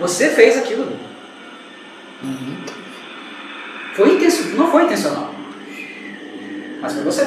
[0.00, 0.96] Você fez aquilo.
[3.94, 4.56] Foi intencional.
[4.56, 5.34] Não foi intencional.
[6.80, 7.24] Mas foi você.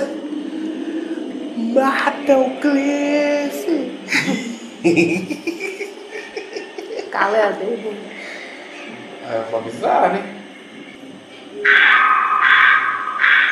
[1.74, 3.92] Mata o Clefe!
[7.12, 7.98] Galera, deu ruim.
[9.30, 10.24] É, eu vou avisar, né?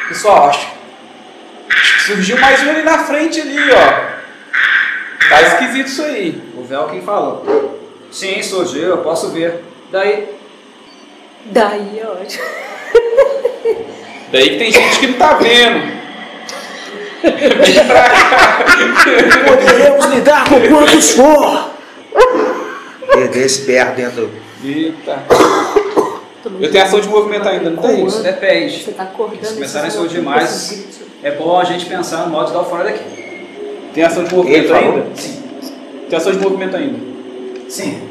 [0.07, 0.67] Pessoal, acho,
[1.69, 4.13] que surgiu mais um ali na frente ali, ó.
[5.29, 6.43] Tá esquisito isso aí.
[6.57, 7.79] O Velkin falou.
[8.11, 9.63] Sim, sou eu, eu posso ver.
[9.91, 10.27] Daí,
[11.45, 12.43] Daí é ótimo.
[14.31, 15.93] Daí que tem gente que não tá vendo.
[19.47, 21.71] Poderemos lidar com quantos for!
[23.13, 24.31] Perder esse pé dentro.
[24.63, 25.23] Eita.
[26.59, 28.83] Eu tenho ação de movimento ainda, não tem isso depende.
[28.83, 29.45] Você tá acordando.
[29.45, 30.83] Se começarem a surgir mais-.
[31.21, 33.03] É bom a gente pensar no modo de dar o fora daqui.
[33.93, 35.05] Tem ação de movimento ainda?
[35.15, 35.43] Sim.
[36.09, 36.99] Tem ação de movimento ainda.
[37.69, 38.01] Sim.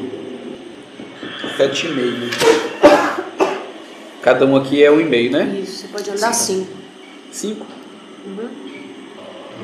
[1.57, 2.29] Sete e meio.
[4.23, 5.43] Cada um aqui é um e meio, né?
[5.61, 6.67] Isso, você pode andar assim.
[7.31, 7.65] Cinco.
[8.25, 8.49] Uhum.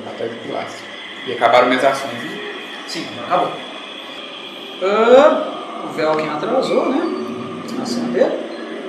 [0.07, 0.83] Até de clássico.
[1.27, 2.39] E acabaram minhas ações, né?
[2.87, 3.51] Sim, acabou.
[4.83, 7.01] Ah, o Velkin atrasou, né?
[7.79, 8.37] A ação dele.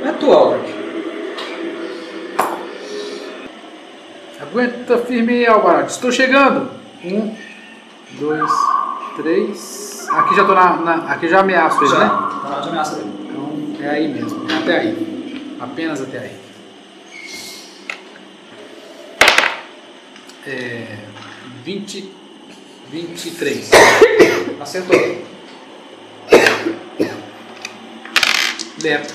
[0.04, 0.60] É tu, Albert.
[4.40, 5.88] Aguenta firme aí, Alvarado.
[5.90, 6.70] Estou chegando.
[7.04, 7.34] Um,
[8.18, 8.50] dois,
[9.16, 10.08] três.
[10.10, 10.76] Aqui já tô na.
[10.76, 11.98] na- aqui já ameaço ele, Já.
[11.98, 12.06] né?
[12.50, 13.10] Na de ameaça dele.
[13.28, 14.46] Então é aí mesmo.
[14.62, 15.09] Até aí.
[15.60, 16.36] Apenas até aí.
[20.46, 20.96] É.
[21.64, 22.10] 20.
[22.90, 23.70] 23.
[24.60, 25.22] Acertou.
[28.82, 29.14] Leto.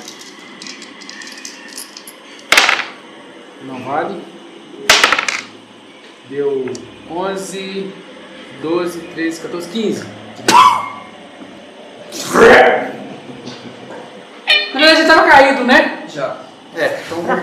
[3.63, 4.21] Não vale.
[6.29, 6.71] Deu
[7.09, 7.91] 11,
[8.61, 10.05] 12, 13, 14, 15.
[14.73, 16.04] Na verdade, ele tava caído, né?
[16.15, 16.37] Já.
[16.77, 17.41] É, então vou,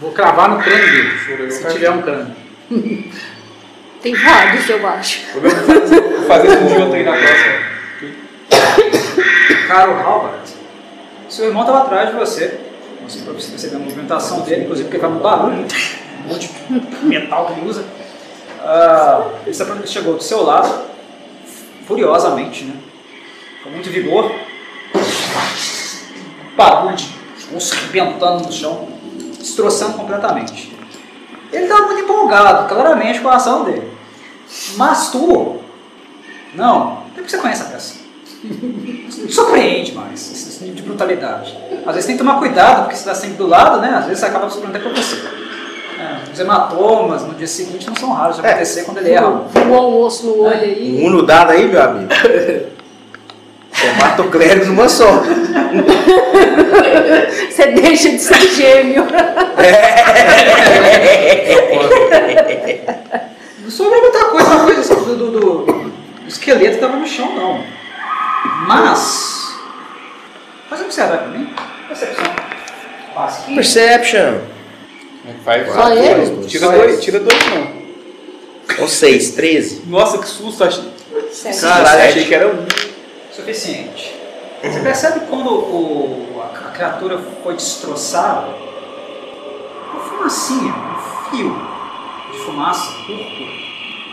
[0.00, 2.34] vou cravar no crânio dele, se tiver um crânio.
[4.02, 5.26] Tem vários, eu acho.
[5.34, 5.42] Vou
[6.26, 7.70] fazer esse junto aí na próxima.
[9.68, 10.40] Caro Halbert,
[11.28, 12.58] seu irmão estava atrás de você.
[13.04, 15.64] Você pode perceber a movimentação dele, inclusive porque vai um barulho,
[16.24, 17.84] um monte de metal que ele usa.
[18.60, 20.86] Ah, ele chegou do seu lado,
[21.86, 22.74] furiosamente, né?
[23.62, 24.34] com muito vigor.
[26.56, 27.19] Barulho de
[27.56, 28.88] osso arrebentando no chão,
[29.38, 30.76] destroçando completamente.
[31.52, 33.90] Ele estava muito empolgado, claramente, com a ação dele.
[34.76, 35.58] Mas tu,
[36.54, 37.94] não, é porque você conhece a peça.
[38.42, 41.56] Não surpreende mais, esse nível de brutalidade.
[41.86, 43.90] Às vezes tem que tomar cuidado, porque você está sempre do lado, né?
[43.96, 45.16] Às vezes você acaba surpreendendo até pra você.
[46.00, 48.50] É, os hematomas no dia seguinte não são raros de É.
[48.50, 49.28] acontecer quando ele erra.
[49.68, 51.00] Voou um osso no olho aí.
[51.04, 52.08] Um no dado aí, meu amigo.
[53.80, 55.22] Você mata o clérigo numa só.
[57.50, 59.06] Você deixa de ser gêmeo.
[63.62, 65.92] Não sobrou muita coisa, uma coisa assim, do, do, do-
[66.26, 67.64] esqueleto estava no chão, não.
[68.66, 69.54] Mas.
[70.68, 71.52] Faz observar pra mim.
[71.88, 72.24] Percepção.
[73.54, 74.34] Perception.
[75.28, 75.72] É faz?
[75.72, 76.26] Só ele?
[76.30, 76.46] dois.
[76.50, 77.80] Tira dois, tira dois não.
[78.78, 79.82] Ou seis, 13.
[79.88, 80.84] Nossa, que susto, achei.
[81.60, 82.64] Caralho, achei que era um.
[83.40, 84.14] Suficiente.
[84.62, 88.48] Você percebe quando o, a, a criatura foi destroçada?
[89.92, 91.56] Uma fumacinha, um fio
[92.30, 93.50] de fumaça púrpura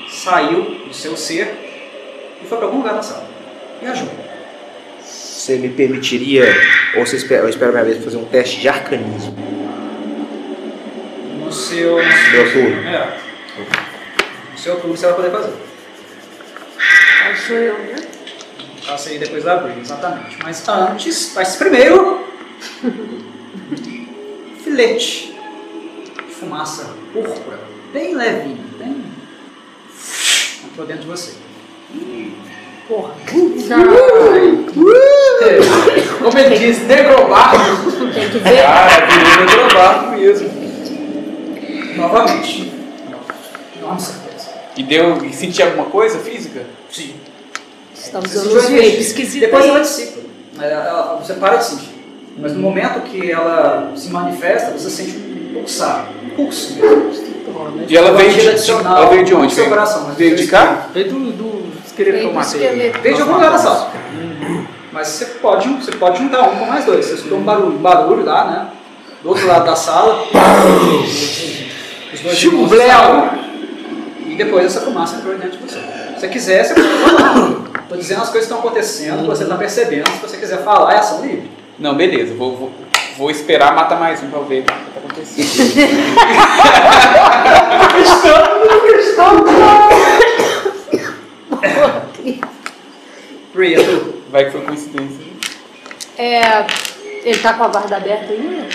[0.09, 3.27] saiu do seu ser e foi para algum lugar da sala.
[3.81, 4.11] E ajuda.
[5.01, 6.45] Você me permitiria,
[6.95, 9.35] ou você espera, eu espero a minha vez fazer um teste de arcanismo.
[11.39, 11.97] No seu.
[11.97, 12.89] No Meu turno.
[12.89, 13.17] É.
[14.51, 15.53] No seu turno você vai poder fazer.
[17.45, 18.06] Sou eu, né?
[18.88, 20.38] Faça aí depois da briga, exatamente.
[20.41, 22.26] Mas antes, faz primeiro.
[24.64, 25.35] filete
[26.27, 27.59] de fumaça púrpura,
[27.91, 29.03] bem levinho, bem.
[30.65, 31.34] entrou dentro de você.
[32.88, 33.14] Porra.
[36.23, 37.91] Como ele disse, negrobarco.
[38.14, 38.64] Tem que ver.
[38.64, 40.49] Cara, virou negrobarco mesmo.
[41.97, 42.72] Novamente.
[43.99, 44.49] Certeza.
[44.77, 45.26] E deu.
[45.26, 46.65] E senti alguma coisa física?
[46.89, 47.26] Sim.
[48.07, 50.19] Você tá Você usando os vapes esquisitos Depois ela dissipa.
[50.61, 51.89] Ela- Você para de sentir.
[52.38, 56.07] Mas no momento que ela se manifesta, você sente um pulsar.
[56.23, 57.27] Um pulso mesmo.
[57.88, 59.53] E ela batida de, ela veio de onde?
[59.53, 60.88] seu Veio, coração, no de cá?
[60.93, 62.91] Veio do, do esqueleto que eu matei.
[63.01, 63.91] Veio de algum lugar da sala.
[64.91, 67.05] Mas você pode, você pode juntar um com mais dois.
[67.05, 68.67] Você escutou um barulho, um barulho lá, né?
[69.23, 70.23] do outro lado da sala.
[72.13, 73.29] Os dois Chico estavam,
[74.27, 75.79] E depois essa fumaça entrou dentro de você.
[75.79, 77.66] Se você quiser, você pode falar.
[77.88, 80.11] Estou dizendo as coisas que estão acontecendo, que você está percebendo.
[80.11, 81.49] Se você quiser falar, é ação livre.
[81.80, 82.34] Não, beleza.
[82.34, 82.69] Vou, vou,
[83.18, 85.47] vou esperar matar mais um pra ver o que tá acontecendo.
[93.53, 94.22] Priya, tu.
[94.30, 95.26] Vai que foi coincidência.
[96.18, 96.65] É,
[97.23, 98.68] ele tá com a guarda aberta ainda?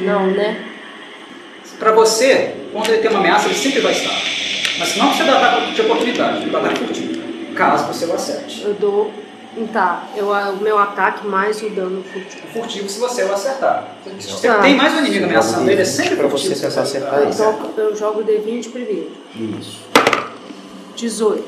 [0.00, 0.64] Não, né?
[1.78, 4.20] Pra você, quando ele tem uma ameaça, ele sempre vai estar.
[4.76, 7.17] Mas não você dá ataque de oportunidade, ele vai dar furtivo.
[7.58, 8.62] Caso você o acerte.
[8.64, 9.10] Eu dou.
[9.72, 12.46] Tá, eu, o meu ataque mais o dano furtivo.
[12.52, 13.88] Furtivo se você o acertar.
[14.20, 14.60] Se você Tá.
[14.60, 17.96] tem mais um inimigo ameaçando ele, é sempre Pra você tentar acertar Eu jogo, eu
[17.96, 19.10] jogo D20 primeiro.
[19.34, 19.80] Isso.
[20.94, 21.42] 18.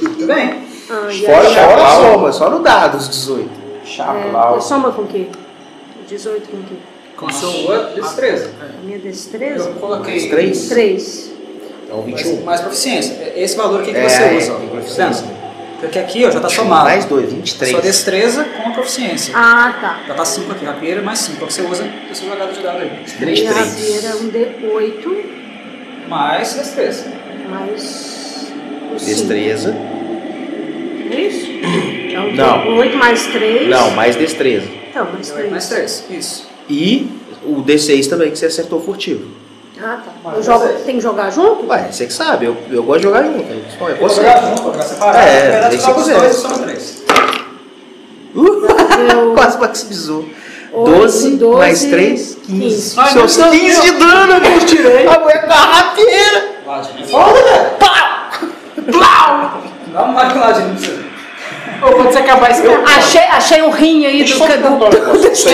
[0.00, 0.64] Tudo bem?
[0.90, 3.48] Ah, Fora, fora a soma, só no dado os 18.
[3.82, 4.60] é, Chaplau.
[4.60, 5.28] soma com o quê?
[6.08, 6.74] 18 com o quê?
[7.16, 8.50] Com a sua destreza.
[8.60, 9.68] A minha destreza?
[9.68, 10.68] Eu coloquei 3?
[10.68, 11.30] 3.
[11.90, 12.44] Então mais, 21.
[12.44, 13.12] mais proficiência.
[13.14, 14.52] É Esse valor aqui que É, você é, usa.
[14.52, 15.26] Tá proficiência.
[15.80, 16.84] Porque aqui ó, já está somado.
[16.84, 17.72] Mais 2, 23.
[17.72, 19.32] Sua destreza com a proficiência.
[19.36, 20.00] Ah, tá.
[20.06, 21.44] Já tá 5 aqui, rapieira mais 5.
[21.44, 22.90] Você usa a sua jogada de dado aí.
[23.18, 23.66] 3, Minha 3.
[23.68, 25.24] rapieira é um D8
[26.08, 27.06] Mais destreza.
[27.48, 28.46] mais
[28.94, 29.10] o 5.
[29.10, 29.76] Destreza.
[31.10, 31.46] É isso?
[32.14, 32.76] É um Não.
[32.76, 33.68] 8 mais 3.
[33.68, 34.68] Não, mais destreza.
[34.90, 35.50] Então, mais 3.
[35.50, 36.04] Mais 3.
[36.10, 36.48] Isso.
[36.68, 37.08] E
[37.44, 39.28] o D6 também, que você acertou furtivo.
[39.82, 40.32] Ah, tá.
[40.36, 41.66] Eu jogo, tem que jogar junto?
[41.66, 43.40] Ué, você que sabe, eu, eu gosto de jogar junto.
[43.40, 44.14] É só- é você.
[44.16, 45.18] jogar junto, jogar separado.
[45.18, 46.18] É, Na verdade, aí joga se os quiser.
[46.20, 47.02] dois e soma 3.
[48.34, 50.24] Eu- Quase maximizou.
[50.72, 52.46] Oito, 12, 12, mais 3, 15.
[52.46, 52.94] 15.
[53.00, 53.60] Ai, Seus meu Deus.
[53.74, 55.06] 15 de dano, eu tirei.
[55.08, 56.48] A mulher carrapeira.
[57.10, 57.70] Foda, velho.
[59.92, 61.00] Dá um mais pro ladinho pra você.
[61.82, 62.62] Ô, quando você acabar esse.
[62.68, 64.52] Achei, achei um rim aí do eu aí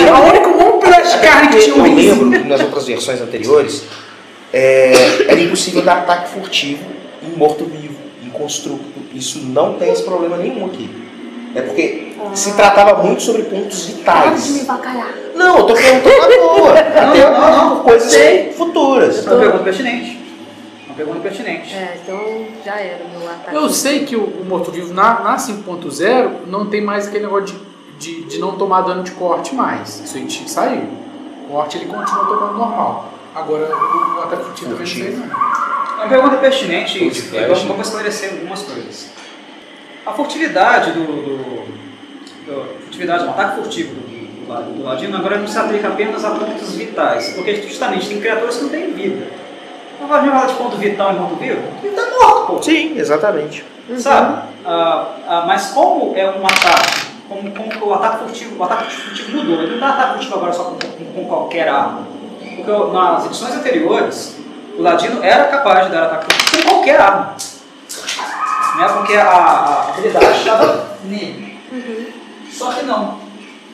[0.06, 2.24] É o único bom pedaço de carne que tinha um Eu riso.
[2.24, 3.84] lembro que nas outras versões anteriores
[4.56, 6.82] é, era impossível dar ataque furtivo
[7.22, 8.84] em morto-vivo, em construto.
[9.12, 10.88] Isso não tem esse problema nenhum aqui.
[11.54, 15.04] É porque se tratava muito sobre pontos Para de me vitais.
[15.34, 16.72] Não, eu tô perguntando à toa.
[16.78, 17.76] Até não, não.
[17.76, 18.52] por coisas Sei.
[18.52, 19.26] futuras.
[19.26, 20.18] Uma pergunta pertinente.
[20.86, 21.74] Uma pergunta pertinente.
[21.74, 23.54] É, então já era o meu ataque.
[23.54, 27.54] Eu sei que o, o morto-vivo na, na 5.0 não tem mais aquele negócio
[27.98, 30.00] de, de, de não tomar dano de corte mais.
[30.00, 30.82] Isso aí tinha- saiu.
[31.48, 33.15] O corte ele continua tomando normal.
[33.36, 35.26] Agora o, o ataque furtivo também não sei não.
[35.96, 37.32] Uma pergunta pertinente, flash.
[37.32, 39.10] Eu vamos esclarecer algumas coisas.
[40.06, 41.04] A furtividade do.
[41.04, 41.66] do,
[42.46, 46.30] do furtividade, não, ataque furtivo do, do, do ladino agora não se aplica apenas a
[46.30, 49.26] pontos vitais, porque justamente tem criaturas que não têm vida.
[50.00, 51.62] Não vai falar de ponto vital e ponto vivo?
[51.82, 52.62] Ele tá morto, pô.
[52.62, 53.64] Sim, exatamente.
[53.98, 54.48] Sabe?
[54.64, 59.36] Ah, ah, mas como é um ataque, como, como o ataque furtivo, o ataque furtivo
[59.36, 62.15] mudou, ele não dá ataque furtivo agora só com, com, com qualquer arma.
[62.56, 64.36] Porque o- nas edições anteriores,
[64.78, 67.36] o Ladino era capaz de dar ataque furtivo com qualquer arma.
[68.76, 68.88] Né?
[68.94, 71.58] Porque a, a habilidade estava nele.
[72.50, 73.18] Só que não.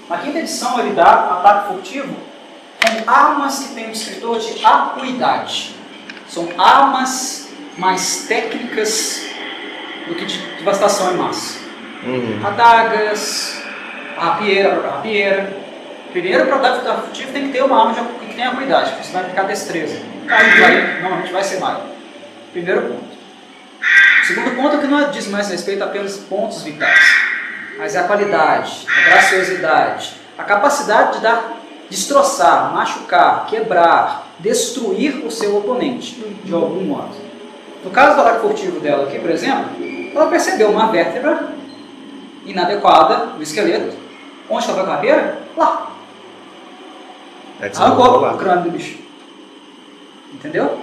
[0.09, 2.14] Na quinta edição ele dá ataque furtivo
[2.80, 5.74] com armas que tem um descritor de acuidade.
[6.28, 7.48] São armas
[7.78, 9.22] mais técnicas
[10.06, 11.59] do que de devastação em massa.
[12.04, 12.40] Uhum.
[12.44, 13.62] Adagas,
[14.18, 15.62] a rapieira, a própria rapieira.
[16.12, 19.22] Primeiro, para dar ataque furtivo tem que ter uma arma de- acuidade, porque você vai
[19.22, 20.00] aplicar destreza.
[20.28, 21.82] Aí vai, normalmente vai ser maio.
[22.52, 23.12] Primeiro ponto.
[24.22, 27.00] O segundo ponto é que não diz mais respeito a apenas pontos vitais,
[27.76, 31.56] mas é a qualidade, a graciosidade, a capacidade de dar,
[31.90, 36.14] destroçar, machucar, quebrar, destruir o seu oponente,
[36.44, 37.14] de algum modo.
[37.84, 39.70] No caso do ataque furtivo dela aqui, por exemplo,
[40.14, 41.48] ela percebeu uma vértebra
[42.46, 43.96] inadequada no esqueleto.
[44.48, 45.38] Onde estava a carreira?
[45.56, 45.91] Lá.
[47.62, 48.98] É que vai o crânio do bicho.
[50.34, 50.80] Entendeu?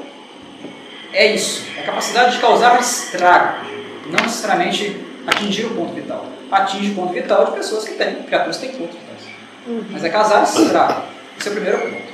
[1.11, 1.65] É isso.
[1.77, 3.65] É a capacidade de causar estrago.
[4.05, 4.97] Não necessariamente
[5.27, 6.25] atingir o ponto vital.
[6.49, 9.89] Atinge o ponto vital de pessoas que têm, criaturas que têm pontos vitais.
[9.91, 11.03] Mas é causar estrago.
[11.37, 12.09] Esse é o primeiro ponto.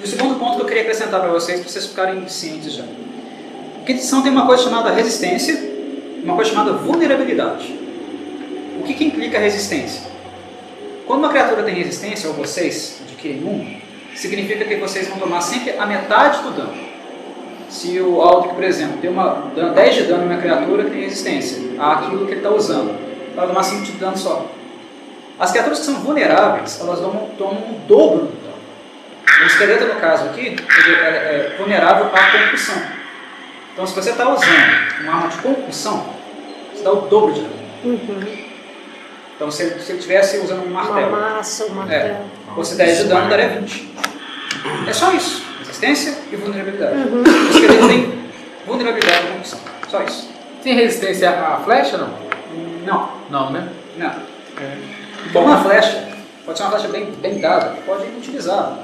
[0.00, 2.82] E o segundo ponto que eu queria acrescentar para vocês, para vocês ficarem cientes já.
[2.82, 7.78] Quinta edição tem uma coisa chamada resistência e uma coisa chamada vulnerabilidade.
[8.80, 10.02] O que, que implica resistência?
[11.06, 13.80] Quando uma criatura tem resistência, ou vocês adquirem um,
[14.16, 16.74] significa que vocês vão tomar sempre a metade do dano.
[17.68, 20.90] Se o Aldrich, por exemplo, tem uma, dan- 10 de dano em uma criatura que
[20.90, 22.94] tem resistência àquilo que ele está usando,
[23.34, 24.46] vai tomar 5 de dano só.
[25.38, 28.52] As criaturas que são vulneráveis, elas tomam, tomam o dobro do dano.
[29.42, 30.54] O esqueleto, no caso aqui,
[30.88, 32.82] é, é vulnerável à concussão.
[33.72, 36.04] Então, se você está usando uma arma de concussão,
[36.74, 37.52] você dá o dobro de dano.
[37.84, 38.51] Uhum.
[39.42, 42.16] Então, se ele se ele estivesse usando um Uma martelo, massa, um martelo.
[42.54, 43.92] Porcentagem de dano daria 20.
[44.86, 45.44] É só isso.
[45.58, 46.94] Resistência e vulnerabilidade.
[47.08, 48.22] O esqueleto tem
[48.64, 49.58] vulnerabilidade e condição.
[49.88, 50.30] Só isso.
[50.62, 52.14] Tem resistência à flecha não?
[52.86, 53.68] Não, Não, né?
[53.96, 54.12] não.
[55.32, 56.08] Bom, uma flecha,
[56.46, 58.78] pode ser uma flecha bem, bem dada, pode utilizar.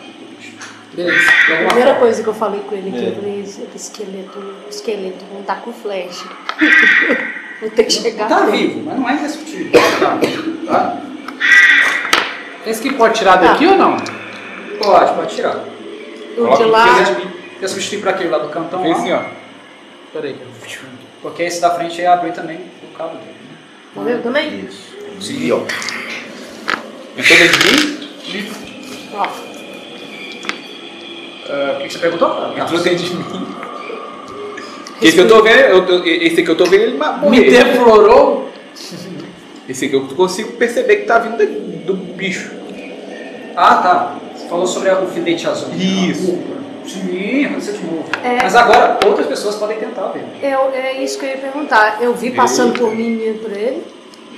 [0.93, 1.31] Beleza.
[1.31, 1.95] A primeira forma.
[2.01, 3.09] coisa que eu falei com ele aqui, É.
[3.11, 3.45] eu falei,
[3.77, 6.25] esqueleto, o esqueleto não tá com flecha.
[7.61, 8.69] Vou ter que chegar Tá nele.
[8.69, 9.73] vivo, mas não é indestrutível.
[10.67, 11.01] Tá?
[12.67, 13.73] Esse aqui pode tirar daqui Tá.
[13.73, 13.97] ou não?
[14.79, 15.57] Pode, pode tirar.
[16.37, 16.87] O de lá,
[17.61, 19.23] Eu substituir para aquele lá do cantão Fez lá, assim, ó.
[20.13, 20.37] Peraí.
[21.21, 23.25] porque esse da frente ia abrir também o cabo dele.
[23.33, 23.57] né?
[23.97, 24.61] morreu também?
[24.65, 24.97] Isso.
[25.21, 25.59] Sim, ó.
[27.17, 28.51] Entrou dentro de mim?
[29.15, 29.27] Ó,
[31.51, 32.55] Ah, o que, que você perguntou?
[32.57, 33.47] Entrou dentro de mim.
[35.01, 37.45] Esse que eu tô vendo, eu tô- esse que eu tô vendo, ele ma- Me
[37.51, 38.49] deflorou?
[39.69, 41.37] Esse aqui eu consigo perceber que tá vindo
[41.85, 42.51] do bicho.
[43.57, 44.17] Ah, tá.
[44.35, 45.69] Você falou sobre o filete azul.
[45.75, 46.39] Isso.
[46.87, 48.05] Sim, aconteceu de novo.
[48.25, 48.39] É.
[48.43, 50.25] Mas agora outras pessoas podem tentar ver.
[50.43, 51.99] eu, é isso que eu ia perguntar.
[52.01, 53.83] Eu vi passando por mim e indo por ele.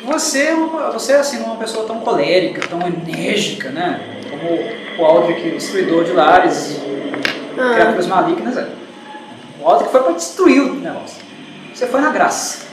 [0.05, 4.01] Você, é uma- você assim, não é uma pessoa tão colérica, tão enérgica, né?
[4.31, 4.59] Como
[4.99, 7.75] o Aldrich, o destruidor de lares e Ah.
[7.75, 8.57] criaturas malignas.
[8.57, 8.67] É.
[9.61, 11.23] O Aldrich foi para destruir o negócio.
[11.75, 12.67] Você foi na graça.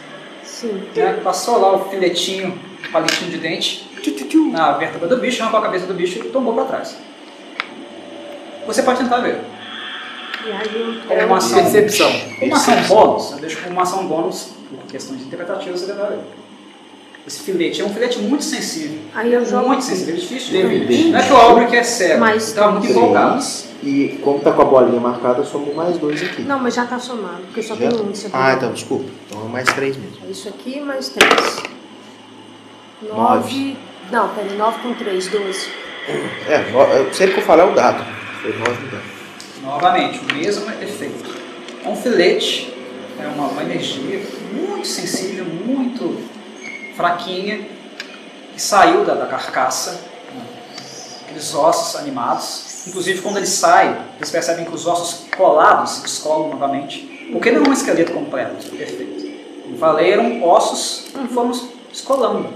[0.44, 0.84] Sim.
[0.96, 1.20] né?
[1.24, 2.58] Passou lá o filetinho,
[2.88, 3.88] o palitinho de dente,
[4.52, 6.98] na vértebra do bicho, arrancou a cabeça do bicho e tombou para trás.
[8.66, 9.40] Você pode tentar ver.
[10.46, 11.62] E Como eu, uma ação.
[11.62, 12.12] Percepção.
[12.42, 16.20] Uma ação bônus, eu deixo como uma ação bônus, por questões interpretativas, você deve ver.
[17.28, 19.00] Esse filete é um filete muito sensível.
[19.14, 19.90] aí eu jogo Muito aqui.
[19.90, 20.52] sensível, é difícil.
[20.62, 21.10] Teve.
[21.12, 23.44] Não é que o Albrecht é cego, Mas estava muito empolgado.
[23.84, 26.42] E como tá com a bolinha marcada, somos mais dois aqui.
[26.44, 27.90] Não, mas já tá somado, porque eu só Já?
[27.90, 28.12] tenho um.
[28.12, 28.36] Isso aqui.
[28.38, 29.06] Ah, então, desculpa.
[29.28, 30.18] Então é mais três mesmo.
[30.26, 31.64] É Isso aqui mais três.
[33.04, 33.78] Nove.
[34.12, 35.68] Não, peraí, nove com três, doze.
[36.48, 38.04] É, no, eu- sempre que eu falar é o dado.
[38.42, 39.04] Foi nove no dado.
[39.64, 41.36] Novamente, o mesmo efeito.
[41.84, 42.74] É um filete,
[43.22, 44.22] é uma, uma energia
[44.54, 46.18] muito sensível, muito
[46.98, 47.66] fraquinha,
[48.54, 50.42] que saiu da, da carcaça, né?
[51.22, 52.88] aqueles ossos animados.
[52.88, 57.64] Inclusive, quando ele sai, eles percebem que os ossos colados se descolam novamente, porque não
[57.64, 59.28] é um esqueleto completo, perfeito.
[59.64, 62.50] Como falei, eram ossos que foram se descolando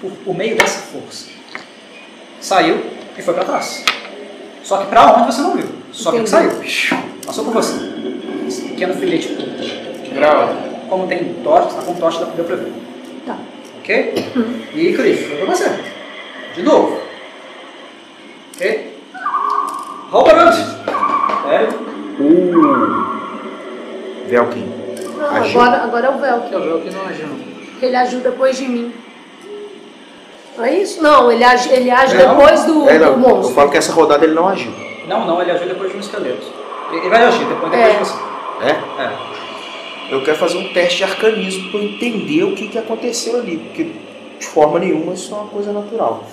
[0.00, 1.28] por, por meio dessa força.
[2.40, 2.84] Saiu
[3.16, 3.84] e foi para trás.
[4.62, 5.68] Só que para onde você não viu.
[5.92, 6.30] Só que Entendi.
[6.30, 7.00] saiu.
[7.24, 7.74] Passou por você.
[8.46, 9.28] Esse pequeno filete.
[10.12, 10.48] Grau.
[10.88, 12.89] Como tem tocha, está com tocha, deu para ver.
[13.90, 14.14] Ok?
[14.74, 15.68] E Cliff, foi pra você.
[16.54, 17.00] De novo.
[18.54, 18.94] Ok?
[20.12, 20.52] Roll barulho.
[21.42, 21.68] Sério?
[22.20, 23.10] Uh.
[24.28, 24.72] Velkin.
[25.16, 26.48] Não, agora, agora é o Velk.
[26.48, 27.28] Que é o que não agiu.
[27.80, 28.94] que Ele age depois de mim.
[30.56, 31.02] Não é isso?
[31.02, 32.36] Não, ele age, ele age Não.
[32.36, 33.54] depois do, É, do não, eu monstro.
[33.54, 34.72] falo que essa rodada ele não agiu.
[35.08, 36.46] Não, não, ele agiu depois de um esqueleto.
[36.92, 37.92] Ele vai agir depois, depois É.
[37.92, 38.18] de você.
[38.62, 38.70] É?
[39.02, 39.29] É.
[40.10, 43.58] Eu quero fazer um teste de arcanismo para entender o que, que aconteceu ali.
[43.58, 43.92] Porque
[44.40, 46.26] de forma nenhuma isso é uma coisa natural.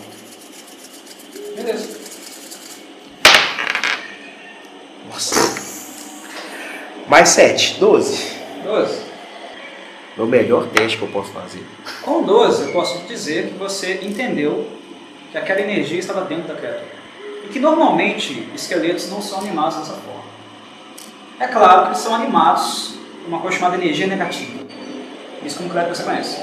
[1.56, 2.00] Beleza.
[5.08, 5.36] Nossa.
[7.08, 8.32] Mais 7, 12.
[8.64, 9.02] 12.
[10.18, 11.64] É o melhor teste que eu posso fazer.
[12.02, 14.68] Com 12, eu posso dizer que você entendeu
[15.32, 16.98] que aquela energia estava dentro da criatura.
[17.46, 20.24] E que normalmente esqueletos não são animados dessa forma.
[21.40, 22.97] É claro que eles são animados
[23.28, 24.60] uma coisa chamada energia negativa.
[25.44, 26.42] Isso como claro que você conhece.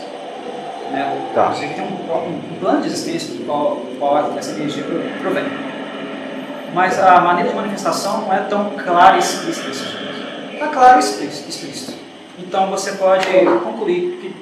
[0.91, 1.29] Né?
[1.35, 1.47] Tá.
[1.47, 5.45] Inclusive tem um, um- plano de existência do qual, qual essa energia pro- provém.
[6.73, 9.71] Mas a maneira de manifestação não é tão clara e explícita.
[10.53, 11.95] Está claro e explícito.
[12.39, 13.27] Então você pode
[13.63, 14.35] concluir que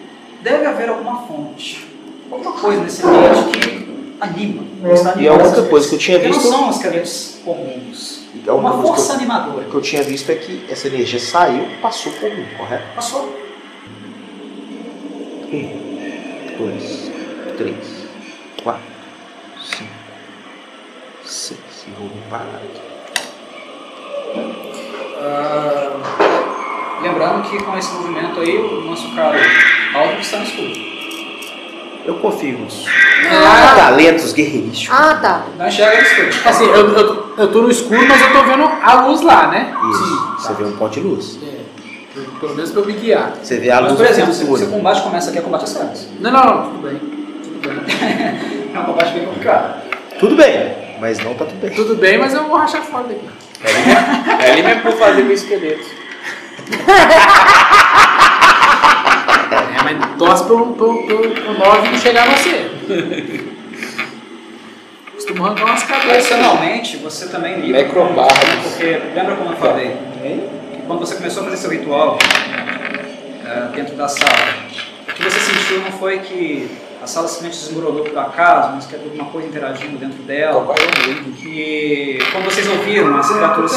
[0.42, 1.86] deve haver alguma fonte,
[2.30, 3.81] alguma coisa nesse ambiente que
[4.22, 4.64] anima.
[4.94, 8.22] está E a animando única coisa que eu tinha Porque visto- não são esqueletos comuns.
[8.46, 9.66] A única Uma coisa que força eu- animadora.
[9.66, 12.84] O que eu tinha visto é que essa energia saiu, passou por mim, correto?
[12.94, 13.42] Passou.
[15.52, 17.10] Um, dois,
[17.58, 17.76] três,
[18.62, 18.82] quatro,
[19.62, 19.90] cinco,
[21.24, 21.60] seis.
[21.86, 22.80] E vou me parar aqui.
[25.24, 29.38] Ah, lembrando que com esse movimento aí, o nosso cara
[29.94, 30.91] Aldo está no escuro.
[32.04, 32.84] Eu confio nisso.
[33.30, 34.98] Ah, Talentos guerreirísticos.
[34.98, 35.42] ah, tá.
[35.56, 36.28] Não enxerga no escuro.
[36.48, 39.72] Assim, eu, eu, eu tô no escuro, mas eu tô vendo a luz lá, né?
[39.90, 40.34] Isso.
[40.38, 41.38] Você vê um ponto de luz.
[41.42, 41.62] É,
[42.40, 43.34] pelo menos pra eu me guiar.
[43.40, 45.70] Você vê a Mas, luz por exemplo, se, o combate começa aqui, é combate às
[45.70, 46.08] cegas.
[46.18, 46.98] Não, não, não, tudo bem.
[46.98, 48.62] Tudo bem.
[48.74, 49.82] É um combate bem complicado.
[50.18, 51.70] Tudo bem, mas não tá tudo bem.
[51.70, 53.28] Tudo bem, mas eu vou rachar fora daqui.
[54.40, 55.84] É ali mesmo pra fazer o esqueleto.
[59.88, 62.70] É, mas torce pro, pro, pro, pro 9 não chegar a você.
[65.14, 66.26] Costuma arrancar umas cabeças.
[66.28, 68.38] Tradicionalmente, você também lida com Necrobardos.
[68.64, 69.96] porque lembra como eu falei?
[70.14, 72.18] Que quando você começou a fazer seu ritual
[73.46, 74.32] é, dentro da sala,
[75.08, 76.68] o que você sentiu não foi que
[77.02, 80.74] a sala simplesmente desmoronou por acaso, mas que havia alguma coisa interagindo dentro dela.
[80.76, 81.32] É um.
[81.32, 83.72] Que quando vocês ouviram as criaturas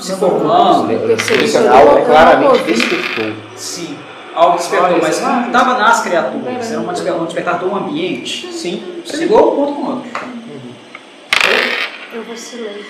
[0.00, 3.32] se formando, Isso que é claramente despertou.
[3.54, 3.96] sim,
[4.34, 8.52] algo despertou, mas não é- estava nas criaturas, era uma desper- um despertar do ambiente.
[8.52, 8.82] Sim.
[9.04, 10.10] Você ligou um ponto com o outro.
[12.12, 12.84] Eu vacilei.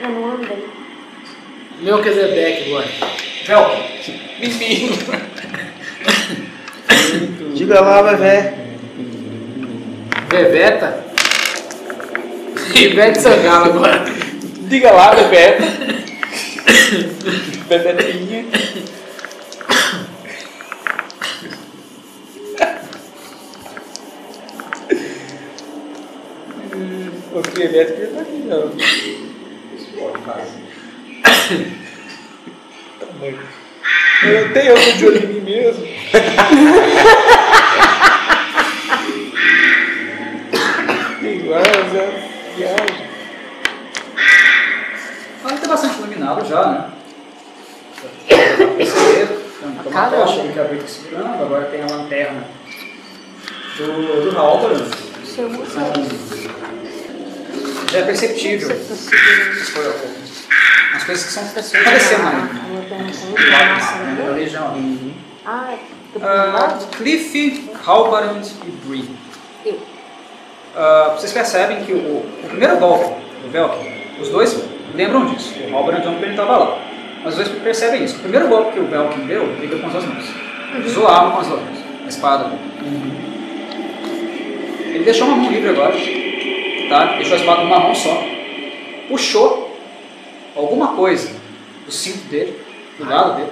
[0.00, 0.66] Eu não andei.
[1.80, 2.88] Melquisedeque agora.
[3.46, 3.94] Velk,
[7.54, 8.54] Diga lá, Vevé.
[10.30, 11.04] Veveta.
[12.74, 14.04] Ivete Sangalo agora.
[14.62, 15.62] Diga lá, Bebeto.
[17.68, 18.44] Bebetinha.
[27.34, 28.70] O que elétrico já tá aqui, não.
[33.00, 33.40] Tamanho.
[34.22, 35.84] Eu tenho outro de olho em mim mesmo.
[41.22, 41.62] Igual,
[41.92, 42.30] Zé.
[42.56, 43.04] Viagem.
[45.42, 46.90] Ainda está bastante iluminado já, né?
[48.28, 52.44] Tem uma tocha que a Brita segurando, agora tem a lanterna
[53.76, 54.86] do, do Haldoran.
[55.20, 56.83] Isso é muito
[57.92, 58.68] Já é perceptível.
[60.94, 61.32] As coisas que
[61.78, 62.30] acontecendo a-
[64.68, 65.14] ali.
[65.46, 65.78] Ah, é.
[66.22, 66.78] Ah?
[66.96, 69.08] Cliff, Halbarand e Bree.
[69.66, 69.78] Eu.
[70.76, 73.04] Ah, vocês percebem que o, o primeiro golpe
[73.42, 73.76] do Velk,
[74.20, 74.56] os dois
[74.94, 75.52] lembram disso.
[75.70, 76.78] O Halbarand não ele estava lá.
[77.24, 78.16] Mas os dois percebem isso.
[78.16, 80.24] O primeiro golpe que o Velk deu, ele deu com as duas mãos.
[80.86, 81.78] Usou a arma com as duas mãos.
[82.04, 82.52] A espada.
[84.94, 85.94] Ele deixou uma mão livre agora.
[86.88, 87.16] Tá?
[87.16, 88.22] Deixou a espada numa mão só.
[89.08, 89.76] Puxou
[90.56, 91.30] alguma coisa
[91.84, 92.58] do cinto dele,
[92.98, 93.50] do lado dele.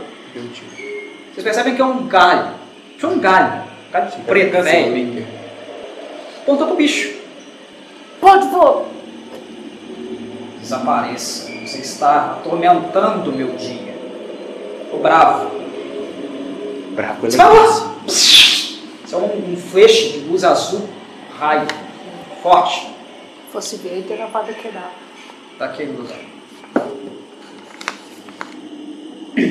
[1.33, 2.55] Vocês percebem que é um galho.
[2.99, 3.63] Tinha um galho.
[3.89, 5.27] Um galho preto, velho.
[6.43, 7.15] Apontou pro bicho.
[8.21, 8.89] Pode, vou.
[10.61, 11.51] Desapareça.
[11.67, 13.95] Você está atormentando o meu dia.
[14.91, 15.51] Tô bravo.
[16.95, 17.95] Bravo, Você vai lá.
[18.07, 18.81] Isso
[19.13, 20.89] é um, um feixe de luz azul,
[21.39, 21.67] raio,
[22.43, 22.92] forte.
[23.53, 24.91] Se fosse ver, ele teria levado que dava.
[25.59, 26.11] Tá aqui luz.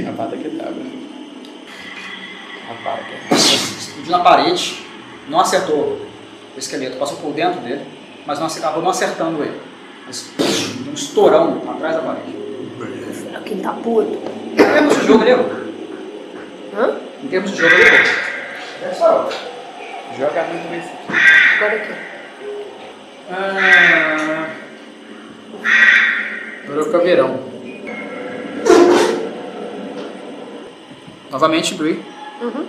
[0.10, 0.74] A pata que tava.
[2.68, 4.84] A pata que Explodiu na parede,
[5.30, 6.02] não acertou
[6.56, 7.86] o esqueleto, passou por dentro dele,
[8.26, 9.62] mas não acer- acabou não acertando ele.
[10.08, 10.32] Mas,
[10.90, 12.36] um estourão atrás da parede.
[13.46, 14.20] Quem tá puto.
[14.52, 15.46] Em termos de jogo, ele errou.
[16.76, 16.98] Hã?
[17.24, 18.00] Em termos de jogo, ele errou.
[18.82, 19.30] É só.
[20.18, 21.14] Joga muito nesse aqui.
[21.58, 22.11] Agora aqui.
[23.32, 24.48] Ah,
[26.70, 27.52] o caveirão.
[31.32, 32.00] novamente, Bree.
[32.42, 32.66] Uhum.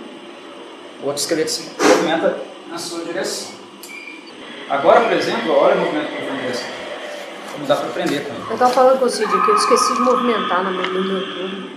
[1.03, 2.37] O outro esqueleto se movimenta
[2.71, 3.51] na sua direção.
[4.69, 6.67] Agora, por exemplo, olha o movimento para a direção.
[7.51, 8.41] Como dá para prender também.
[8.49, 11.21] Eu tava falando com o Cid que eu esqueci de movimentar no meu, no meu
[11.21, 11.69] turno.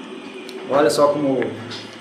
[0.71, 1.53] Olha só como o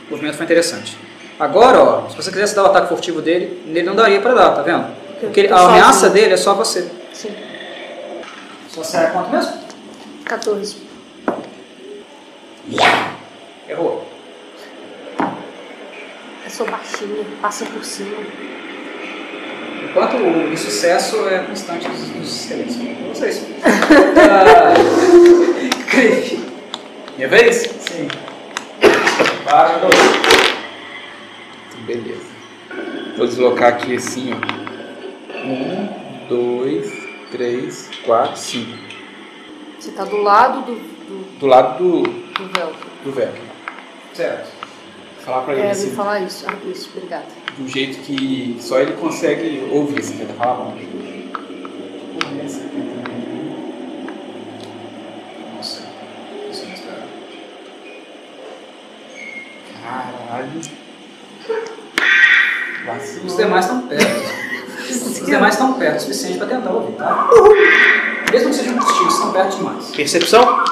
[0.09, 0.97] movimento foi interessante.
[1.39, 4.51] Agora, ó, se você quisesse dar o ataque furtivo dele, ele não daria para dar,
[4.51, 4.87] tá vendo?
[5.19, 5.71] Porque ele- a Sozinho.
[5.71, 6.89] ameaça dele é só você.
[7.13, 7.35] Sim.
[8.69, 9.53] Só será quanto mesmo?
[10.25, 10.77] 14.
[13.69, 14.07] Errou.
[15.19, 18.15] Eu sou baixinha, passa por cima.
[19.83, 22.75] Enquanto o insucesso é constante dos, dos esqueletos.
[23.13, 23.45] Vocês.
[24.27, 24.73] Ah,
[25.89, 26.43] Cliff.
[27.15, 27.57] Minha vez?
[27.57, 28.07] Sim.
[29.45, 29.95] Para, dois.
[31.85, 32.25] Beleza.
[33.17, 34.74] Vou deslocar aqui assim, ó.
[35.45, 36.91] Um, dois,
[37.31, 38.77] três, quatro, cinco.
[39.79, 42.73] Você tá do lado do, do, Do lado do, do véu.
[43.03, 43.33] do velho.
[44.13, 44.49] Certo.
[45.23, 46.45] Falar pra ele É, eu assim, falar isso.
[46.47, 47.25] Ah, isso, obrigada.
[47.55, 50.01] de um jeito que só ele consegue ouvir.
[50.01, 50.87] Você falar baixo.
[52.23, 53.55] Começa aqui também.
[55.55, 55.81] Nossa.
[56.51, 57.07] Isso não esperava.
[59.83, 60.61] Caralho.
[63.25, 64.04] Os demais estão perto.
[65.25, 67.27] Os demais estão perto o suficiente para tentar ouvir, tá?
[68.31, 69.85] Mesmo que sejam distintos, estão perto demais.
[69.95, 70.63] Percepção?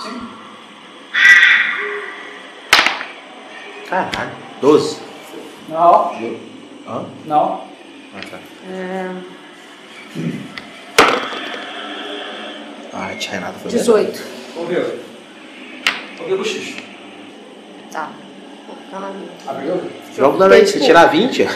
[0.00, 0.20] Sim.
[3.90, 4.30] Caralho.
[4.60, 4.98] 12.
[5.68, 6.12] Não.
[6.86, 7.04] Hã?
[7.26, 7.64] Não.
[8.14, 8.38] Ah, tá.
[8.70, 9.10] É,
[12.94, 14.22] Ah, tia Renata foi 18.
[14.56, 14.84] Ouviu?
[16.20, 16.76] Ouviu o bochicho.
[17.90, 18.08] Tá.
[18.68, 19.28] Vou ficar na minha.
[19.48, 19.82] Abriu?
[20.16, 21.46] Jogo da vez, se tirar 20,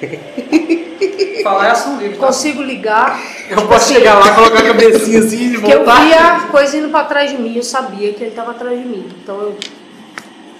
[1.42, 2.18] Falar é ação livre.
[2.18, 2.26] tá?
[2.26, 3.20] Consigo ligar.
[3.48, 6.04] Eu posso chegar lá, colocar a cabecinha assim e Porque eu voltar.
[6.04, 8.84] via a coisa indo pra trás de mim, eu sabia que ele tava atrás de
[8.84, 9.08] mim.
[9.22, 9.56] Então eu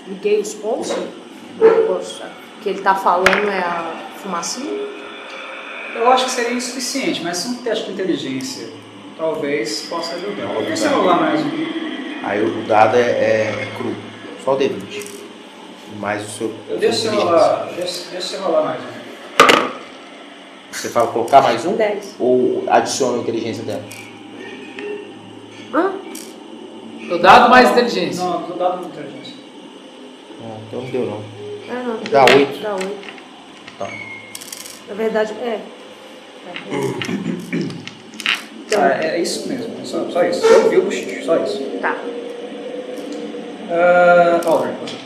[0.06, 0.90] liguei os pontos.
[0.90, 4.88] o que ele tá falando é a fumacinha.
[5.94, 8.68] Eu acho que seria insuficiente, mas se um teste de inteligência
[9.18, 10.42] talvez possa ajudar.
[10.42, 10.88] Eu ajudar.
[10.90, 11.50] rolar mais um.
[12.22, 13.94] Aí o dado é, é cru.
[14.44, 15.04] Só o D20.
[15.98, 16.54] Mais o seu.
[16.68, 18.99] Eu deixa, deixa você rolar mais um.
[20.72, 21.74] Você fala colocar mais um?
[21.76, 22.16] 10.
[22.18, 23.82] Ou adiciona a inteligência dela?
[25.74, 25.92] Hã?
[27.10, 28.22] O dado mais inteligência.
[28.24, 29.34] Não, do dado de inteligência.
[30.40, 31.20] Não, então não deu não.
[31.68, 31.96] É, não.
[32.10, 32.60] Dá oito.
[32.62, 32.86] Dá 8.
[33.78, 33.88] Tá.
[34.88, 35.60] Na verdade, é.
[38.76, 40.44] Ah, é isso mesmo, é só, só isso.
[40.46, 41.60] Eu vi o bochicho, só isso.
[41.80, 41.96] Tá.
[43.68, 44.96] Uh, Aldrin, você.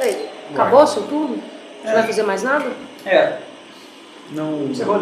[0.00, 1.42] Aí, acabou o seu turno?
[1.82, 1.92] Você É.
[1.94, 2.70] vai fazer mais nada?
[3.04, 3.38] É,
[4.32, 4.64] Não.
[4.64, 4.94] encerrei.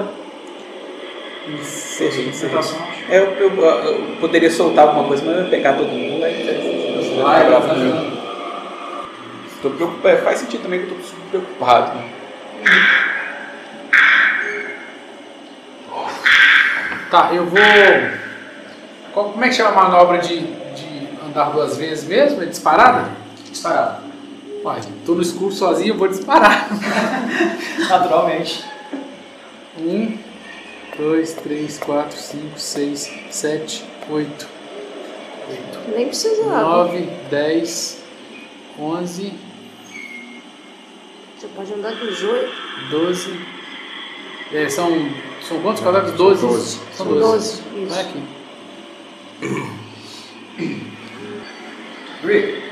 [2.26, 3.12] Concentração, acho.
[3.12, 6.24] É, Eu, eu, eu poderia soltar alguma coisa, mas eu ia pegar todo mundo.
[6.24, 7.50] Aí você Ah, vai mundo.
[7.90, 8.24] jogando.
[9.62, 10.18] Tô preocupado.
[10.22, 11.98] Faz sentido também que eu tô super preocupado.
[11.98, 12.10] Né?
[17.10, 17.58] Tá, eu vou.
[19.12, 22.42] Qual- Como é que chama a manobra de, de andar duas vezes mesmo?
[22.42, 23.08] É disparada?
[23.50, 24.02] Disparado.
[24.64, 26.68] Uai, tô no escuro sozinho, eu vou disparar.
[27.88, 28.64] Naturalmente.
[29.78, 30.16] Um,
[30.96, 34.46] dois, três, quatro, cinco, seis, sete, oito,
[35.94, 36.60] Nem precisava.
[36.60, 38.02] nove, dez,
[38.78, 39.32] onze,
[41.38, 42.52] Você pode andar dos 8.
[42.90, 43.40] doze.
[44.52, 44.90] É, são,
[45.42, 46.12] são quantos quadrados?
[46.12, 46.46] Doze.
[46.46, 46.80] doze.
[46.94, 47.62] São São doze.
[47.62, 47.62] 12.
[47.74, 48.00] Olha Isso.
[48.00, 48.22] aqui.
[52.24, 52.62] Rick,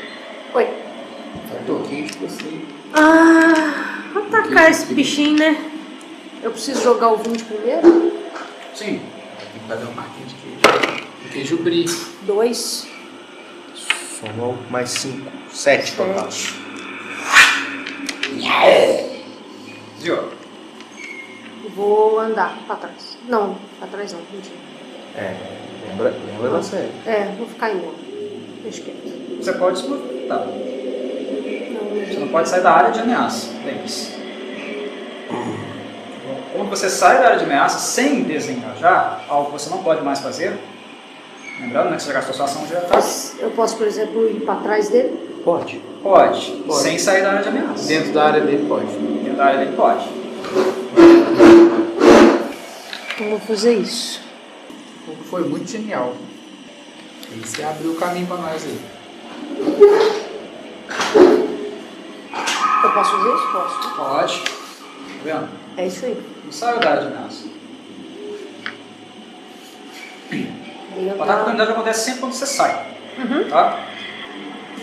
[0.54, 0.66] Oi.
[1.66, 2.62] Tô aqui, tipo assim.
[2.94, 5.71] Ah, atacar esse bichinho, né?
[6.42, 8.12] Eu preciso jogar o 20 primeiro.
[8.74, 9.00] sim.
[9.38, 10.60] Tem que fazer uma marquinha de queijo.
[11.32, 11.84] Queijo brie.
[12.22, 12.88] 2,
[14.20, 15.30] Somou mais 5.
[15.50, 16.30] 7 total.
[16.30, 16.54] 7.
[20.00, 20.30] Zio.
[21.76, 23.16] Vou andar pra trás.
[23.28, 24.54] Não, pra trás não, mentira.
[25.16, 25.34] É.
[25.88, 26.90] Lembra, lembra da série.
[27.06, 27.94] É, vou ficar indo.
[28.62, 29.36] Deixa quieto.
[29.42, 30.46] Você pode se movimentar.
[30.46, 32.20] Não, Você não.
[32.20, 33.48] não pode sair da área de ameaça.
[33.64, 34.12] Lembre-se.
[36.52, 40.20] Quando você sai da área de ameaça sem desengajar, algo que você não pode mais
[40.20, 40.58] fazer,
[41.58, 42.98] lembrando né, que você já gastou sua ação já tá.
[43.38, 45.40] Eu posso, por exemplo, ir pra trás dele?
[45.42, 45.80] Pode.
[46.02, 46.82] Pode, Pode.
[46.82, 47.86] sem sair da área de ameaça.
[47.86, 48.86] Dentro da área dele pode.
[48.86, 50.08] Dentro da área dele pode.
[53.14, 54.20] Então vou fazer isso.
[55.30, 56.14] Foi muito genial.
[57.30, 58.80] E você abriu o caminho pra nós aí.
[62.84, 63.52] Eu posso fazer isso?
[63.52, 63.94] Posso.
[63.96, 64.61] Pode.
[65.22, 65.48] Tá vendo?
[65.76, 66.20] É isso aí.
[66.44, 67.44] Não saiu da área de ameaça.
[70.94, 72.86] O ataque de oportunidade acontece sempre quando você sai.
[73.18, 73.48] Uhum.
[73.48, 73.78] Tá?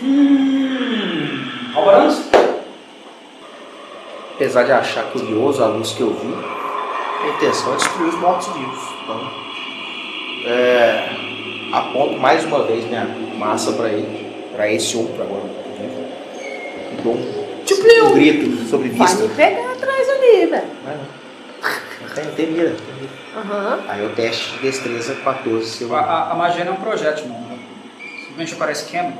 [0.02, 1.44] Hum.
[1.74, 2.22] Alvarans?
[4.34, 8.78] Apesar de achar curioso a luz que eu vi, a intenção é destruir os mortos-vivos.
[9.04, 9.30] Então,
[10.46, 11.10] é,
[11.72, 13.04] aponto mais uma vez minha
[13.36, 15.44] massa para ele, para esse outro agora.
[15.44, 16.96] né?
[16.98, 19.22] E dou um, um grito sobre Vai vista.
[19.24, 19.99] me pegar atrás
[20.30, 20.66] ali, velho.
[20.84, 21.20] Vai não.
[22.14, 22.70] Tem, tem mira.
[22.70, 23.10] tem mira.
[23.36, 23.80] Aham.
[23.88, 25.66] Aí o teste de destreza 14.
[25.70, 25.94] Se eu...
[25.94, 27.58] A, a, a magia não é um projétil, não.
[28.20, 29.12] Simplesmente aparece queima.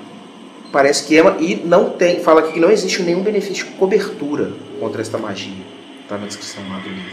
[0.73, 2.20] Parece queima e não tem.
[2.23, 5.65] Fala aqui que não existe nenhum benefício de cobertura contra esta magia.
[6.09, 7.11] Tá na descrição lá do livro.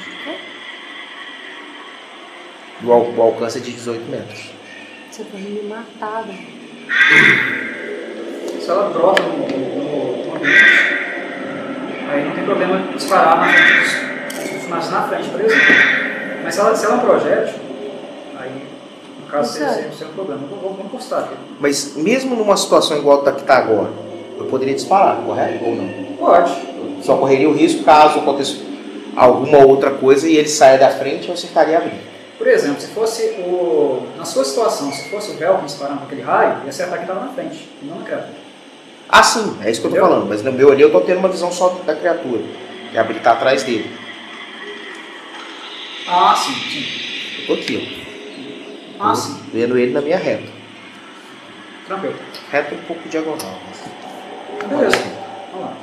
[2.84, 4.52] O, al- o alcance é de 18 metros.
[5.12, 6.38] Você vai me matar, velho.
[8.62, 10.97] Se ela brota no, no, no ambiente,
[12.10, 14.08] aí não tem problema disparar na frente
[14.68, 15.64] personagens na frente, por exemplo.
[16.44, 17.60] Mas se ela, se ela é um projétil,
[18.40, 18.52] aí,
[19.20, 20.42] no caso, seria, seria um problema.
[20.50, 21.36] Vamos, vamos postar aqui.
[21.60, 23.90] Mas mesmo numa situação igual a que tá agora,
[24.38, 25.66] eu poderia disparar, correto?
[25.66, 25.90] Ou não?
[26.18, 26.54] Pode.
[27.02, 28.58] Só correria o risco caso aconteça
[29.16, 32.08] alguma outra coisa e ele saia da frente, eu acertaria a briga.
[32.38, 34.04] Por exemplo, se fosse o.
[34.16, 37.34] Na sua situação, se fosse o Velcro disparando aquele raio, ia acertar quem estava na
[37.34, 38.47] frente, e não na criatura.
[39.10, 40.10] Ah, sim, é isso que eu tô Entendeu?
[40.16, 40.30] falando.
[40.30, 42.42] Mas no meu ali eu tô tendo uma visão só da criatura.
[42.92, 43.90] Que a briga tá atrás dele.
[46.08, 47.42] Ah, sim, sim.
[47.42, 48.06] Eu tô aqui,
[49.00, 49.06] ó.
[49.06, 49.40] Ah, Tô sim.
[49.54, 50.48] Vendo ele na minha reta.
[51.86, 52.16] Tranquilo.
[52.52, 53.38] Reta um pouco diagonal.
[53.68, 54.98] mas- Beleza.
[55.54, 55.74] Vamos lá.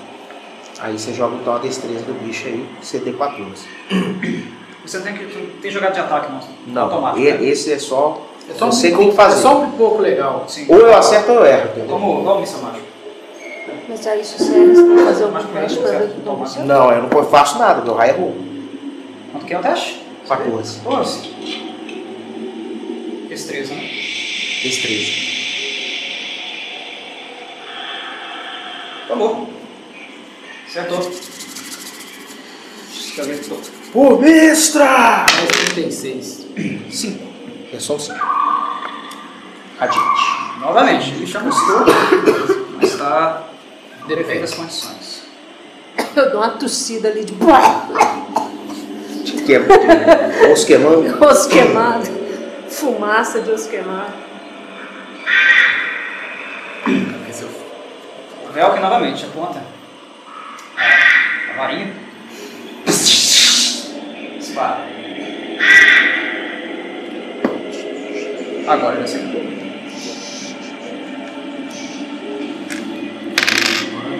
[0.80, 3.66] Aí você joga então a destreza do bicho aí, CD14.
[4.84, 5.24] Você tem que.
[5.62, 6.40] Tem jogada de ataque, não?
[6.66, 7.20] Não, Automático.
[7.24, 7.44] e- né?
[7.44, 8.26] esse é só.
[8.50, 9.38] É só um Você tem que fazer.
[9.38, 10.44] É só um pipoco legal.
[10.46, 10.66] Sim.
[10.68, 11.86] Ou eu acerto ou eu erro, entendeu?
[11.98, 12.84] Vamos, vamos, missão mágica.
[13.88, 16.58] Mas aí isso serve pra fazer algum teste pra ver o que?
[16.60, 18.36] Não, eu não faço nada, meu raio errou.
[19.32, 20.02] Quanto que é o teste?
[20.26, 20.80] 14.
[20.80, 21.34] 12.
[23.28, 23.90] Destreza, né?
[24.62, 25.12] Destreza.
[29.06, 29.48] Tomou.
[30.66, 31.12] Acertou.
[32.90, 33.60] Esqueleto.
[33.94, 35.26] Ô, mestra!
[35.34, 36.46] Mais 36.
[36.90, 37.24] 5.
[37.72, 38.18] É só o 5.
[39.78, 40.44] Radiante.
[40.60, 41.84] Novamente, ele já mostrou,
[42.76, 42.94] mas
[44.04, 45.24] está perfeitas condições.
[46.14, 47.34] Eu dou uma tossida ali de.
[50.52, 51.24] Os queimando.
[51.24, 52.10] osso queimado.
[52.68, 54.12] Fumaça de osso queimado.
[57.28, 57.48] Esse eu...
[58.48, 59.62] O Velk novamente, aponta.
[60.76, 61.92] A, a varinha.
[64.38, 64.94] Dispara.
[68.66, 69.04] Agora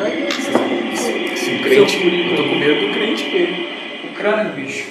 [0.09, 1.37] ele acertou.
[1.37, 2.31] Se o crente...
[2.31, 3.69] Eu tô com medo do crente dele.
[4.05, 4.89] O crânio do bicho.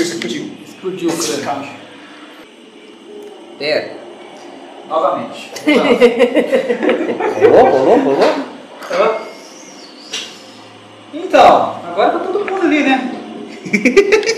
[0.00, 0.50] Explodiu.
[0.66, 1.70] Explodiu o crânio.
[3.60, 3.90] É.
[4.88, 5.50] Novamente.
[7.50, 8.34] Rolou, rolou, rolou?
[8.88, 9.20] Tá.
[11.12, 13.12] Então, agora tá todo mundo ali, né?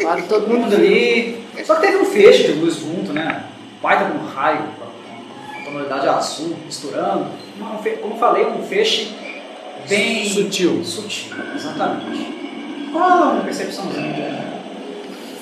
[0.00, 1.44] Claro, todo mundo ali.
[1.64, 3.44] Só que teve um feixe de luz junto, né?
[3.82, 7.26] Baita de um raio, com a tonalidade azul, misturando.
[7.60, 9.14] Um fe- Como eu falei, um feixe
[9.88, 10.82] bem Sutil.
[10.84, 12.38] Sutil, exatamente.
[12.92, 14.48] Qual uma percepçãozinha?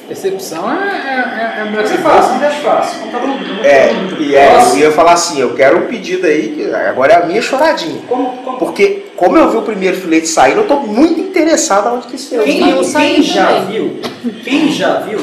[0.08, 3.00] Percepção é, é, é, é melhor Mas que é fácil, não fácil.
[3.10, 3.18] Tá.
[3.64, 6.72] É, todo mundo e é, eu ia falar assim, eu quero um pedido aí, que
[6.72, 8.00] agora é a minha choradinha.
[8.08, 12.06] Como, como, Porque, como eu vi o primeiro filete saindo, eu tô muito interessado aonde
[12.06, 12.68] que esse filete quem, tá.
[12.68, 13.66] eu quem já também.
[13.66, 14.00] viu,
[14.44, 15.18] quem já viu,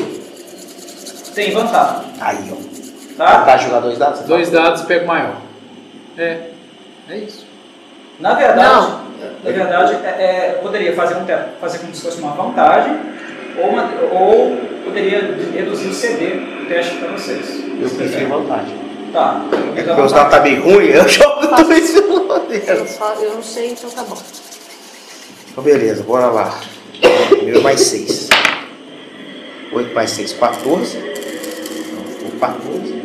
[1.33, 3.15] tem vantagem, Aí, ó.
[3.17, 3.45] tá?
[3.45, 4.19] Tá jogar dois dados?
[4.21, 5.37] Dois dados e pego maior.
[6.17, 6.52] É.
[7.09, 7.45] É isso.
[8.19, 9.03] Na verdade, Não.
[9.43, 11.25] na verdade é, é, poderia fazer, um,
[11.59, 12.97] fazer como se fosse uma vantagem
[13.57, 17.63] ou, uma, ou poderia reduzir o CD do teste para vocês.
[17.81, 18.77] Eu prefiro vantagem.
[19.11, 19.41] Tá.
[19.75, 21.63] É porque os dados tá bem ruim, eu jogo Faço.
[21.65, 24.17] dois Eu, eu não sei, então tá bom.
[25.51, 26.59] Então, beleza, bora lá.
[27.29, 28.29] Primeiro mais 6.
[29.71, 30.97] 8 mais 6, 14.
[30.97, 33.03] Então, ficou 14.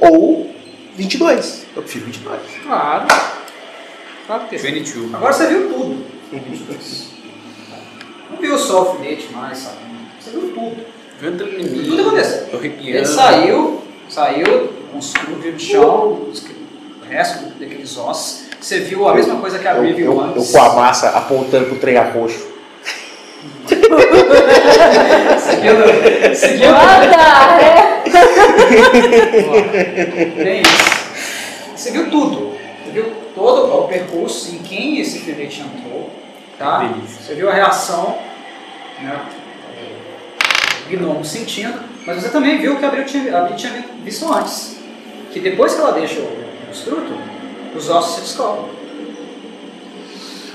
[0.00, 0.50] Ou
[0.98, 1.66] 22.
[1.76, 2.40] Eu prefiro 22.
[2.64, 3.06] Claro.
[4.26, 4.58] Claro que é.
[4.58, 5.14] 22.
[5.14, 6.04] Agora você viu tudo.
[8.30, 9.76] Não viu só o alfinete mais, sabe?
[10.20, 10.76] Você viu tudo.
[11.20, 12.00] Vendo o Tudo inimigo.
[12.08, 12.60] aconteceu.
[12.62, 15.12] Ele saiu, saiu cubos
[15.52, 16.32] no chão, o
[17.08, 18.48] resto daqueles ossos.
[18.60, 20.50] Você viu a mesma coisa que a Eu, viu eu, eu antes.
[20.50, 22.46] com a massa apontando pro trem roxo.
[25.38, 27.87] Seguindo, seguindo Anda!
[30.38, 30.60] É.
[30.60, 30.98] Isso.
[31.76, 32.52] Você viu tudo.
[32.84, 36.10] Você viu todo o percurso em quem esse filete entrou.
[36.58, 36.78] Tá?
[36.78, 37.22] Delícia.
[37.22, 38.18] Você viu a reação
[39.00, 39.20] né,
[40.88, 44.32] do gnomo sentindo, mas você também viu que a Abril tinha, a Abril tinha visto
[44.32, 44.78] antes.
[45.30, 47.12] Que depois que ela deixa o construto,
[47.76, 48.78] os ossos se descobrem.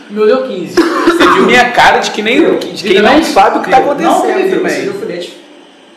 [0.10, 0.76] O meu deu 15.
[0.76, 4.26] Você viu minha cara de que nem de quem não sabe o que tá Não
[4.26, 5.38] ele acontecendo viu, você viu o filete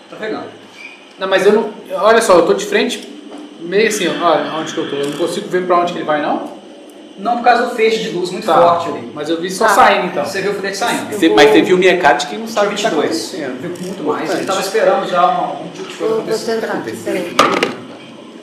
[0.09, 0.56] trafegando.
[1.19, 1.71] Não, mas eu não.
[2.03, 3.09] Olha só, eu tô de frente,
[3.61, 4.97] meio assim, olha onde que eu tô.
[4.97, 6.55] Eu não consigo ver pra onde que ele vai, não?
[7.19, 8.55] Não por causa do feixe de luz muito Tá.
[8.61, 9.11] forte ali.
[9.15, 9.75] Mas eu vi só Tá.
[9.75, 10.23] saindo então.
[10.25, 11.11] Você viu o filete saindo.
[11.11, 13.33] Você- mas você viu minha cara de quem não sabe o que tá 22.
[13.61, 14.31] Viu muito mais.
[14.31, 16.61] Ele estava esperando já uma- um tipo de coisa Vou, vou acontecer.
[17.05, 17.37] peraí.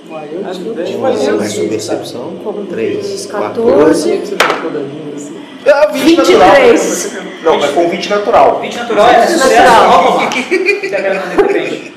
[0.09, 2.33] Uai, eu Acho tive- que eu Mais percepção.
[2.43, 4.03] Como 3, três, 14.
[4.03, 5.37] Tinha que você tá toda linda assim.
[5.65, 7.05] Ah, 20 23.
[7.13, 7.33] natural.
[7.43, 8.59] Não, mas com 20 natural.
[8.59, 9.91] 20 natural é sucesso Natural.
[9.93, 10.49] automático.
[10.49, 10.89] Depende-
[11.37, 11.69] Depende.
[11.69, 11.92] 20 O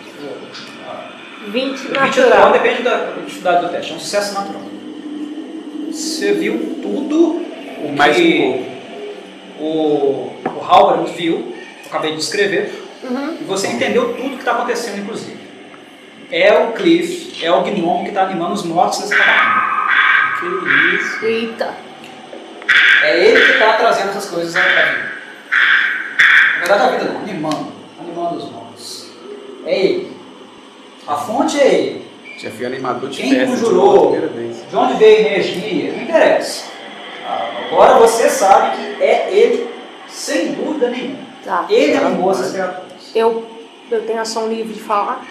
[1.51, 2.52] 20 natural natural.
[2.52, 3.93] depende da dificuldade do teste.
[3.93, 4.62] É um sucesso natural.
[5.90, 7.43] Você viu tudo
[7.85, 8.66] o Mais que
[9.59, 13.36] o, o Halbrand viu, eu acabei de descrever, Uhum.
[13.40, 15.36] e você entendeu tudo que está acontecendo, inclusive.
[16.31, 19.77] É o Cliff, é o Gnome que está animando os mortos nessa catacumba.
[20.40, 21.24] Que isso.
[21.24, 21.74] Eita.
[23.02, 25.12] É ele que está trazendo essas coisas à vida.
[26.55, 27.73] Na verdade, a vida não, animando.
[28.01, 29.10] Animando os mortos.
[29.64, 30.15] É ele.
[31.06, 32.06] A fonte é ele.
[32.66, 34.12] Animador de Quem conjurou?
[34.68, 35.92] De onde veio a energia?
[35.92, 36.64] Não interessa.
[37.26, 39.68] Ah, Agora você sabe que é ele,
[40.08, 41.18] sem dúvida nenhuma.
[41.44, 41.64] Tá.
[41.68, 43.10] Ele animou essas criaturas.
[43.14, 43.46] Eu,
[43.90, 45.24] eu tenho ação livre de falar?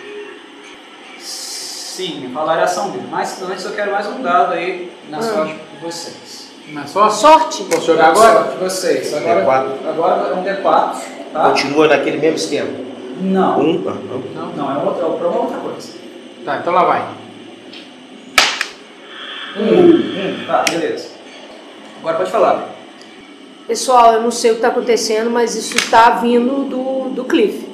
[1.19, 3.07] Sim, falar é ação dele.
[3.09, 5.21] Mas antes eu quero mais um dado aí na Hum.
[5.21, 6.49] sorte de vocês.
[6.69, 7.09] Mas só?
[7.09, 7.63] Sorte?
[7.65, 8.33] Posso jogar Na agora?
[8.33, 9.13] sorte de vocês.
[9.13, 9.89] Agora, D4.
[9.89, 10.95] agora é um D4,
[11.31, 11.49] tá?
[11.49, 12.84] Continua naquele mesmo esquema.
[13.21, 13.59] Não.
[13.59, 13.95] Um, ah,
[14.35, 14.47] não.
[14.55, 15.93] Não, é outra, é uma outra coisa.
[16.43, 17.07] Tá, então lá vai.
[19.57, 20.45] Um.
[20.45, 21.09] Tá, beleza.
[21.99, 22.69] Agora pode falar.
[23.67, 27.65] Pessoal, eu não sei o que está acontecendo, mas isso está vindo do, do Cliff.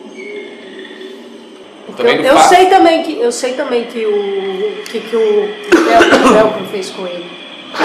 [2.00, 6.66] Eu, eu sei também que eu sei também que o que, que o o Velcro
[6.72, 7.30] fez com ele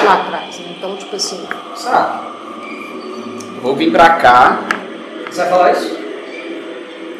[0.05, 0.61] lá atrás.
[0.71, 2.33] Então, tipo assim, Será?
[3.57, 4.61] Eu Vou vir pra cá.
[5.29, 6.06] Você vai falar isso?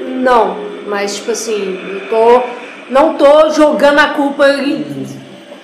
[0.07, 0.57] Não,
[0.87, 2.43] mas tipo assim, eu tô
[2.91, 5.07] não tô jogando a culpa em-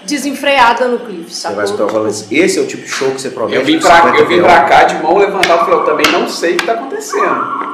[0.05, 1.56] desenfreada no Cliff, Você sacou?
[1.56, 3.56] vai escutar falando assim, esse é o tipo de show que você promete.
[3.59, 5.85] Eu vim, com pra, 50 eu vim pra cá de mão levantada e falei, eu
[5.85, 7.73] também não sei o que tá acontecendo.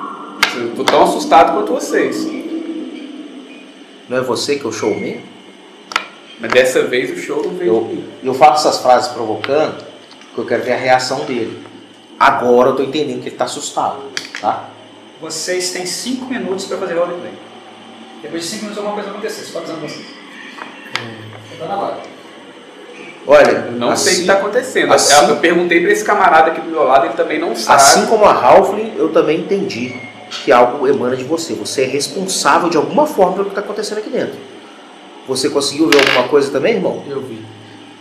[0.57, 2.27] Eu tô tão assustado quanto vocês.
[4.09, 5.21] Não é você que é o showman?
[6.41, 9.85] Mas dessa vez o show não veio Eu, eu faço essas frases provocando
[10.27, 11.59] porque eu quero ver a reação dele.
[12.21, 13.97] Agora eu tô entendendo que ele tá assustado,
[14.41, 14.65] tá?
[15.21, 17.33] Vocês têm 5 minutos para fazer roleplay.
[18.23, 20.07] Depois de 5 minutos alguma coisa vai acontecer, só avisando vocês.
[21.51, 21.99] Tô dando agora.
[23.27, 24.93] Olha, Eu não sei o assim, que tá acontecendo.
[24.93, 27.77] assim- eu perguntei pra esse camarada aqui do meu lado, ele também não sabe.
[27.83, 29.95] assim como a Halfling, eu também entendi
[30.45, 31.53] que algo emana de você.
[31.55, 34.39] Você é responsável de alguma forma pelo que tá acontecendo aqui dentro.
[35.27, 37.05] Você conseguiu ver alguma coisa também, irmão?
[37.09, 37.45] Eu vi.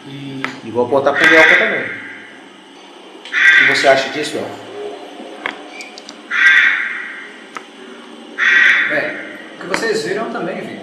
[0.07, 1.81] E E vou apontar pro Melka também.
[1.84, 4.68] O que você acha disso, Elfo?
[8.89, 9.18] Bem,
[9.56, 10.80] o que vocês viram eu também vi.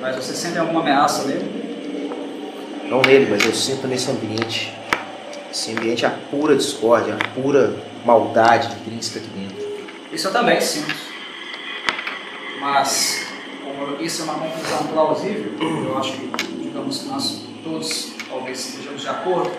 [0.00, 2.10] Mas vocês sentem alguma ameaça nele?
[2.88, 4.74] Não nele, mas eu sinto nesse ambiente.
[5.50, 9.86] Esse ambiente é a pura discórdia, a pura maldade intrínseca aqui dentro.
[10.12, 10.94] Isso eu também sinto.
[12.60, 13.26] Mas,
[13.62, 16.26] como isso é uma conclusão plausível, eu acho que,
[16.62, 19.50] digamos que nós todos talvez estejamos de acordo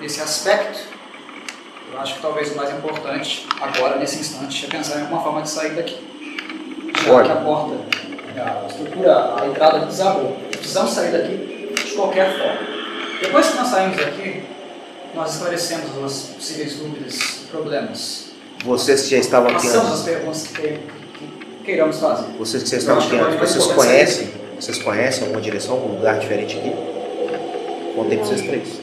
[0.00, 0.80] nesse aspecto.
[1.92, 5.42] Eu acho que talvez o mais importante agora, nesse instante, é pensar em alguma forma
[5.42, 6.09] de sair daqui.
[7.04, 7.74] Que a porta,
[8.36, 10.36] a estrutura, a entrada desabou.
[10.50, 12.60] Precisamos sair daqui de qualquer forma.
[13.20, 14.42] Depois que nós saímos daqui,
[15.14, 18.30] nós esclarecemos as possíveis dúvidas e problemas.
[18.64, 20.78] Vocês que já estavam aqui antes, as perguntas que, que-
[21.18, 22.26] que queiramos fazer.
[22.38, 26.56] vocês que já estavam aqui antes, vocês conhecem, vocês conhecem alguma direção, algum lugar diferente
[26.58, 26.72] aqui?
[27.94, 28.80] Contei pra vocês três.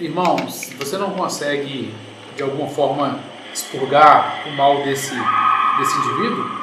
[0.00, 1.94] Irmãos, você não consegue
[2.36, 3.18] de alguma forma
[3.52, 5.12] expurgar o mal desse,
[5.78, 6.59] desse indivíduo?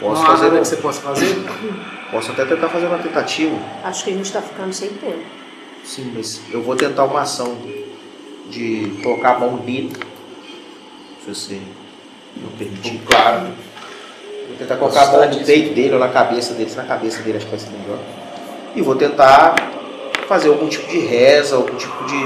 [0.00, 1.36] Posso não fazer, nada um- que você possa fazer?
[2.10, 3.56] posso até tentar fazer uma tentativa.
[3.84, 5.22] Acho que a gente está ficando sem tempo.
[5.84, 7.56] Sim, mas eu vou tentar uma ação
[8.50, 9.92] de colocar a mão nele.
[11.24, 11.60] Se você
[12.36, 13.00] não permitir.
[13.10, 13.48] Claro.
[14.48, 16.70] Vou tentar colocar a mão no peito dele ou na cabeça dele.
[16.70, 17.98] Se na cabeça dele acho que vai ser melhor.
[18.74, 19.54] E vou tentar
[20.26, 22.16] fazer algum tipo de reza, algum tipo de.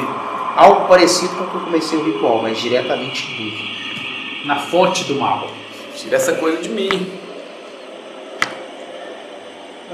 [0.56, 4.46] algo parecido com o que eu comecei o ritual, mas diretamente nele.
[4.46, 5.48] Na fonte do mal.
[5.96, 7.10] Tira essa coisa de mim.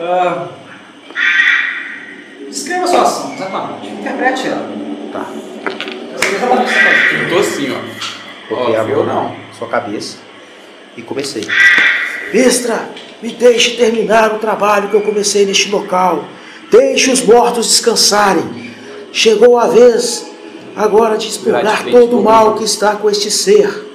[0.00, 0.48] Ah,
[2.46, 3.88] descreva a sua ação, exatamente.
[3.88, 4.68] Interprete ela.
[5.12, 5.26] Tá.
[6.12, 7.22] Eu sei exatamente o que você está fazendo.
[7.22, 8.48] Eu tô assim, ó.
[8.48, 9.24] Coloquei a mão não.
[9.24, 10.18] na sua cabeça
[10.96, 11.46] e comecei.
[12.32, 12.88] Mestra,
[13.20, 16.24] me deixe terminar o trabalho que eu comecei neste local.
[16.70, 18.72] Deixe os mortos descansarem.
[19.12, 20.30] Chegou a vez
[20.76, 23.86] agora de expurgar todo o mal que está com este ser.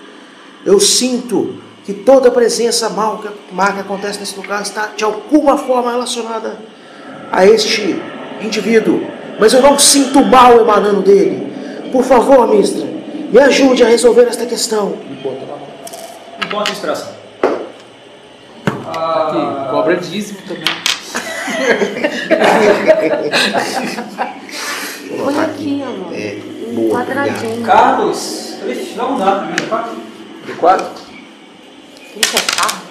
[0.66, 5.58] Eu sinto que toda presença mal que, má que acontece nesse lugar está de alguma
[5.58, 6.58] forma relacionada
[7.32, 8.02] a este
[8.42, 9.06] indivíduo.
[9.40, 11.52] Mas eu não sinto o mal emanando dele.
[11.92, 14.98] Por favor, mestra, me ajude a resolver esta questão.
[16.44, 17.10] Um ponto de inspiração.
[18.86, 20.64] Aqui, Ah, cobra dízimo também.
[25.26, 26.14] Olha aqui, amor.
[26.14, 26.38] É,
[26.76, 27.62] Um quadradinho.
[27.64, 29.68] Carlos, Cliff, dá um dado pra mim, tá?
[29.68, 29.96] quatro?
[30.46, 31.03] De quatro?
[32.16, 32.82] Isso é carro?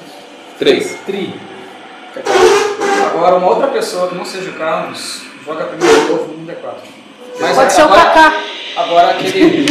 [0.59, 0.97] Três.
[1.07, 1.35] Tri.
[3.07, 6.75] Agora, uma outra pessoa que não seja o Carlos, joga primeiro de novo no D4.
[7.41, 8.33] Mas Pode ser o agora, Kaká.
[8.77, 9.67] agora aquele.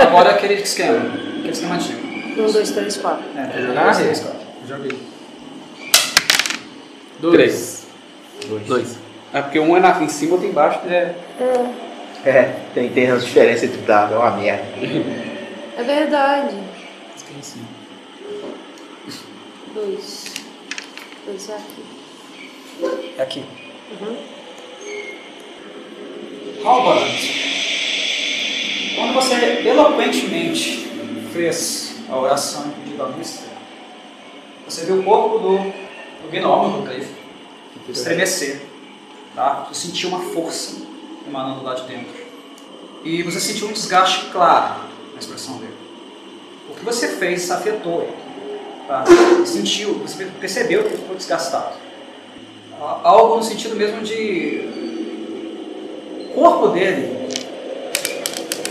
[0.00, 0.98] Agora aquele esquema.
[1.38, 2.06] Aquele esquema antigo.
[2.38, 3.24] Um, dois, três, quatro.
[3.36, 3.84] É, Quer jogar?
[3.84, 4.40] dois, três, quatro.
[4.68, 4.98] Joguei.
[7.20, 7.34] Dois.
[7.34, 7.86] Três.
[8.48, 8.66] Dois.
[8.66, 8.98] Dois.
[9.32, 10.80] É porque um é na, em cima, outro embaixo.
[10.88, 11.14] É.
[12.24, 14.64] É, tem, tem as diferenças entre dado, é uma merda.
[15.78, 16.56] É verdade.
[17.16, 17.60] Esqueci.
[19.76, 20.24] Dois.
[21.26, 21.84] Dois é aqui.
[23.18, 23.44] É aqui.
[23.90, 24.16] Uhum.
[26.64, 27.12] Halbert,
[28.96, 29.34] quando você
[29.68, 30.88] eloquentemente
[31.30, 33.44] fez a oração e pediu a mista,
[34.64, 37.14] você viu o corpo do, do gnome do Cliff
[37.90, 38.62] estremecer.
[39.34, 39.66] Tá?
[39.68, 40.86] Você sentiu uma força
[41.28, 42.16] emanando lá de dentro.
[43.04, 45.76] E você sentiu um desgaste claro na expressão dele.
[46.70, 48.25] O que você fez afetou ele.
[48.86, 49.04] Tá?
[49.44, 51.74] Sentiu, você percebeu que ficou desgastado.
[52.80, 54.68] A- Algo no sentido mesmo de
[56.34, 57.26] corpo dele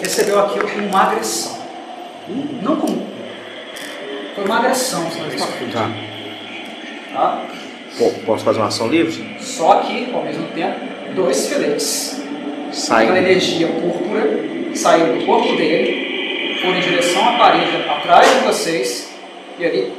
[0.02, 1.58] recebeu aquilo como uma agressão.
[2.62, 3.06] Não como.
[4.36, 5.72] Foi uma agressão, sabe?
[5.72, 5.90] Tá.
[7.14, 7.46] Tá?
[7.98, 9.38] Pô, Posso fazer uma ação livre?
[9.40, 10.80] Só que, ao mesmo tempo,
[11.16, 12.22] dois filetes.
[12.90, 14.24] Aquela energia púrpura
[14.76, 19.15] saiu do corpo dele, foram em direção à parede atrás de vocês,
[19.58, 19.94] e ali.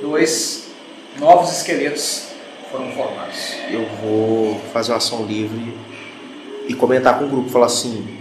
[0.00, 0.70] Dois
[1.18, 2.30] novos esqueletos
[2.70, 3.54] foram formados.
[3.70, 5.74] Eu vou fazer uma ação livre
[6.66, 7.48] e comentar com o grupo.
[7.48, 8.18] Falar assim: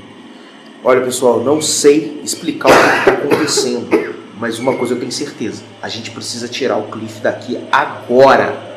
[0.83, 5.63] Olha pessoal, não sei explicar o que está acontecendo, mas uma coisa eu tenho certeza:
[5.81, 8.69] a gente precisa tirar o Cliff daqui agora.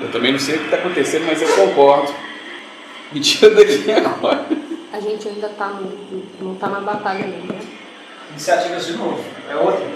[0.00, 2.12] Eu também não sei o que está acontecendo, mas eu concordo.
[3.12, 4.46] Me tira daqui agora.
[4.92, 7.60] A gente ainda tá no, não tá na batalha ainda, né?
[8.30, 9.24] Iniciativas de novo.
[9.48, 9.86] É outra.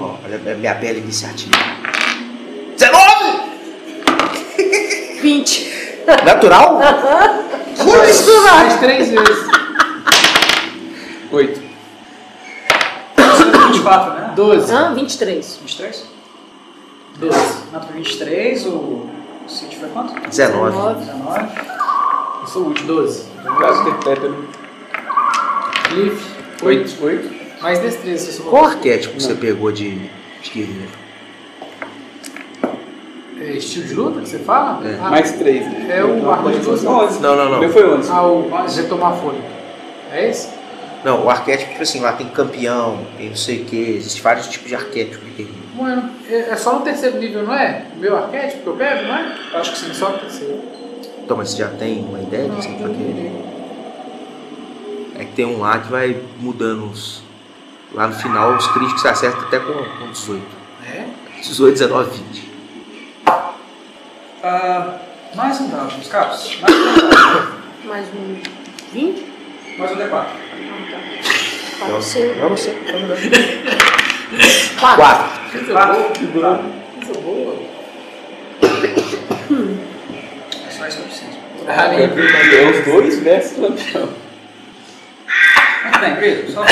[0.00, 1.56] Ó, Olha a minha bela iniciativa.
[2.76, 3.50] 19!
[5.20, 5.76] 20.
[6.24, 6.78] Natural?
[8.44, 9.46] Mais três vezes.
[11.32, 11.60] Oito.
[13.72, 14.32] 24, né?
[14.36, 14.72] 12.
[14.72, 14.94] Hã?
[14.94, 15.56] 23.
[15.62, 16.06] 23?
[17.18, 17.38] 12.
[17.72, 19.15] Nato 23, o
[19.48, 20.14] City foi quanto?
[20.28, 20.98] 19.
[21.00, 21.48] 19.
[22.42, 22.86] Eu sou o último.
[22.88, 23.24] 12.
[23.58, 24.48] Caso ter tétano.
[25.88, 26.36] Cliff.
[26.62, 27.04] Oito.
[27.04, 27.36] Oito.
[27.62, 30.10] Mais destreza, se eu Qual arquétipo que você pegou de,
[30.52, 31.06] guerreiro?
[33.40, 34.86] É estilo de luta que você fala?
[34.86, 34.98] É.
[35.00, 35.64] Ah, Mais três.
[35.64, 35.98] né?
[35.98, 36.28] É o.
[36.28, 37.20] Onze.
[37.20, 37.60] Não, não, O não.
[37.60, 38.10] meu foi onze.
[38.10, 39.40] Ah, o retomar folha.
[40.12, 40.48] É esse?
[41.04, 44.48] Não, o arquétipo, tipo assim, lá tem campeão, tem não sei o que, existe vários
[44.48, 45.65] tipos de arquétipo de guerreiro.
[45.76, 47.84] Mano, é é só no terceiro nível, não é?
[47.96, 49.36] Meu arquétipo que eu pego, não é?
[49.54, 49.90] Acho que sim.
[49.90, 50.62] É só no terceiro.
[51.22, 53.32] Então, mas você já tem uma ideia do que vai querer?
[55.18, 57.22] É que tem um lá que vai mudando os.
[57.92, 60.42] Lá no final, os críticos você acerta até com, com 18.
[60.86, 61.04] É?
[61.42, 62.50] 18, 19, 20.
[64.42, 64.98] Ah,
[65.34, 66.58] mais um dado, os capos.
[66.60, 67.52] Mais um dado.
[67.84, 68.40] Mais um
[68.92, 69.26] 20?
[69.78, 70.10] Mais um D4.
[70.12, 70.26] Ah,
[71.80, 71.86] tá.
[71.86, 72.36] Pode ser.
[72.36, 72.76] Não, você.
[74.80, 74.96] 4.
[74.96, 75.50] 4.
[75.52, 76.26] Coisa Quatro.
[76.28, 76.56] boa.
[76.58, 76.64] Tá.
[77.06, 77.56] Coisa boa.
[80.66, 81.36] É só isso que eu preciso.
[81.68, 84.08] Ah, É os dois versus campeão.
[85.84, 86.64] Muito bem, Brito, só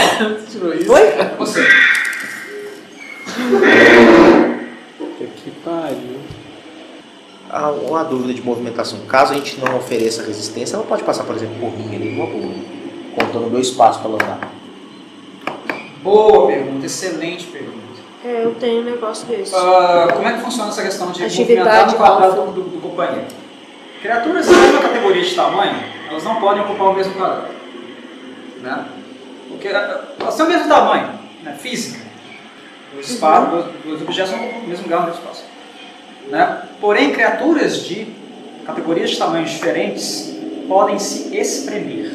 [0.51, 0.93] tirou isso.
[0.93, 1.01] Oi?
[1.39, 1.69] você.
[4.99, 6.19] Puta que pariu.
[7.51, 9.01] Ah, uma dúvida de movimentação.
[9.07, 12.27] Caso a gente não ofereça resistência, ela pode passar, por exemplo, por mim ali, uma
[12.27, 12.53] boa.
[13.15, 14.54] Contando meu espaço para ela andar.
[16.05, 17.79] Boa pergunta, excelente pergunta.
[18.23, 19.55] É, eu tenho um negócio desse.
[19.55, 23.25] Ah, como é que funciona essa questão de movimentar no quadrado do, do, companheiro?
[24.03, 27.55] Criaturas da mesma categoria de tamanho, elas não podem ocupar o mesmo quadrado.
[28.61, 28.85] Né?
[29.49, 31.09] Porque ah, elas têm o mesmo tamanho,
[31.43, 31.57] né?
[31.59, 32.05] física.
[32.99, 35.45] Os, espaços, os, os objetos ocupam o mesmo lugar no mesmo espaço.
[36.29, 36.63] Né?
[36.83, 38.09] Porém, criaturas de
[38.67, 40.37] categorias de tamanhos diferentes
[40.69, 42.13] podem se espremer.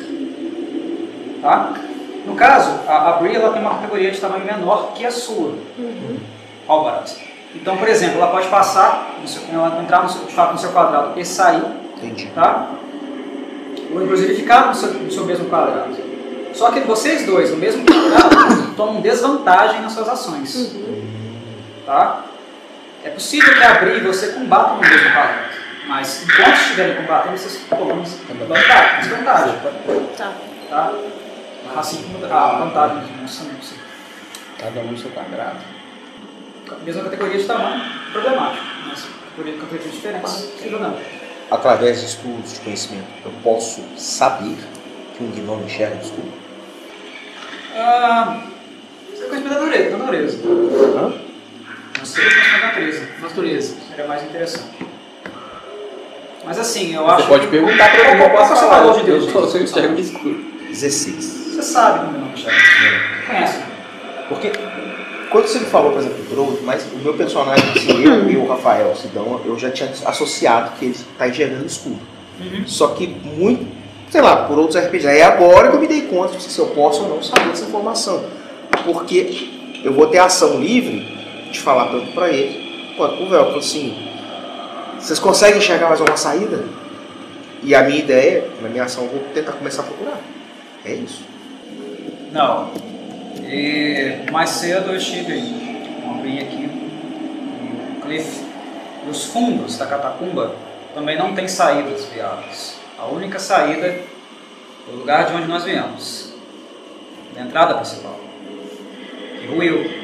[1.42, 1.89] Tá?
[2.26, 5.54] No caso, a, a Brie ela tem uma categoria de tamanho menor que a sua.
[6.68, 7.12] Albarat.
[7.56, 10.60] Então, por exemplo, ela pode passar, no seu- ela entrar no seu, de fato no
[10.60, 11.64] seu quadrado e sair,
[11.98, 12.28] Entendi.
[12.36, 12.68] tá?
[13.92, 15.96] Ou inclusive ficar no seu, no seu mesmo quadrado.
[16.54, 20.76] Só que vocês dois, no mesmo quadrado, tomam desvantagem nas suas ações.
[21.86, 22.24] Tá?
[23.04, 25.50] É possível que a Brie e você combatam no mesmo quadrado.
[25.88, 29.00] Mas enquanto estiverem combatendo, vocês tomam desvantagem.
[29.02, 29.56] desvantagem
[30.16, 30.32] Tá.
[30.70, 30.92] tá?
[31.76, 33.84] Assim como a vantagem não são possível.
[34.58, 35.60] Cada um no seu quadrado.
[36.84, 37.82] Mesma categoria de tamanho,
[38.12, 38.64] problemático.
[38.88, 39.06] Mas
[39.36, 40.96] categoria- categorias diferentes, sem problema.
[41.50, 44.56] Através de estudos de conhecimento, eu posso saber
[45.18, 46.32] que um gnomo enxerga no escuro?
[47.76, 48.42] Ah,
[49.14, 49.90] você conhece da natureza.
[49.92, 50.38] Da natureza.
[50.46, 51.14] Hã?
[52.04, 53.08] Você conhece da natureza.
[53.22, 53.76] Natureza.
[53.90, 54.88] Seria mais interessante.
[56.46, 57.52] Mas assim, eu Você acho pode que...
[57.52, 59.34] perguntar mim, eu qual é o valor de Deus?
[59.34, 60.36] Eu só- enxergo no escuro.
[60.70, 61.39] 16.
[61.60, 62.58] Você sabe como não enxerga.
[63.28, 63.60] Conhece.
[64.30, 64.52] Porque
[65.30, 68.48] quando você me falou, por exemplo, Droid, mas o meu personagem, assim, eu e o
[68.48, 72.00] Rafael Sidão, eu já tinha associado que ele está enxergando escuro.
[72.40, 72.66] Uhum.
[72.66, 73.68] Só que muito,
[74.10, 75.08] sei lá, por outros RPGs.
[75.08, 77.66] Aí agora que eu me dei conta de se eu posso ou não saber essa
[77.66, 78.24] informação.
[78.86, 81.00] Porque eu vou ter ação livre
[81.52, 83.44] de falar tanto pra ele quanto pro Véu.
[83.48, 83.98] Falei assim,
[84.98, 86.64] vocês conseguem enxergar mais alguma saída?
[87.62, 90.22] E a minha ideia, na minha ação, eu vou tentar começar a procurar.
[90.86, 91.28] É isso.
[92.32, 92.72] Não.
[93.48, 95.42] E mais cedo eu estive
[96.04, 98.46] com a Bri aqui, e o Cliff.
[99.06, 100.56] E os fundos da catacumba
[100.94, 102.80] também não tem saídas viáveis.
[102.98, 104.06] A única saída é
[104.92, 106.34] o lugar de onde nós viemos.
[107.34, 108.20] Da entrada principal.
[109.40, 110.00] Que ruiu.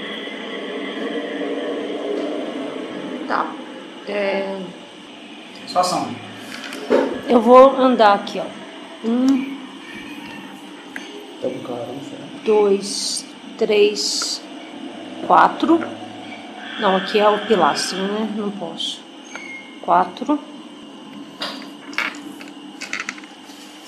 [4.08, 4.60] É,
[5.66, 6.08] Sua ação.
[7.28, 8.46] eu vou andar aqui, ó.
[9.08, 9.56] Um,
[11.42, 12.15] Tá com será?
[12.46, 13.26] Dois,
[13.58, 14.42] três,
[15.28, 15.82] quatro.
[16.80, 18.30] Não, aqui é o pilastro, né?
[18.36, 19.02] Não posso.
[19.82, 20.40] Quatro.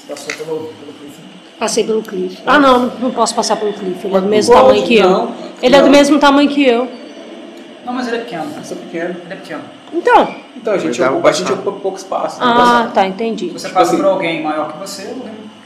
[0.07, 1.17] Passou pelo, pelo cliff.
[1.59, 2.37] Passei pelo Cliff.
[2.45, 4.05] Ah, não, não- posso passar pelo Cliff.
[4.05, 5.09] Ele é do mesmo tamanho que eu.
[5.09, 5.35] não.
[5.61, 6.87] Ele é do mesmo tamanho que eu.
[7.83, 8.45] Não, mas ele é pequeno.
[8.59, 9.09] Essa é pequeno.
[9.23, 9.63] Ele é pequeno.
[9.91, 10.35] Então.
[10.55, 12.39] Então a gente, ocupa, a gente ocupa pouco espaço.
[12.39, 12.45] né?
[12.47, 13.47] Ah, tá, entendi.
[13.47, 14.01] Se você Tipo passa assim.
[14.01, 15.21] por alguém maior que você, o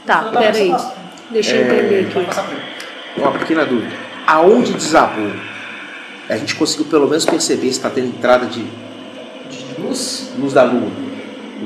[0.06, 0.68] Tá, você peraí.
[0.70, 0.92] você.
[1.30, 2.56] Deixa eu É, entender Pode aqui.
[3.16, 3.94] Uma pequena dúvida.
[4.26, 5.32] Aonde desabou?
[6.28, 8.62] A gente conseguiu pelo menos perceber se está tendo entrada de
[9.50, 10.32] De luz?
[10.38, 10.90] luz da lua,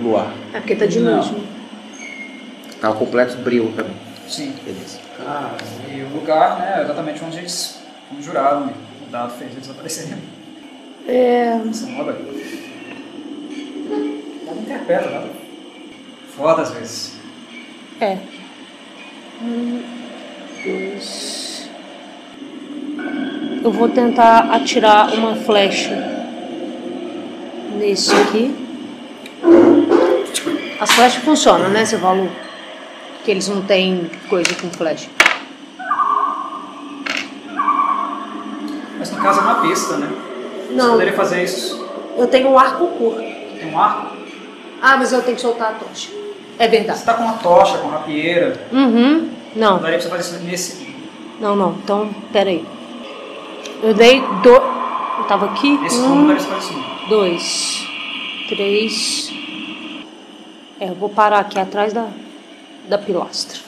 [0.03, 0.33] luar.
[0.53, 1.17] É porque tá de Não.
[1.17, 1.33] noite.
[1.33, 1.41] né?
[2.81, 3.95] Tá um completo breu também.
[4.29, 4.53] Sim.
[4.65, 4.99] Beleza.
[5.21, 5.53] Ah,
[5.91, 7.79] e o lugar, né, é exatamente onde eles
[8.21, 8.73] juraram, né?
[9.07, 10.15] O dado fez eles desaparecerem.
[11.07, 11.59] É.
[11.71, 12.17] Essa moda.
[14.49, 15.29] Ela interpreta, nada.
[16.37, 17.13] Foda às vezes.
[18.01, 18.19] É.
[19.43, 19.83] Um,
[20.67, 21.69] dois.
[23.63, 25.91] Eu vou tentar atirar uma flecha
[27.79, 28.55] nesse aqui.
[30.81, 32.29] As flechas funcionam, né, seu valor?
[33.25, 35.09] Que eles não têm coisa com flecha.
[38.99, 40.09] Mas no caso é uma pista, né?
[40.69, 41.87] Você Não, poderia fazer isso.
[42.17, 43.21] eu tenho um arco curto.
[43.21, 44.17] Tem um arco.
[44.81, 46.11] Ah, mas eu tenho que soltar a tocha.
[46.59, 46.99] É verdade.
[46.99, 48.57] Você tá com uma tocha, com rapieira.
[48.73, 49.31] Uhum.
[49.57, 50.87] Não, Não daria pra você fazer isso nesse,
[51.41, 51.73] não, não.
[51.73, 52.65] Então, peraí.
[53.83, 54.51] Eu dei do...
[54.51, 55.71] Eu tava aqui.
[55.73, 57.09] não Um, daria pra fazer isso.
[57.09, 57.87] dois,
[58.49, 59.33] três.
[60.81, 62.09] É, eu vou parar aqui atrás da,
[62.89, 63.59] da pilastra.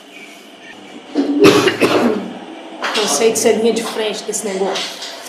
[2.95, 4.85] Cansei de ser linha de frente desse negócio.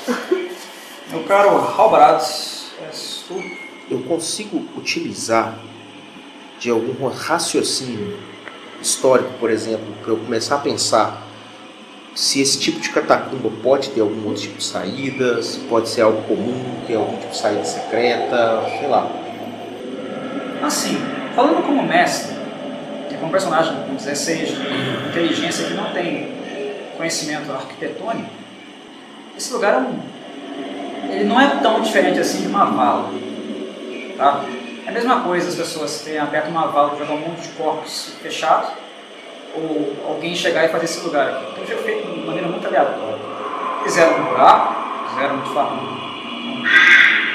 [1.12, 2.68] Meu caro Halbrados,
[3.28, 3.42] tu.
[3.90, 5.58] Eu consigo utilizar
[6.60, 8.18] de algum raciocínio
[8.82, 11.30] histórico, por exemplo, para eu começar a pensar
[12.16, 16.02] se esse tipo de catacumba pode ter algum outro tipo de saída, se pode ser
[16.02, 19.10] algo comum, ter algum tipo de saída secreta, sei lá.
[20.62, 20.98] Assim,
[21.36, 22.36] falando como mestre,
[23.10, 26.34] e como personagem com 16 de inteligência que não tem
[26.98, 28.30] conhecimento arquitetônico,
[29.38, 30.00] esse lugar é um.
[31.10, 33.10] Ele não é tão diferente assim de uma vala.
[34.18, 34.44] Tá?
[34.90, 37.50] É a mesma coisa as pessoas terem aberto uma vala para jogar um monte de
[37.50, 38.70] corpos fechados,
[39.56, 41.46] ou alguém chegar e fazer esse lugar aqui.
[41.52, 43.20] Então foi feito de maneira muito aleatória.
[43.84, 46.64] Fizeram um buraco, fizeram de fato um-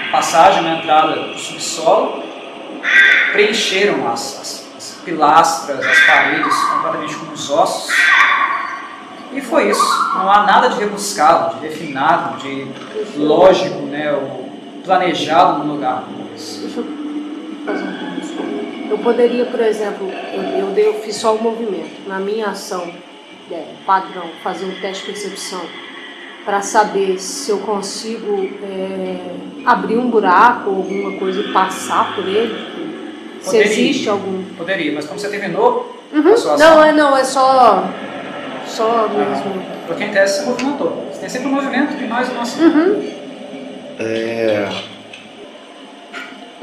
[0.02, 2.24] uma passagem na entrada do subsolo,
[3.30, 7.94] preencheram as, as- as pilastras, as paredes completamente com os ossos.
[9.32, 10.12] E foi isso.
[10.14, 12.66] Não há nada de rebuscado, de refinado, de
[13.16, 14.48] lógico, né, ou
[14.84, 16.02] planejado no lugar.
[17.66, 22.06] Eu fazer um pouco Eu poderia, por exemplo, eu, eu, fiz só o movimento.
[22.06, 22.90] Na minha ação
[23.50, 25.60] é, padrão, fazer um teste de percepção
[26.44, 29.16] para saber se eu consigo é,
[29.64, 32.54] abrir um buraco ou alguma coisa e passar por ele.
[33.40, 33.72] Se Poderia.
[33.72, 34.44] existe algum.
[34.56, 36.32] Poderia, mas como você terminou Uhum.
[36.32, 37.90] a sua ação, Não, é não, é só.
[38.66, 39.62] Só mesmo.
[39.86, 41.08] porque em tese você movimentou.
[41.12, 42.62] Você tem sempre um movimento e mais uma ação.
[43.98, 44.68] É,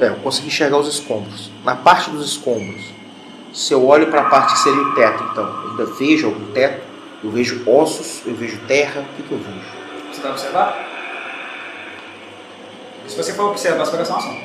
[0.07, 1.51] eu consegui enxergar os escombros.
[1.63, 2.81] Na parte dos escombros,
[3.53, 6.51] se eu olho para a parte que seria o teto, então, eu ainda vejo algum
[6.51, 6.81] teto,
[7.23, 9.81] eu vejo ossos, eu vejo terra, o que, que eu vejo?
[10.11, 10.87] Você vai observar?
[13.07, 14.41] Se você for observar, você vai gastar uma ação.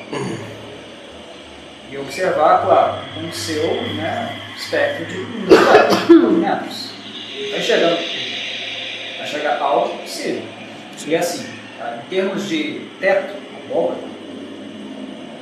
[1.89, 3.63] E observar, claro, com o seu
[3.93, 6.91] né, espectro de movimentos.
[7.51, 7.97] Vai chegando.
[9.17, 10.43] Vai chegar alto possível.
[11.05, 11.47] E assim,
[11.79, 11.99] tá?
[12.03, 13.35] em termos de teto,
[13.65, 13.99] abóbora,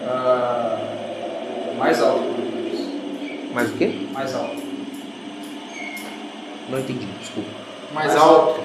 [0.08, 0.78] ah,
[1.78, 2.36] mais alto.
[3.54, 4.08] Mais o quê?
[4.14, 4.64] Mais alto.
[6.70, 7.50] Não entendi, desculpa.
[7.94, 8.60] Mais alto.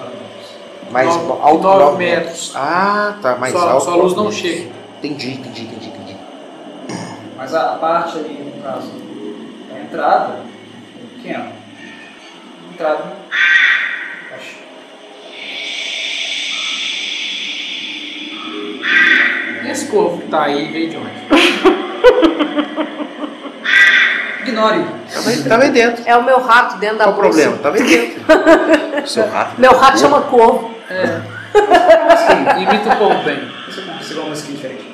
[0.91, 2.25] Mais Nove- alto nove 9 metros.
[2.27, 2.53] metros.
[2.57, 3.85] Ah, tá, mais Só- alto.
[3.85, 4.41] só a luz não metros.
[4.41, 4.71] chega.
[4.99, 6.17] Entendi, entendi, entendi, entendi.
[7.37, 8.91] Mas a, a parte ali, no caso,
[9.75, 10.41] a entrada,
[10.99, 11.53] é pequena.
[12.73, 13.05] Entrada,
[14.35, 14.57] acho.
[19.71, 21.11] Esse corvo que tá aí veio de onde?
[24.43, 24.85] Ignore.
[25.49, 26.03] Tava aí dentro.
[26.07, 27.57] É o meu rato dentro da Qual o problema?
[27.59, 28.21] Tava aí dentro.
[29.07, 29.61] Seu rato.
[29.61, 30.75] Meu rato chama corvo.
[32.27, 33.39] Sim, imita o povo bem.
[33.39, 34.91] Eu conseguir uma música diferente.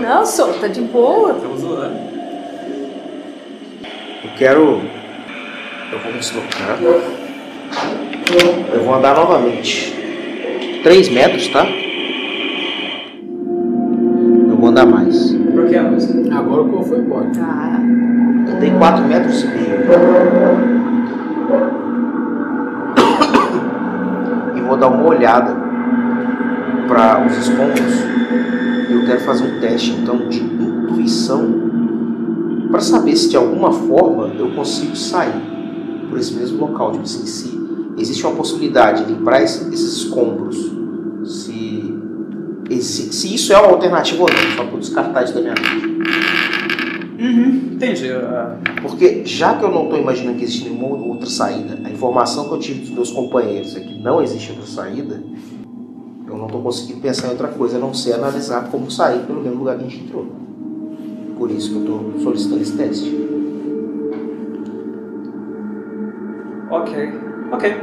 [0.00, 1.32] Não, só, tá de boa.
[1.32, 1.98] Estamos zoando.
[4.22, 4.82] Eu quero.
[5.92, 6.78] Eu vou me deslocar.
[8.72, 9.92] Eu vou andar novamente.
[10.82, 11.66] 3 metros, tá?
[14.74, 15.32] Eu andar mais.
[15.32, 16.34] Por que a música?
[16.36, 17.30] Agora o povo foi embora.
[17.40, 17.80] Ah,
[18.56, 19.74] Andei 4 metros e meio.
[24.56, 25.54] E vou dar uma olhada
[26.88, 28.04] para os escombros.
[28.90, 31.62] Eu quero fazer um teste então de intuição
[32.70, 35.40] para saber se de alguma forma eu consigo sair
[36.10, 36.90] por esse mesmo local.
[36.92, 37.60] Tipo assim, se
[37.96, 40.72] existe uma possibilidade de limpar esse- esses escombros,
[41.24, 41.93] se,
[42.70, 45.94] esse- se isso é uma alternativa ou não, só para descartar isso da minha mente.
[47.22, 48.10] Uhum, entendi.
[48.10, 52.48] ah, Porque já que eu não estou imaginando que existe nenhuma outra saída, a informação
[52.48, 55.22] que eu tive dos meus companheiros é que não existe outra saída,
[56.26, 59.40] eu não estou conseguindo pensar em outra coisa a não ser analisar como sair pelo
[59.42, 60.26] mesmo lugar que a gente entrou.
[61.38, 63.24] Por isso que eu estou solicitando esse teste.
[66.70, 67.12] ok.
[67.52, 67.74] Ok.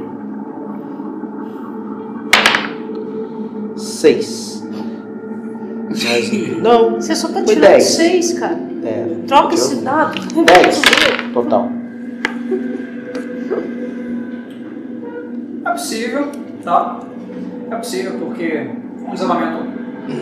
[3.80, 4.62] Seis.
[5.88, 7.84] Mas, não, você só tá tirando dez.
[7.84, 8.58] seis, cara.
[8.84, 9.16] é.
[9.26, 10.20] Troca esse dado.
[10.44, 10.82] Dez.
[11.32, 11.70] Total.
[15.64, 16.28] É possível,
[16.62, 17.00] tá?
[17.70, 18.70] É possível porque
[19.08, 19.70] um isolamento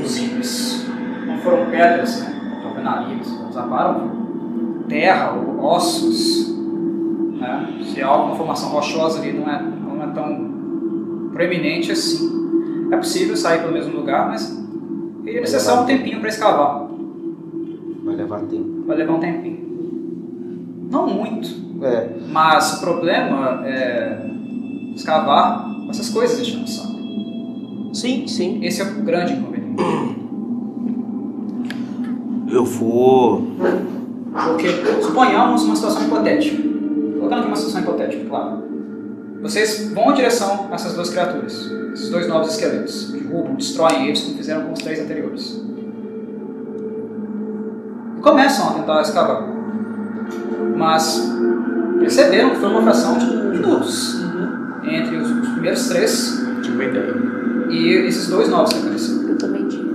[0.06, 0.86] simples.
[1.26, 2.60] Não foram pedras, né?
[2.64, 3.28] Alvenarias.
[3.50, 6.48] Usaram terra ou ossos.
[7.38, 7.78] Né?
[7.84, 12.47] Se há alguma formação rochosa ali não é, não é tão proeminente assim.
[12.90, 14.56] É possível sair pelo mesmo lugar, mas
[15.24, 16.88] iria necessitar um tempinho para escavar.
[18.04, 18.84] Vai levar tempo.
[18.86, 20.88] Vai levar um tempinho.
[20.90, 21.48] Não muito.
[21.84, 24.26] É, Mas o problema é
[24.94, 27.94] escavar essas coisas enchendo o saco.
[27.94, 28.64] sim, sim.
[28.64, 29.82] Esse é o grande inconveniente.
[32.50, 33.42] Eu vou.
[34.32, 34.68] Porque
[35.02, 36.62] suponhamos uma situação hipotética.
[37.18, 38.62] Colocando aqui uma situação hipotética, claro.
[39.42, 43.10] Vocês vão em direção a essas duas criaturas, esses dois novos esqueletos.
[43.10, 45.60] Derrubam, destroem eles como fizeram com os três anteriores.
[48.16, 49.48] E começam a tentar escavar.
[50.76, 51.28] Mas
[51.98, 54.16] perceberam que foi uma fração de minutos
[54.84, 56.38] entre os, os primeiros três
[57.68, 59.28] e esses dois novos que apareceram.
[59.28, 59.88] Eu também tive.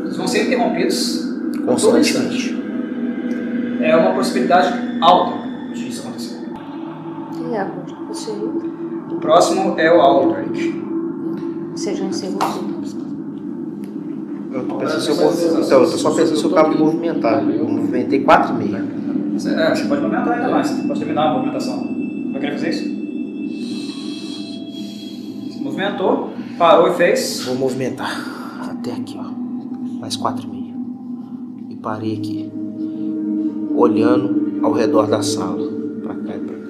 [0.00, 2.08] Eles vão ser interrompidos todo Constantemente.
[2.08, 2.60] instante.
[3.80, 5.38] É uma possibilidade alta
[5.72, 6.36] de isso acontecer.
[7.52, 7.64] É a
[8.08, 10.79] você O próximo é o Aldrich.
[11.80, 12.44] Seja em segundo.
[14.52, 16.78] Eu tô pensando se eu mov- Então, eu tô só pensando se eu acabo de
[16.78, 17.42] movimentar.
[17.48, 19.32] Eu movimentei 4,5.
[19.34, 21.86] Você, é, você pode movimentar ainda mais, você pode terminar a movimentação.
[22.32, 23.00] Vai querer fazer isso?
[25.52, 27.44] Você movimentou, parou e fez.
[27.46, 28.10] Vou movimentar
[28.70, 29.30] até aqui, ó.
[30.00, 30.74] Mais 4,5.
[31.70, 32.50] E parei aqui.
[33.74, 35.70] Olhando ao redor da sala.
[36.02, 36.60] Pra cá e pra cá.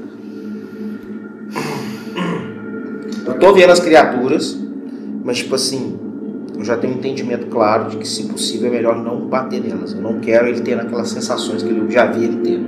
[3.33, 4.60] Eu tô vendo as criaturas,
[5.31, 5.97] mas tipo assim,
[6.59, 9.93] eu já tenho um entendimento claro de que, se possível, é melhor não bater nelas.
[9.93, 12.59] Eu não quero ele ter aquelas sensações que eu já vi ele ter.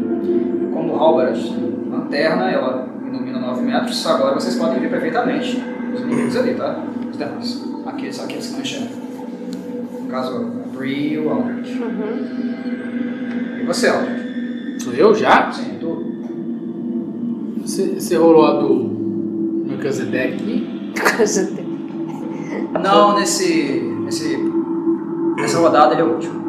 [0.72, 1.40] Como o Halbert,
[1.90, 4.06] lanterna, ela ilumina 9 metros.
[4.06, 5.60] Agora vocês podem ver perfeitamente
[5.92, 6.84] os inimigos ali, tá?
[7.10, 7.64] Os demais.
[7.84, 8.88] Aqueles, aqueles que não enxergam.
[10.00, 11.82] No caso, a Bree e o Aldrich.
[11.82, 13.58] Uhum.
[13.60, 14.84] E você, Aldrich?
[14.84, 15.50] Sou eu já?
[15.50, 16.00] Sim, tu.
[17.62, 20.82] Você, você rolou a do Melchizedek aqui?
[22.80, 24.36] Não, nesse, nesse.
[25.36, 26.41] Nessa rodada ele é o último.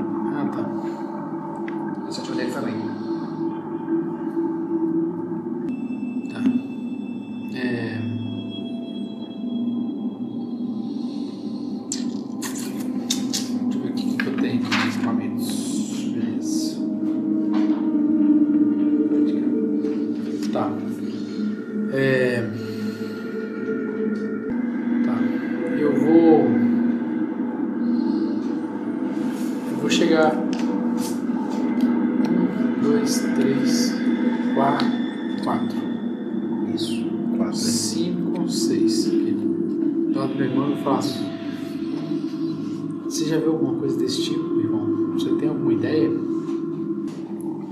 [44.03, 45.13] Desse tipo, irmão?
[45.13, 46.09] Você tem alguma ideia?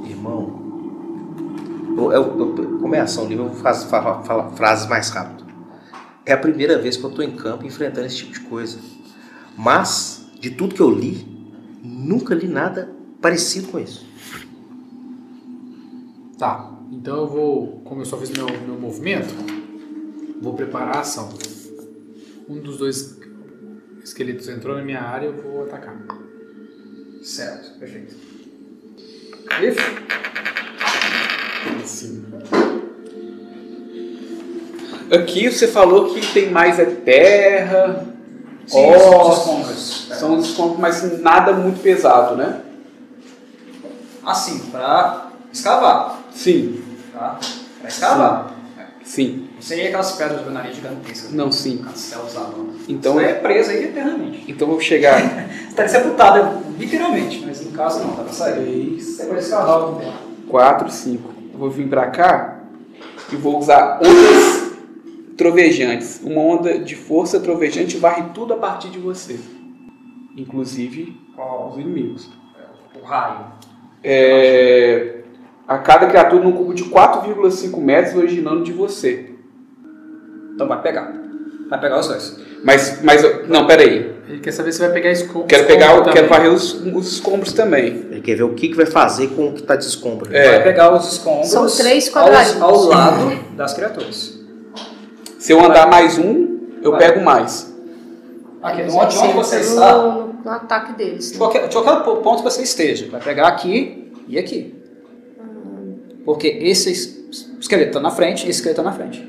[0.08, 0.62] Irmão,
[1.98, 5.45] eu, eu, eu, como é ação livre, eu vou fazer, falar, falar frases mais rápido.
[6.26, 8.80] É a primeira vez que eu estou em campo enfrentando esse tipo de coisa.
[9.58, 11.28] Mas, de tudo que eu li,
[11.84, 12.90] nunca li nada
[13.20, 14.06] parecido com isso.
[16.38, 16.72] Tá.
[16.91, 19.34] Então eu vou, como eu só fiz meu, meu movimento,
[20.41, 21.30] vou preparar a ação.
[22.48, 23.20] Um dos dois
[24.03, 25.95] esqueletos entrou na minha área eu vou atacar.
[27.23, 28.15] Certo, perfeito.
[29.57, 29.80] Cliff?
[31.84, 32.26] Assim.
[35.11, 38.07] Aqui você falou que tem mais é terra,
[38.65, 40.07] Sim, Ossos.
[40.18, 42.61] São os escombros, mas nada muito pesado, né?
[44.23, 47.40] Assim, para escavar, Sim, tá?
[47.80, 48.53] Para escavar.
[49.03, 49.49] sim.
[49.62, 51.32] Não seria aquelas pedras de alvenaria gigantescas.
[51.32, 51.78] Não, sim.
[51.84, 52.34] Castelos.
[52.90, 54.44] Então, Isso é presa aí eternamente.
[54.48, 55.22] então eu vou chegar.
[55.70, 58.56] Estaria sepultada, literalmente, mas no caso não, tá pra sair.
[58.56, 60.14] 3, Você pode escavar o tempo.
[60.48, 61.34] 4, 5.
[61.54, 62.60] Eu vou vir pra cá
[63.32, 64.72] e vou usar ondas
[65.38, 66.20] trovejantes.
[66.24, 69.40] Uma onda de força trovejante varre tudo a partir de você,
[70.36, 71.16] inclusive
[71.70, 72.32] os inimigos.
[73.00, 73.46] O raio.
[74.04, 75.20] É,
[75.68, 79.31] a cada criatura num cubo de 4,5 metros originando de você.
[80.64, 81.12] Então vai pegar.
[81.70, 82.38] Vai pegar os dois.
[82.64, 84.12] Mas, mas não, peraí.
[84.28, 85.48] Ele quer saber se vai pegar escombro.
[85.48, 86.14] Quero pegar, o- também.
[86.14, 87.88] quero varrer os, os escombros também.
[88.12, 90.34] Ele quer ver o que, que vai fazer com o que tá de escombro.
[90.36, 90.50] É.
[90.52, 92.62] Vai pegar os escombros São três ao, quadradinhos.
[92.62, 94.40] ao lado das criaturas.
[95.40, 97.00] Se eu andar mais um, eu Vai.
[97.00, 97.74] pego mais.
[98.62, 101.28] Aqui, Mas onde, você no- está, No, no ataque deles.
[101.28, 101.38] de Né?
[101.40, 104.76] qualquer, de qualquer po- ponto que você esteja, vai pegar aqui e aqui.
[106.24, 109.28] Porque esse es- esqueleto está na frente e esse esqueleto está na frente.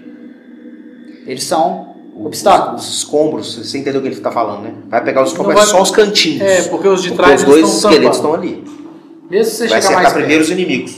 [1.27, 2.89] Eles são obstáculos.
[2.89, 4.73] Os escombros, você entendeu o que ele tá falando, né?
[4.89, 6.43] Vai pegar os escombros, mas vai- só os cantinhos.
[6.43, 8.45] É, porque os de Porque trás os dois estão esqueletos tampando.
[8.45, 8.83] estão ali.
[9.31, 10.97] Mesmo se você Vai chegar mais acertar primeiro os inimigos.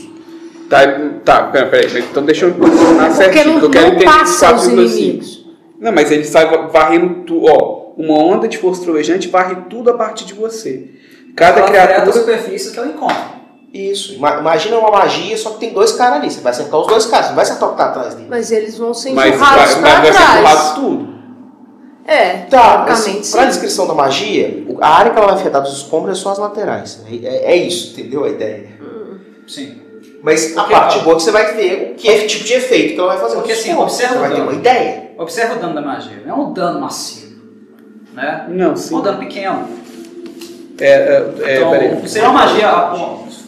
[0.69, 0.79] Tá,
[1.23, 1.99] tá, pera, peraí.
[1.99, 3.53] Então deixa eu me posicionar Porque certinho.
[3.53, 4.71] não, que eu quero não entender passa os 4,5.
[4.97, 5.45] inimigos.
[5.79, 7.45] Não, mas ele sai va- varrendo tudo.
[7.45, 10.89] Ó, uma onda de força trovejante varre tudo a partir de você.
[11.35, 12.19] Cada Ela afeta as criatura.
[12.19, 13.35] superfícies que ela encontra.
[13.75, 14.13] Isso.
[14.13, 16.31] Ima- Imagina uma magia, só que tem dois caras ali.
[16.31, 18.27] Você vai acertar os dois caras, não vai acertar o que tá atrás dele.
[18.29, 20.39] Mas eles vão ser Mas empurrados vai, pra mas vai ser trás.
[20.39, 21.15] empurrado tudo.
[22.07, 23.47] É, Tá, mas teoricamente pra sim.
[23.47, 27.01] descrição da magia, a área que ela vai afetar dos escombros é só as laterais.
[27.09, 28.67] É, é- é isso, entendeu a ideia?
[29.47, 29.81] Sim.
[30.23, 32.43] Mas a Porque, parte ó, boa é que você vai ver o que é tipo
[32.45, 33.35] de efeito que ela vai fazer.
[33.35, 33.93] Porque, assim, escombros.
[33.93, 34.51] observa Você vai o ter dano.
[34.51, 35.11] uma ideia.
[35.17, 36.23] Observa o dano da magia.
[36.25, 37.35] Não é um dano massivo.
[38.13, 38.45] Né?
[38.49, 38.95] Não, É sim.
[38.95, 39.67] um dano pequeno.
[40.79, 42.07] É, é, é, então, peraí.
[42.09, 42.69] seria uma magia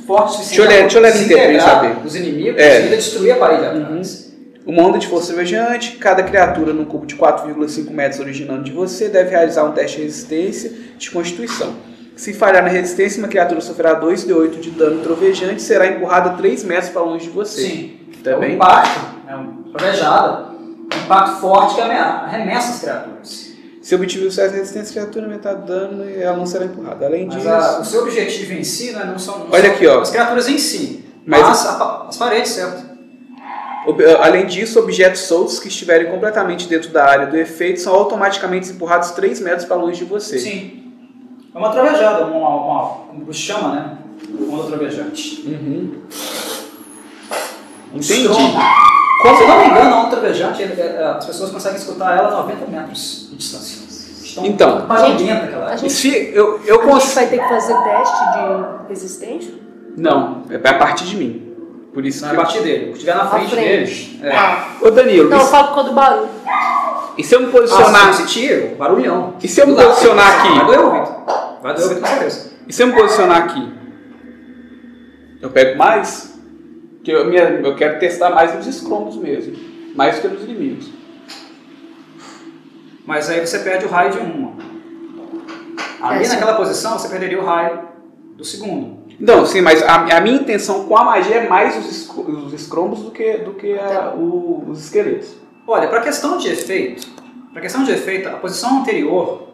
[0.08, 1.96] forte o suficiente Deixa eu ler- deixa ler saber.
[2.06, 2.80] os inimigos É.
[2.80, 4.28] e ainda destruir a parede atrás.
[4.66, 9.08] Uma onda de força trovejante, cada criatura num cubo de 4,5 metros originando de você
[9.08, 11.74] deve realizar um teste de resistência de constituição.
[12.18, 16.64] Se falhar na resistência, uma criatura sofrerá 2d8 de dano trovejante e será empurrada 3
[16.64, 17.62] metros para longe de você.
[17.62, 17.94] Sim.
[18.24, 23.47] Tá é um impacto, é um trovejada, um impacto forte que amea- arremessa as criaturas.
[23.88, 27.06] Se o sucesso de resistência, a criatura metade dano e ela não será empurrada.
[27.06, 29.72] Além Mas disso, a- o seu objetivo em si né, não são, não Olha são
[29.72, 30.02] aqui, ó.
[30.02, 32.84] as criaturas em si, Mas- mas, a as paredes, certo?
[33.88, 38.70] ob- além disso, objetos soltos que estiverem completamente dentro da área do efeito são automaticamente
[38.72, 40.38] empurrados 3 metros para longe de você.
[40.38, 40.92] Sim.
[41.56, 43.98] É uma trovejada, uma, uma, como chama, né?
[44.52, 45.44] Onda trovejante.
[45.48, 46.02] Uhum.
[47.94, 48.28] Um Entendi.
[49.28, 52.18] Como, se eu não me engano, a onda trovejante, ele- é, as pessoas conseguem escutar
[52.18, 53.88] ela a 90 metros de distância.
[54.44, 55.78] Então, Então, barulhenta que ela a é.
[55.78, 59.54] gente- Se eu, eu A gente vai ter que fazer teste de resistência?
[59.98, 61.44] Não, é a partir de mim.
[61.94, 62.84] Por isso Não que é a partir dele.
[62.84, 63.68] O que estiver na frente, frente.
[63.68, 64.10] deles.
[64.22, 64.36] É.
[64.36, 64.68] Ah.
[64.80, 64.88] eu...
[64.88, 66.30] Ô Danilo, Não, eu e, falo por causa do barulho.
[67.18, 68.14] e se eu me Ah, posicionar.
[68.14, 69.34] se esse tiro, barulhão.
[69.42, 70.54] E se eu me posicionar aqui?
[70.56, 71.16] Vai doer o ouvido.
[71.64, 72.52] Vai doer o ouvido com certeza.
[72.68, 73.74] E se eu me posicionar aqui?
[75.42, 76.27] Eu pego mais?
[77.08, 79.56] Porque eu, minha, eu quero testar mais nos escombros mesmo.
[79.96, 80.90] Mais do que nos inimigos.
[83.06, 84.52] Mas aí você perde o raio de uma.
[86.02, 87.80] Ali É, naquela posição, você perderia o raio
[88.36, 88.98] do segundo.
[89.18, 93.00] Não, sim, mas a, a minha intenção com a magia é mais os, os escombros
[93.04, 95.34] do que, do que a- o- os esqueletos.
[95.66, 97.08] Olha, para questão de efeito,
[97.54, 99.48] para questão de efeito, a posição anterior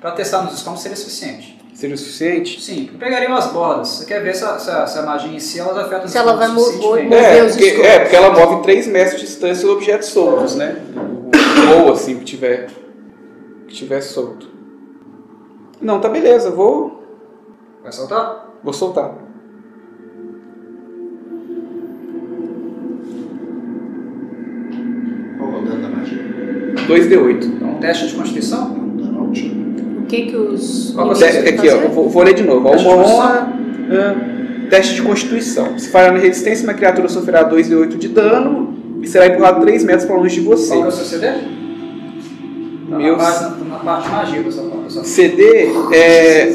[0.00, 1.61] para testar nos escombros seria suficiente.
[1.72, 2.60] Seria o suficiente?
[2.62, 3.88] Sim, eu pegaria as bordas.
[3.88, 6.12] Você quer ver se a, se a- se a magia em si ela afeta os
[6.12, 7.86] Se ela vai É Mover os porque, escombros.
[7.86, 10.76] é, porque ela move 3 metros de distância os objetos soltos, né?
[11.80, 12.68] Ou assim que tiver,
[13.66, 14.48] que tiver solto.
[15.80, 17.02] Não, tá beleza, vou,
[17.82, 18.50] Vai soltar?
[18.62, 19.14] vou soltar.
[25.38, 26.18] Qual é o dano da magia?
[26.86, 27.44] 2d8.
[27.44, 28.62] Então, um teste de constituição.
[28.76, 30.01] É um dano altinho.
[30.01, 30.92] O que que os...
[30.94, 32.68] Qual Te- vão Aqui, ó, vou, vou ler de novo.
[32.70, 33.24] Teste de Uma constituição.
[33.24, 33.52] honra.
[33.90, 35.78] ah, teste de constituição.
[35.78, 40.04] Se falhar na resistência, uma criatura sofrerá 2d8 de dano e será empurrado 3 metros
[40.04, 40.68] para longe de você.
[40.68, 41.26] Qual que é o seu CD?
[42.90, 45.42] Tá Meus- na, parte, na, na parte magia da sua- CD
[45.94, 46.48] é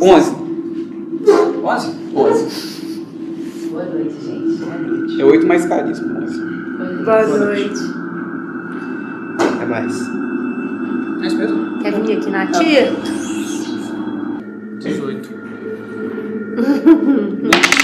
[0.00, 0.36] 11.
[1.62, 1.90] 11?
[2.14, 2.76] 11.
[3.70, 4.56] Boa noite, gente.
[4.64, 5.20] Boa noite.
[5.20, 6.22] É 8 mais carisma.
[6.22, 7.04] 11.
[7.04, 7.74] Boa noite.
[9.60, 9.94] É mais.
[11.22, 11.78] É isso mesmo?
[11.80, 12.92] Quer vir aqui na tia?
[14.78, 15.36] 18.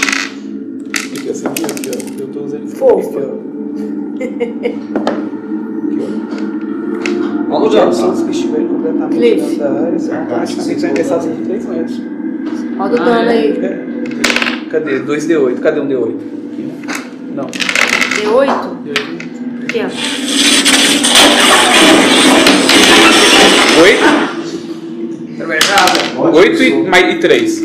[1.15, 2.21] Aqui, essa aqui, aqui, ó.
[2.21, 3.17] Eu tô usando isso Fofo.
[3.17, 3.33] aqui, ó.
[5.87, 7.49] Aqui, ó.
[7.53, 8.03] Rola o dano, Objetos tá?
[8.03, 9.41] soltos que estiverem completamente Cliff.
[9.41, 9.99] dentro da área.
[9.99, 12.01] São automaticamente são arremessados de 3 metros.
[12.77, 13.31] Roda o Ah, dano é.
[13.31, 13.51] aí.
[13.63, 13.85] É.
[14.71, 14.99] Cadê?
[15.01, 15.59] 2D8.
[15.59, 16.15] Cadê um D8?
[17.35, 17.45] Não.
[17.45, 18.49] D8?
[19.69, 19.87] Aqui, ó.
[23.81, 25.37] 8?
[25.37, 26.19] Cervejada.
[26.31, 27.61] 8 e, mais, e 3.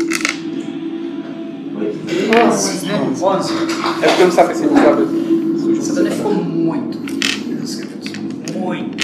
[2.29, 3.13] 11, né?
[3.21, 3.53] 11.
[3.53, 6.99] É porque eu não sabia se ele estava Você também ficou muito.
[8.53, 8.97] Muito.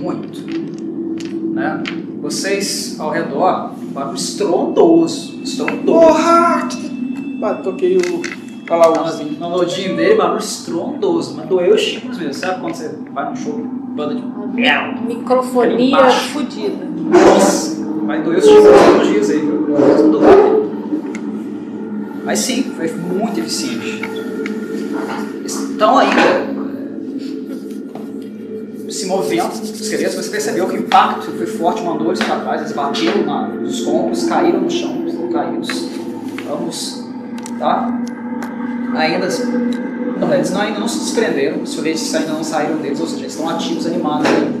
[0.00, 1.54] Muito.
[1.54, 1.82] Né?
[2.20, 5.40] Vocês ao redor, barulho estrondoso.
[5.42, 5.84] Estrondoso.
[5.84, 6.68] Porra!
[7.42, 8.37] Ah, toquei o.
[8.70, 9.24] Olha lá o.
[9.24, 11.34] No, no lodinho dele, barulho estrondoso.
[11.36, 12.34] Mas doeu os chicos mesmo.
[12.34, 14.94] Sabe quando você vai num show de banda de metal?
[15.06, 16.84] Microfonia fodida.
[16.84, 18.64] Nossa, vai doer os chicos
[19.00, 19.68] uns dias aí, viu?
[22.24, 24.02] Mas sim, foi muito eficiente.
[25.38, 26.48] Eles estão ainda
[28.90, 32.60] se movendo, os esqueletos, você percebeu que o impacto foi forte, mandou eles para trás,
[32.62, 35.88] eles bateram na, nos escombros, caíram no chão, estão caídos.
[36.46, 37.04] Vamos,
[37.58, 38.02] tá?
[38.94, 39.28] Ainda,
[40.18, 43.20] não, eles não, ainda não se desprenderam, os foguetes ainda não saíram deles, ou seja,
[43.20, 44.58] eles estão ativos, animados ainda,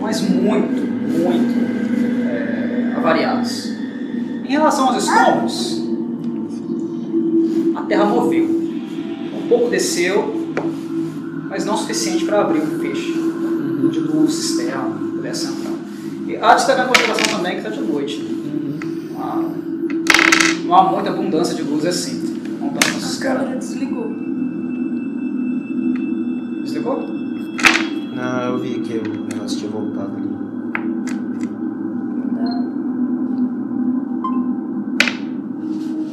[0.00, 0.82] mas muito,
[1.18, 3.72] muito é, avariados.
[4.44, 5.82] Em relação aos escombros,
[7.76, 8.44] a terra moveu.
[8.44, 10.52] Um pouco desceu,
[11.48, 13.12] mas não o suficiente para abrir um peixe
[13.90, 15.72] de luz externa pudesse entrar.
[16.26, 18.18] E há de destacar a conservação também que está de noite.
[19.12, 19.44] Não, há,
[20.64, 22.41] não há muita abundância de luz assim.
[22.64, 24.08] A câmera desligou.
[26.62, 27.02] Desligou?
[28.14, 30.28] Não, eu vi que o negócio tinha voltado ali.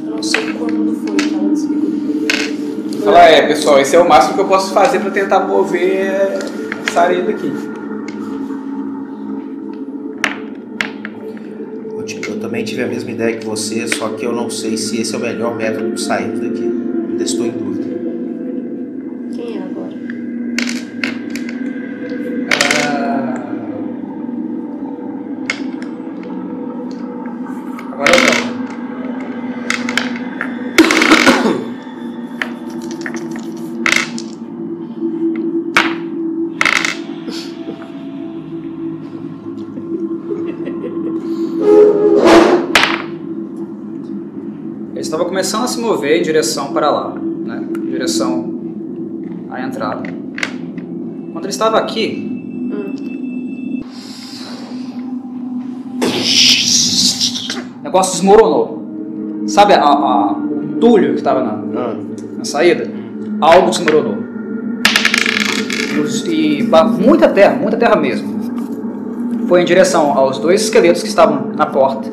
[0.06, 1.90] Eu não sei quando foi que ela desligou.
[3.04, 6.38] Fala, é, pessoal, esse é o máximo que eu posso fazer para tentar mover
[6.86, 7.69] essa areia daqui.
[12.50, 15.18] Também tive a mesma ideia que você, só que eu não sei se esse é
[15.18, 16.64] o melhor método de sairmos daqui.
[17.08, 17.69] Ainda estou em dúvida.
[46.18, 47.64] Em direção para lá, né?
[47.78, 48.60] em direção
[49.50, 50.02] à entrada.
[51.32, 52.26] Quando ele estava aqui,
[57.78, 58.80] o negócio desmoronou.
[59.46, 61.56] Sabe a, a- o entulho que estava na,
[62.38, 62.88] na saída?
[63.40, 64.16] Algo desmoronou.
[66.28, 66.62] E, e
[67.00, 68.40] muita terra, muita terra mesmo.
[69.48, 72.08] Foi em direção aos dois esqueletos que estavam na porta.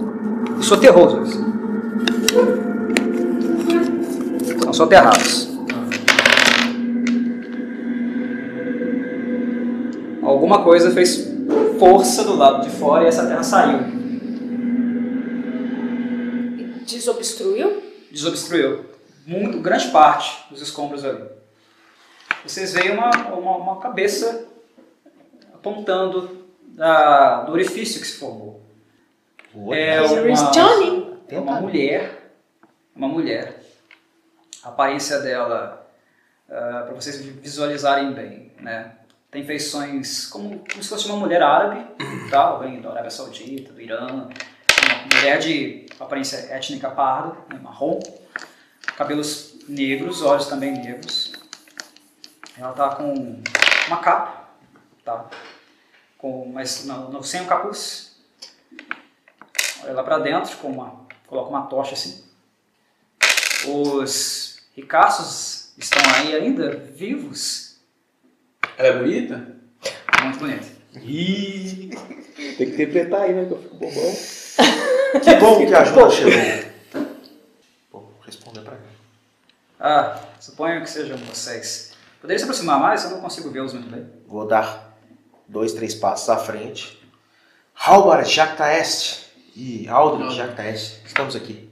[0.59, 1.43] E soterrou os dois.
[4.77, 5.47] Soterrados.
[10.21, 11.27] Alguma coisa fez
[11.79, 13.79] força do lado de fora e essa terra saiu.
[16.85, 17.81] Desobstruiu?
[18.11, 18.85] Desobstruiu
[19.25, 21.25] muito, grande parte dos escombros ali.
[22.45, 24.47] Vocês veem uma, uma, uma cabeça
[25.55, 28.61] apontando da, do orifício que se formou.
[29.73, 32.31] É is uma, é uma mulher,
[32.95, 33.56] uma mulher.
[34.67, 35.89] A aparência dela,
[36.45, 38.97] para vocês visualizarem bem, né?
[39.31, 41.87] Tem feições como, como se fosse uma mulher árabe,
[42.29, 42.53] tá?
[42.57, 47.57] Vem da Arábia Saudita, do Irã, uma mulher de aparência étnica parda, né?
[47.63, 47.97] marrom,
[48.97, 51.31] cabelos negros, olhos também negros.
[52.57, 53.41] Ela tá com
[53.87, 54.49] uma capa,
[55.05, 55.27] tá?
[56.17, 58.17] Com, mas não, não, sem o capuz.
[59.83, 62.25] Olha lá pra dentro, com uma, coloca uma tocha assim.
[63.65, 64.46] Os
[64.77, 67.77] ricaços estão aí ainda vivos.
[68.77, 69.55] Ela é bonita?
[70.21, 70.67] Muito bonito.
[71.01, 71.89] Ih,
[72.35, 73.45] tem que interpretar aí, né?
[73.45, 74.13] Que eu fico bobão.
[75.23, 76.69] Que bom que a ajuda chegou.
[77.91, 78.87] Vou responder pra mim.
[79.79, 81.93] Ah, suponho que sejam vocês.
[82.19, 83.05] Poderia se aproximar mais?
[83.05, 84.05] Eu não consigo vê-los muito bem.
[84.27, 84.97] Vou dar
[85.47, 87.01] dois, três passos à frente.
[87.73, 91.01] Halbar Jacta Est e Aldrin Jacta Est.
[91.05, 91.69] Estamos aqui.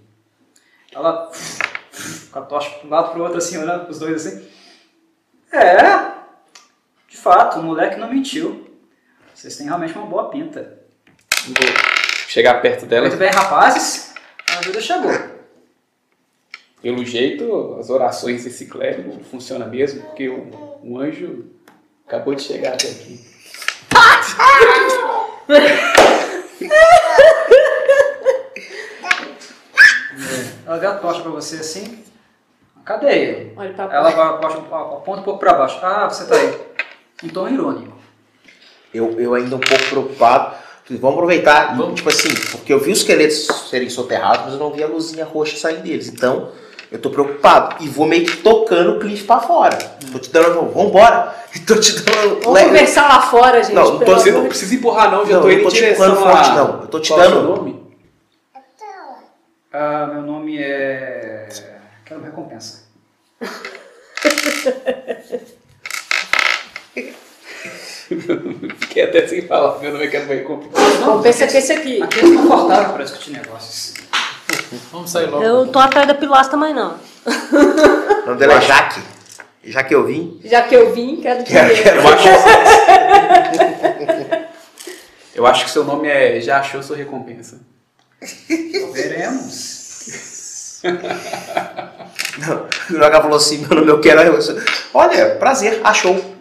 [0.94, 1.30] Ela
[2.32, 4.48] com a tocha para um lado para o outro, assim, olhando para os dois assim.
[5.52, 5.78] É,
[7.08, 8.70] de fato, o moleque não mentiu.
[9.34, 10.80] Vocês têm realmente uma boa pinta.
[11.46, 11.56] Vou
[12.28, 13.08] chegar perto dela.
[13.08, 14.14] Muito bem, rapazes.
[14.50, 15.12] A ajuda chegou.
[16.82, 21.46] Pelo jeito, as orações desse clérigo funcionam mesmo, porque o, o anjo
[22.06, 23.26] acabou de chegar até aqui.
[30.80, 32.00] você assim,
[32.78, 33.54] a cadeia.
[33.56, 35.80] Olha pra Ela vai, abaixa- aponta um pouco para baixo.
[35.82, 36.58] Ah, você tá aí.
[37.24, 37.94] Um tom irônico.
[38.94, 40.56] Eu, eu ainda um pouco preocupado.
[40.90, 44.72] Vamos aproveitar, e, tipo assim, porque eu vi os esqueletos serem soterrados, mas eu não
[44.72, 46.08] vi a luzinha roxa saindo deles.
[46.08, 46.52] Então,
[46.92, 47.84] eu tô preocupado.
[47.84, 49.76] E vou meio que tocando o Cliff pra fora.
[50.12, 51.34] Tô te dando, vambora.
[51.56, 52.42] E tô te dando.
[52.44, 53.74] Vamos conversar lá fora, gente.
[53.74, 55.72] Não, não tô Você não precisa empurrar não, já Não, tô eu indo tô em
[55.72, 56.82] te direção forte, não.
[56.82, 57.85] Eu tô te Qual é o seu dando- nome?
[59.78, 61.50] Ah, meu nome é.
[62.06, 62.84] Quero uma recompensa.
[68.80, 70.70] Fiquei até sem falar, meu nome é Quero Ver Compra.
[71.02, 72.02] Não, pensa que esse aqui.
[72.02, 73.96] Aqui é desconfortável para discutir negócios.
[74.94, 75.44] Vamos sair logo.
[75.44, 76.98] Eu não tô atrás da pilastra também, não.
[77.26, 79.02] O nome dela é Jaque.
[79.62, 80.40] Já que eu vim.
[80.46, 81.84] Já que eu vim, quero Quero, dinheiro.
[81.84, 82.28] quero Eu acho...
[85.36, 87.75] eu acho que seu nome é Já Achou Sua Recompensa.
[88.94, 90.82] Veremos.
[92.38, 94.22] Não, o Joga falou assim: meu nome eu quero.
[94.22, 94.40] eu-
[94.94, 96.36] Olha, prazer, achou.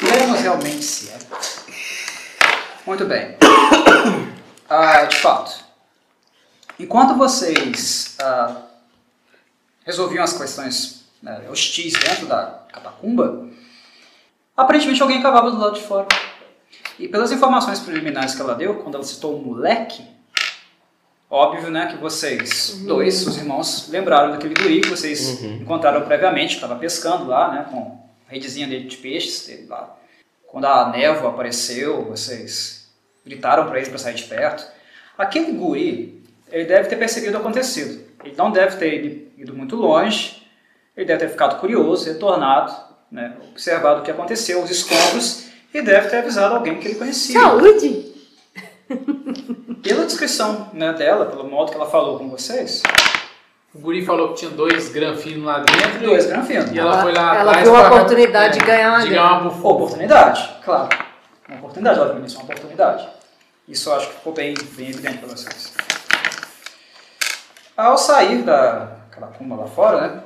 [0.00, 1.16] Veremos realmente se é.
[2.86, 3.36] Muito bem.
[4.68, 5.52] Ah, de fato,
[6.78, 8.62] enquanto vocês ah,
[9.84, 13.48] resolviam as questões né, hostis dentro da catacumba,
[14.56, 16.06] aparentemente alguém cavava do lado de fora.
[16.98, 20.02] E pelas informações preliminares que ela deu, quando ela citou o moleque,
[21.30, 26.54] óbvio né, que vocês, dois, os irmãos, lembraram daquele guri que vocês encontraram previamente, que
[26.54, 29.96] estava pescando lá, né, com a redezinha dele de peixes dele lá.
[30.46, 32.88] Quando a névoa apareceu, vocês
[33.24, 34.66] gritaram para ele para sair de perto.
[35.18, 38.06] Aquele guri, ele deve ter percebido o acontecido.
[38.24, 40.46] Ele não deve ter ido, ido muito longe,
[40.96, 42.74] ele deve ter ficado curioso, retornado,
[43.10, 45.45] né, observado o que aconteceu, os escombros,
[45.78, 47.40] e deve ter avisado alguém que ele conhecia.
[47.40, 48.12] Saúde!
[49.82, 52.82] Pela descrição né, dela, pelo modo que ela falou com vocês,
[53.74, 56.00] O guri falou que tinha dois granfinos lá dentro.
[56.06, 56.70] dois granfinos.
[56.72, 59.50] E ela foi lá Ela viu a pra- oportunidade de ganhar uma de ganhar uma.
[59.50, 60.88] Oportunidade, claro.
[61.48, 63.08] Uma oportunidade, obviamente, isso é uma oportunidade.
[63.68, 65.72] Isso eu acho que ficou bem, bem evidente para vocês.
[67.76, 70.22] Ao sair da catacumba lá fora, né?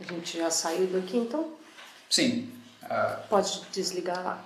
[0.00, 1.48] A gente já saiu daqui, então
[2.08, 2.48] Sim,
[2.88, 4.38] ah, pode desligar lá.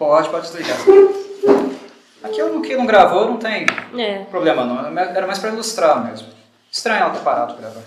[0.00, 0.78] Pode, pode desligar.
[2.24, 3.66] Aquilo que não gravou não tem
[3.98, 4.24] É.
[4.24, 6.28] problema não, era mais para ilustrar mesmo.
[6.72, 7.82] Estranho ela ter parado de gravar.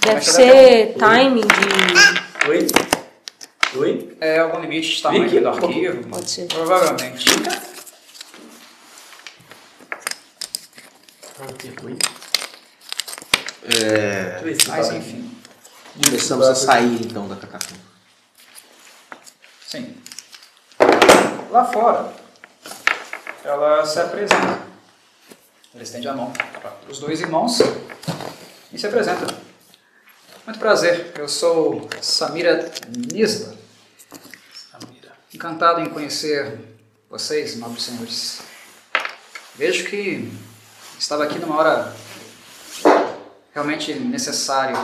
[0.00, 2.48] Deve Mas ser timing de.
[2.48, 2.66] Oi?
[3.76, 4.16] Oi?
[4.20, 5.40] É algum limite de tamanho Vicky?
[5.40, 6.08] do arquivo?
[6.08, 6.46] Pode ser.
[6.46, 7.24] Provavelmente.
[13.64, 15.30] É, Mas enfim.
[16.04, 17.80] começamos a sair então da catacumba.
[19.66, 19.94] Sim.
[21.50, 22.12] Lá fora,
[23.44, 24.58] ela se apresenta.
[25.72, 27.60] Ela estende a mão para os dois irmãos
[28.72, 29.26] e se apresenta.
[30.44, 32.70] Muito prazer, eu sou Samira
[33.12, 33.54] Nisba.
[35.32, 36.58] Encantado em conhecer
[37.08, 38.40] vocês, nobres senhores.
[39.54, 40.32] Vejo que
[40.98, 41.94] estava aqui numa hora
[43.52, 44.76] realmente necessária.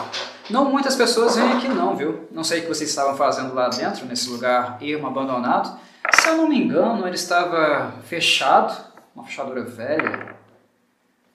[0.50, 2.28] Não muitas pessoas vêm aqui não, viu?
[2.30, 5.78] Não sei o que vocês estavam fazendo lá dentro, nesse lugar ermo, abandonado.
[6.20, 8.76] Se eu não me engano, ele estava fechado,
[9.14, 10.34] uma fechadura velha,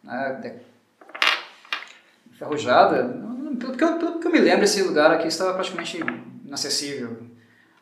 [0.03, 0.59] né,
[2.31, 3.03] enferrujada.
[3.59, 5.99] Pelo que, eu, pelo que eu me lembro, esse lugar aqui estava praticamente
[6.45, 7.17] inacessível.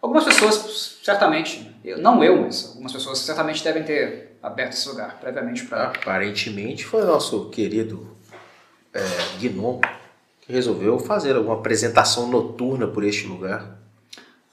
[0.01, 5.17] Algumas pessoas, certamente, eu- não eu, mas algumas pessoas certamente devem ter aberto esse lugar
[5.19, 5.85] previamente para...
[5.87, 8.15] Aparentemente foi o nosso querido
[8.93, 9.01] é,
[9.39, 9.81] Gnomo
[10.41, 13.65] que resolveu fazer alguma apresentação noturna por este lugar.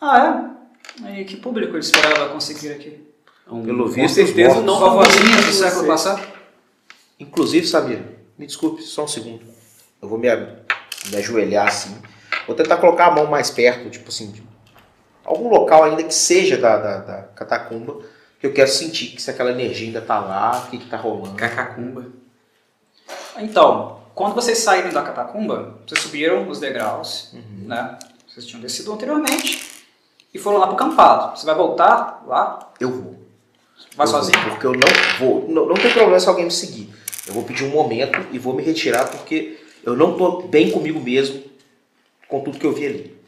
[0.00, 0.18] Ah,
[0.58, 0.61] é?
[1.00, 3.12] E que público ele esperava conseguir aqui?
[3.46, 6.22] Pelo Com visto, certeza os não Vovozinhas do século passado?
[7.18, 8.04] Inclusive, Samira,
[8.38, 9.44] me desculpe, só um segundo.
[10.00, 11.96] Eu vou me, me ajoelhar assim.
[12.46, 14.42] Vou tentar colocar a mão mais perto, tipo assim, de
[15.24, 18.00] algum local ainda que seja da, da, da catacumba,
[18.40, 20.96] que eu quero sentir que se aquela energia ainda tá lá, o que, que tá
[20.96, 21.36] rolando.
[21.36, 22.06] Cacacumba.
[23.38, 27.98] Então, quando vocês saíram da catacumba, vocês subiram os degraus, né?
[28.26, 29.71] Vocês tinham descido anteriormente
[30.32, 31.38] e foram lá pro campado.
[31.38, 32.72] Você vai voltar lá?
[32.80, 33.22] Eu vou.
[33.96, 34.50] Vai Eu vou, sozinho?
[34.50, 34.88] Porque eu não
[35.18, 35.48] vou.
[35.48, 36.92] Não, não tem problema se alguém me seguir.
[37.26, 41.00] Eu vou pedir um momento e vou me retirar porque eu não tô bem comigo
[41.00, 41.42] mesmo
[42.28, 43.22] com tudo que eu vi ali.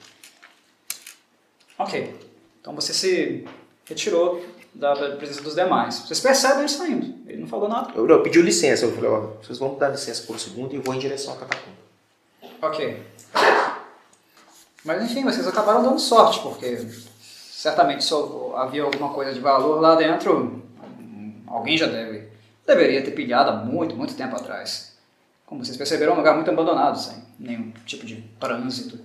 [1.78, 2.14] Ok.
[2.60, 3.44] Então você se
[3.84, 4.42] retirou
[4.74, 6.00] da presença dos demais.
[6.00, 7.14] Vocês percebem ele saindo.
[7.28, 7.92] Ele não falou nada.
[7.94, 8.84] Eu, não, licença.
[8.86, 10.98] Eu falei, ó, vocês vão me dar licença por um segundo e eu vou em
[10.98, 11.76] direção à catacumba.
[12.62, 13.02] Ok.
[14.84, 16.86] Mas enfim, vocês acabaram dando sorte, porque
[17.20, 18.12] certamente se
[18.56, 20.62] havia alguma coisa de valor lá dentro,
[21.46, 22.34] alguém já deve
[22.66, 24.96] deveria ter pilhado há muito, muito tempo atrás.
[25.46, 28.98] Como vocês perceberam, é um lugar muito abandonado, sem nenhum tipo de trânsito.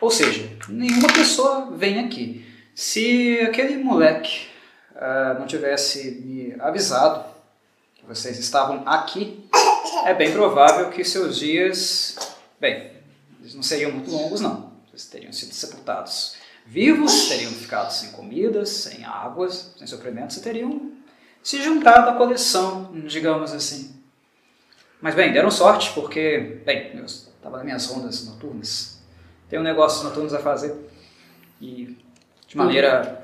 [0.00, 2.46] Ou seja, nenhuma pessoa vem aqui.
[2.74, 4.48] Se aquele moleque
[4.96, 7.24] ah, não tivesse me avisado
[7.94, 9.48] que vocês estavam aqui,
[10.06, 12.16] é bem provável que seus dias,
[12.58, 12.90] bem,
[13.40, 14.71] eles não seriam muito longos não.
[15.02, 20.92] Vocês teriam sido sepultados vivos, teriam ficado sem comidas, sem águas, sem suprimentos, e teriam
[21.42, 24.00] se juntado à coleção, digamos assim.
[25.00, 28.98] Mas bem, deram sorte porque, bem, eu estava nas minhas rondas noturnas.
[29.48, 30.74] Tenho negócios noturnos a fazer
[31.60, 31.98] e
[32.46, 33.20] de maneira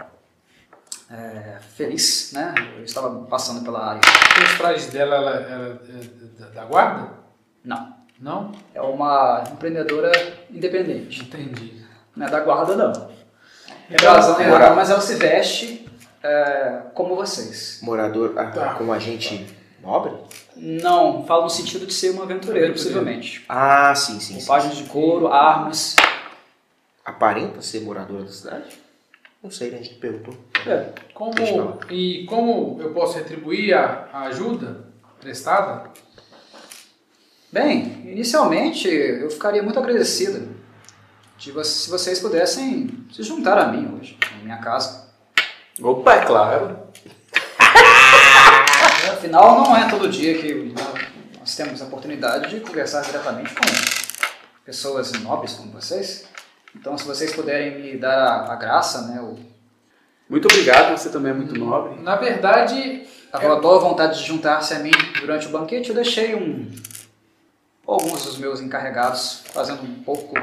[1.09, 2.53] é, feliz, né?
[2.77, 4.01] Eu estava passando pela área.
[4.45, 7.13] Os trajes dela ela, ela é da- da guarda?
[7.65, 8.53] Não, Não?
[8.75, 10.11] é uma empreendedora
[10.51, 11.23] independente.
[11.23, 11.83] Entendi.
[12.17, 13.11] Não é da guarda, não.
[13.91, 14.45] É razão é.
[14.45, 15.89] errada, mas ela se veste
[16.23, 17.79] é, como vocês.
[17.83, 18.75] Morador, ah, Tá.
[18.75, 19.47] como agente
[19.81, 20.13] nobre?
[20.57, 22.73] Não, falo no sentido de ser um aventureiro, Aventureiro.
[22.75, 23.45] possivelmente.
[23.49, 24.35] Ah, sim, sim.
[24.39, 25.95] Roupagens de couro, armas.
[27.05, 28.79] Aparenta ser moradora da cidade?
[29.43, 29.79] Não sei, né?
[29.79, 30.35] A gente perguntou.
[30.67, 31.33] É, Como,
[31.91, 34.85] e como eu posso retribuir a, a ajuda
[35.21, 35.85] prestada?
[37.51, 40.55] Bem, inicialmente eu ficaria muito agradecido
[41.39, 45.09] de vo- se vocês pudessem se juntar a mim hoje, na minha casa.
[45.81, 46.79] Opa, é claro.
[49.13, 50.75] Afinal, não é todo dia que
[51.39, 53.61] nós temos a oportunidade de conversar diretamente com
[54.65, 56.27] pessoas nobres como vocês.
[56.77, 59.39] Então, se vocês puderem me dar a, a graça, né, o,
[60.29, 61.99] Muito obrigado, você também é muito nobre.
[62.03, 66.35] Na verdade, a boa- boa vontade de juntar-se a mim durante o banquete, eu deixei
[66.35, 66.71] um
[67.89, 70.35] alguns dos meus encarregados fazendo um pouco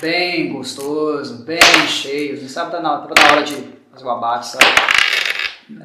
[0.00, 2.70] bem gostoso, bem cheio, sabe?
[2.70, 3.56] Tá na, tá na hora de
[3.90, 4.64] fazer o abate, sabe?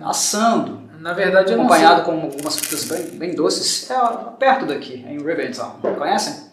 [0.03, 3.95] Assando, na verdade não acompanhado com algumas frutas bem, bem doces, é
[4.37, 5.79] perto daqui, em Rivendell.
[5.97, 6.49] Conhecem?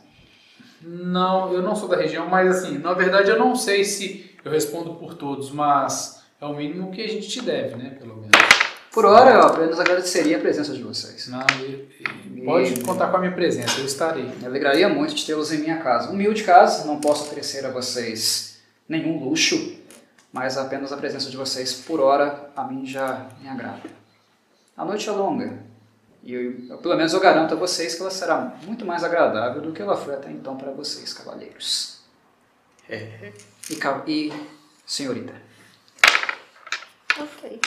[0.81, 4.51] Não, eu não sou da região, mas assim, na verdade eu não sei se eu
[4.51, 7.91] respondo por todos, mas é o mínimo que a gente te deve, né?
[7.99, 8.66] Pelo menos.
[8.97, 11.29] Por hora, eu apenas agradeceria a presença de vocês.
[11.29, 11.87] Não, e-
[12.35, 14.25] e pode contar com a minha presença, eu estarei.
[14.25, 16.11] Me alegraria muito de tê-los em minha casa.
[16.11, 18.59] Humilde casa, não posso oferecer a vocês
[18.89, 19.77] nenhum luxo,
[20.33, 23.83] mas apenas a presença de vocês por hora a mim já me agrada.
[24.75, 25.59] A noite é longa
[26.23, 29.61] e eu, eu, pelo menos eu garanto a vocês que ela será muito mais agradável
[29.61, 31.99] do que ela foi até então para vocês, cavalheiros.
[33.69, 34.33] E, ca- e
[34.87, 35.35] senhorita.
[37.19, 37.61] Ok.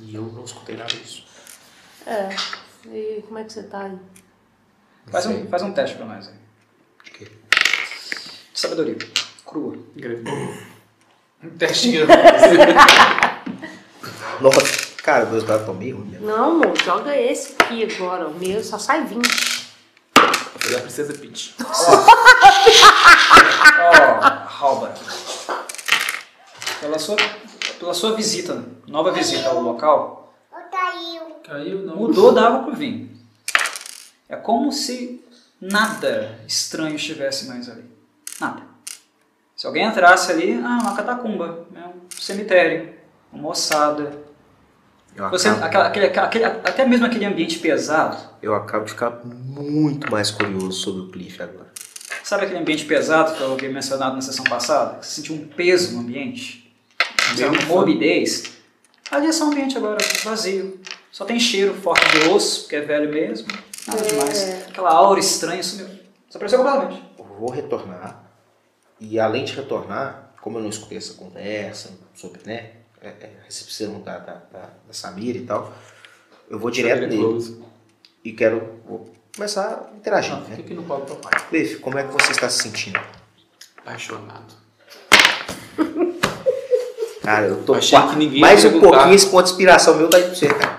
[0.00, 1.24] E eu não escutei nada disso.
[2.06, 2.28] É.
[2.88, 3.98] E como é que você tá aí?
[5.10, 6.34] Faz um, faz um teste para nós aí.
[7.04, 7.24] De quê?
[8.52, 8.96] De sabedoria.
[9.44, 9.76] Crua.
[11.42, 12.06] Um testinho.
[14.40, 16.12] Nossa, cara, meus dados estão meio ruins.
[16.12, 16.18] né?
[16.20, 18.28] Não, amor, joga esse aqui agora.
[18.28, 19.26] O meu só sai 20.
[20.58, 21.54] Foi da Princesa Peach.
[23.78, 24.04] Ó,
[24.64, 24.94] Halbar.
[26.80, 27.16] Pela sua,
[27.78, 30.34] pela sua visita, nova visita ao local.
[31.44, 31.94] Caiu, não.
[31.96, 33.08] mudou da água pro vinho.
[34.28, 35.24] É como se
[35.60, 37.84] nada estranho estivesse mais ali.
[38.40, 38.62] Nada.
[39.56, 42.92] Se alguém entrasse ali, ah, uma catacumba, é um cemitério,
[43.32, 44.12] uma ossada.
[45.30, 50.30] Você, aquela- aquele, aquele- até mesmo aquele ambiente pesado, eu acabo de ficar muito mais
[50.30, 51.70] curioso sobre o Cliff agora.
[52.22, 54.98] sabe aquele ambiente pesado que eu havia mencionado na sessão passada?
[54.98, 56.65] Que você sentiu um peso no ambiente?
[57.34, 58.56] Você uma morbidez?
[59.10, 60.80] Ali é só um ambiente agora vazio.
[61.10, 63.48] Só tem cheiro forte de osso, porque é velho mesmo.
[63.86, 64.66] Nada demais.
[64.68, 65.88] Aquela aura estranha sumiu.
[66.26, 67.02] Desapareceu completamente.
[67.18, 68.24] Eu vou retornar.
[68.98, 73.44] E além de retornar, como eu não escutei essa conversa sobre, né, é, é, a
[73.44, 75.72] recepção da, da, da, da Samira e tal,
[76.48, 77.62] eu vou direto Samira nele Close.
[78.24, 80.32] e quero vou começar a interagir.
[80.32, 80.50] Não, né?
[80.50, 81.48] fica aqui no do papai.
[81.48, 83.00] Cliff, como é que você está se sentindo?
[83.78, 84.54] Apaixonado.
[87.26, 88.88] Cara, eu tô Achei que ninguém mais um perguntar.
[88.98, 90.76] pouquinho esse ponto de inspiração meu tá aí pra você, cara.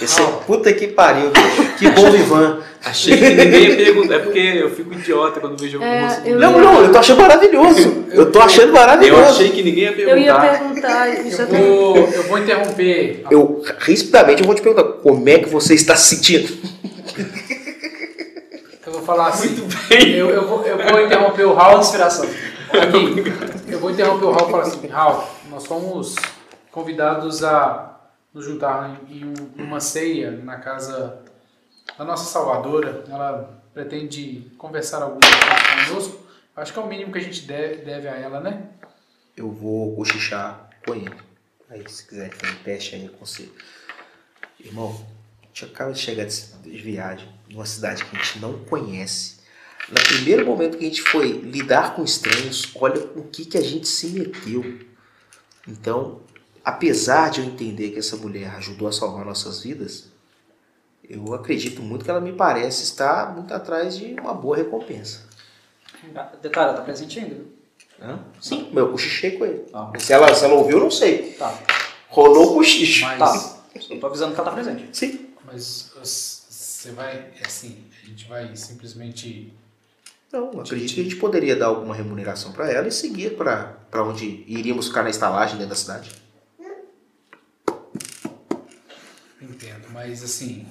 [0.00, 1.30] Esse puta que pariu.
[1.78, 2.60] Que bom Ivan.
[2.82, 4.14] Achei que ninguém ia perguntar.
[4.14, 6.98] É porque eu fico idiota quando vejo algum É, eu Não, ia- não, eu tô
[6.98, 8.04] achando maravilhoso.
[8.10, 9.22] Eu tô achando Eu maravilhoso.
[9.24, 10.58] achei que ninguém ia Eu ia perguntar.
[10.58, 13.24] perguntar Eu vou, eu vou interromper.
[13.30, 16.48] Eu, rapidamente, eu vou te perguntar, como é que você está se sentindo?
[18.86, 19.48] Eu vou falar assim.
[19.50, 20.12] Muito bem.
[20.14, 21.80] Eu, eu, vou, eu vou interromper o Raul.
[21.80, 22.24] Inspiração.
[22.70, 23.24] Aqui,
[23.68, 26.14] eu vou interromper o Raul e falar assim, Raul, nós fomos
[26.70, 27.98] convidados a
[28.32, 31.22] nos juntar em um- uma ceia na casa
[31.96, 33.04] da nossa salvadora.
[33.08, 36.26] Ela pretende conversar algumas coisas conosco.
[36.56, 38.64] Acho que é o mínimo que a gente deve, deve a ela, né?
[39.36, 41.14] Eu vou cochichar com ele.
[41.70, 43.48] Aí, se quiser fazer um teste aí com você.
[44.58, 45.06] Irmão,
[45.46, 49.38] gente acaba de chegar de viagem numa cidade que a gente não conhece.
[49.88, 53.62] No primeiro momento que a gente foi lidar com estranhos, olha o que, que a
[53.62, 54.80] gente se meteu.
[55.68, 56.20] Então,
[56.64, 60.06] apesar de eu entender que essa mulher ajudou a salvar nossas vidas,
[61.08, 65.28] eu acredito muito que ela me parece estar muito atrás de uma boa recompensa.
[66.42, 67.44] Detalhe, ela tá presente ainda.
[68.00, 68.20] Hã?
[68.40, 69.58] Sim, meu, eu cochichei com ele.
[69.70, 69.92] Tá.
[69.98, 71.32] Se ela, se ela ouviu, eu não sei.
[71.32, 71.58] Tá.
[72.08, 73.04] Rolou o cochicho.
[73.04, 73.58] Mas, Tá.
[73.90, 74.88] Eu tô avisando que ela tá presente.
[74.96, 75.28] Sim.
[75.44, 79.52] mas você vai, é assim, a gente vai simplesmente.
[80.32, 84.44] Não, acredito que a gente poderia dar alguma remuneração para ela e seguir para onde
[84.46, 86.10] iríamos ficar na estalagem dentro da cidade.
[89.40, 90.66] Entendo, mas assim,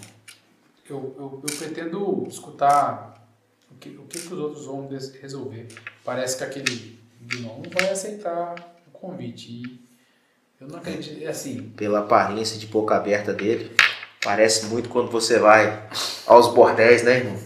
[0.90, 3.28] eu, eu, eu pretendo escutar
[3.72, 5.68] o que, o que, que os outros vão des- resolver.
[6.04, 8.56] Parece que aquele Gnon não vai aceitar
[8.88, 9.50] o convite.
[9.52, 9.80] E
[10.60, 13.72] eu não acredito, é assim, Pela aparência de boca aberta dele,
[14.24, 15.88] parece muito quando você vai
[16.26, 17.38] aos bordéis, né, irmão?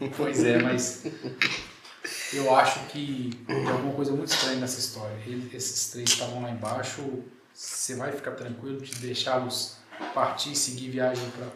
[0.16, 1.02] Pois é, mas
[2.32, 5.16] eu acho que tem alguma coisa muito estranha nessa história.
[5.26, 7.02] Ele- esses três estavam lá embaixo,
[7.52, 9.76] você vai ficar tranquilo de deixá-los
[10.14, 11.46] partir e seguir viagem para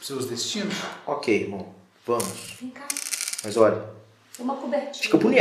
[0.00, 0.74] os seus destinos?
[1.06, 1.74] Ok, irmão,
[2.06, 2.56] vamos.
[2.60, 2.86] Vem cá,
[3.42, 3.82] Mas olha,
[4.38, 4.94] uma cobertinha.
[5.02, 5.40] fica bonito.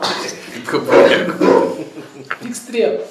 [2.40, 3.06] Fica estrela.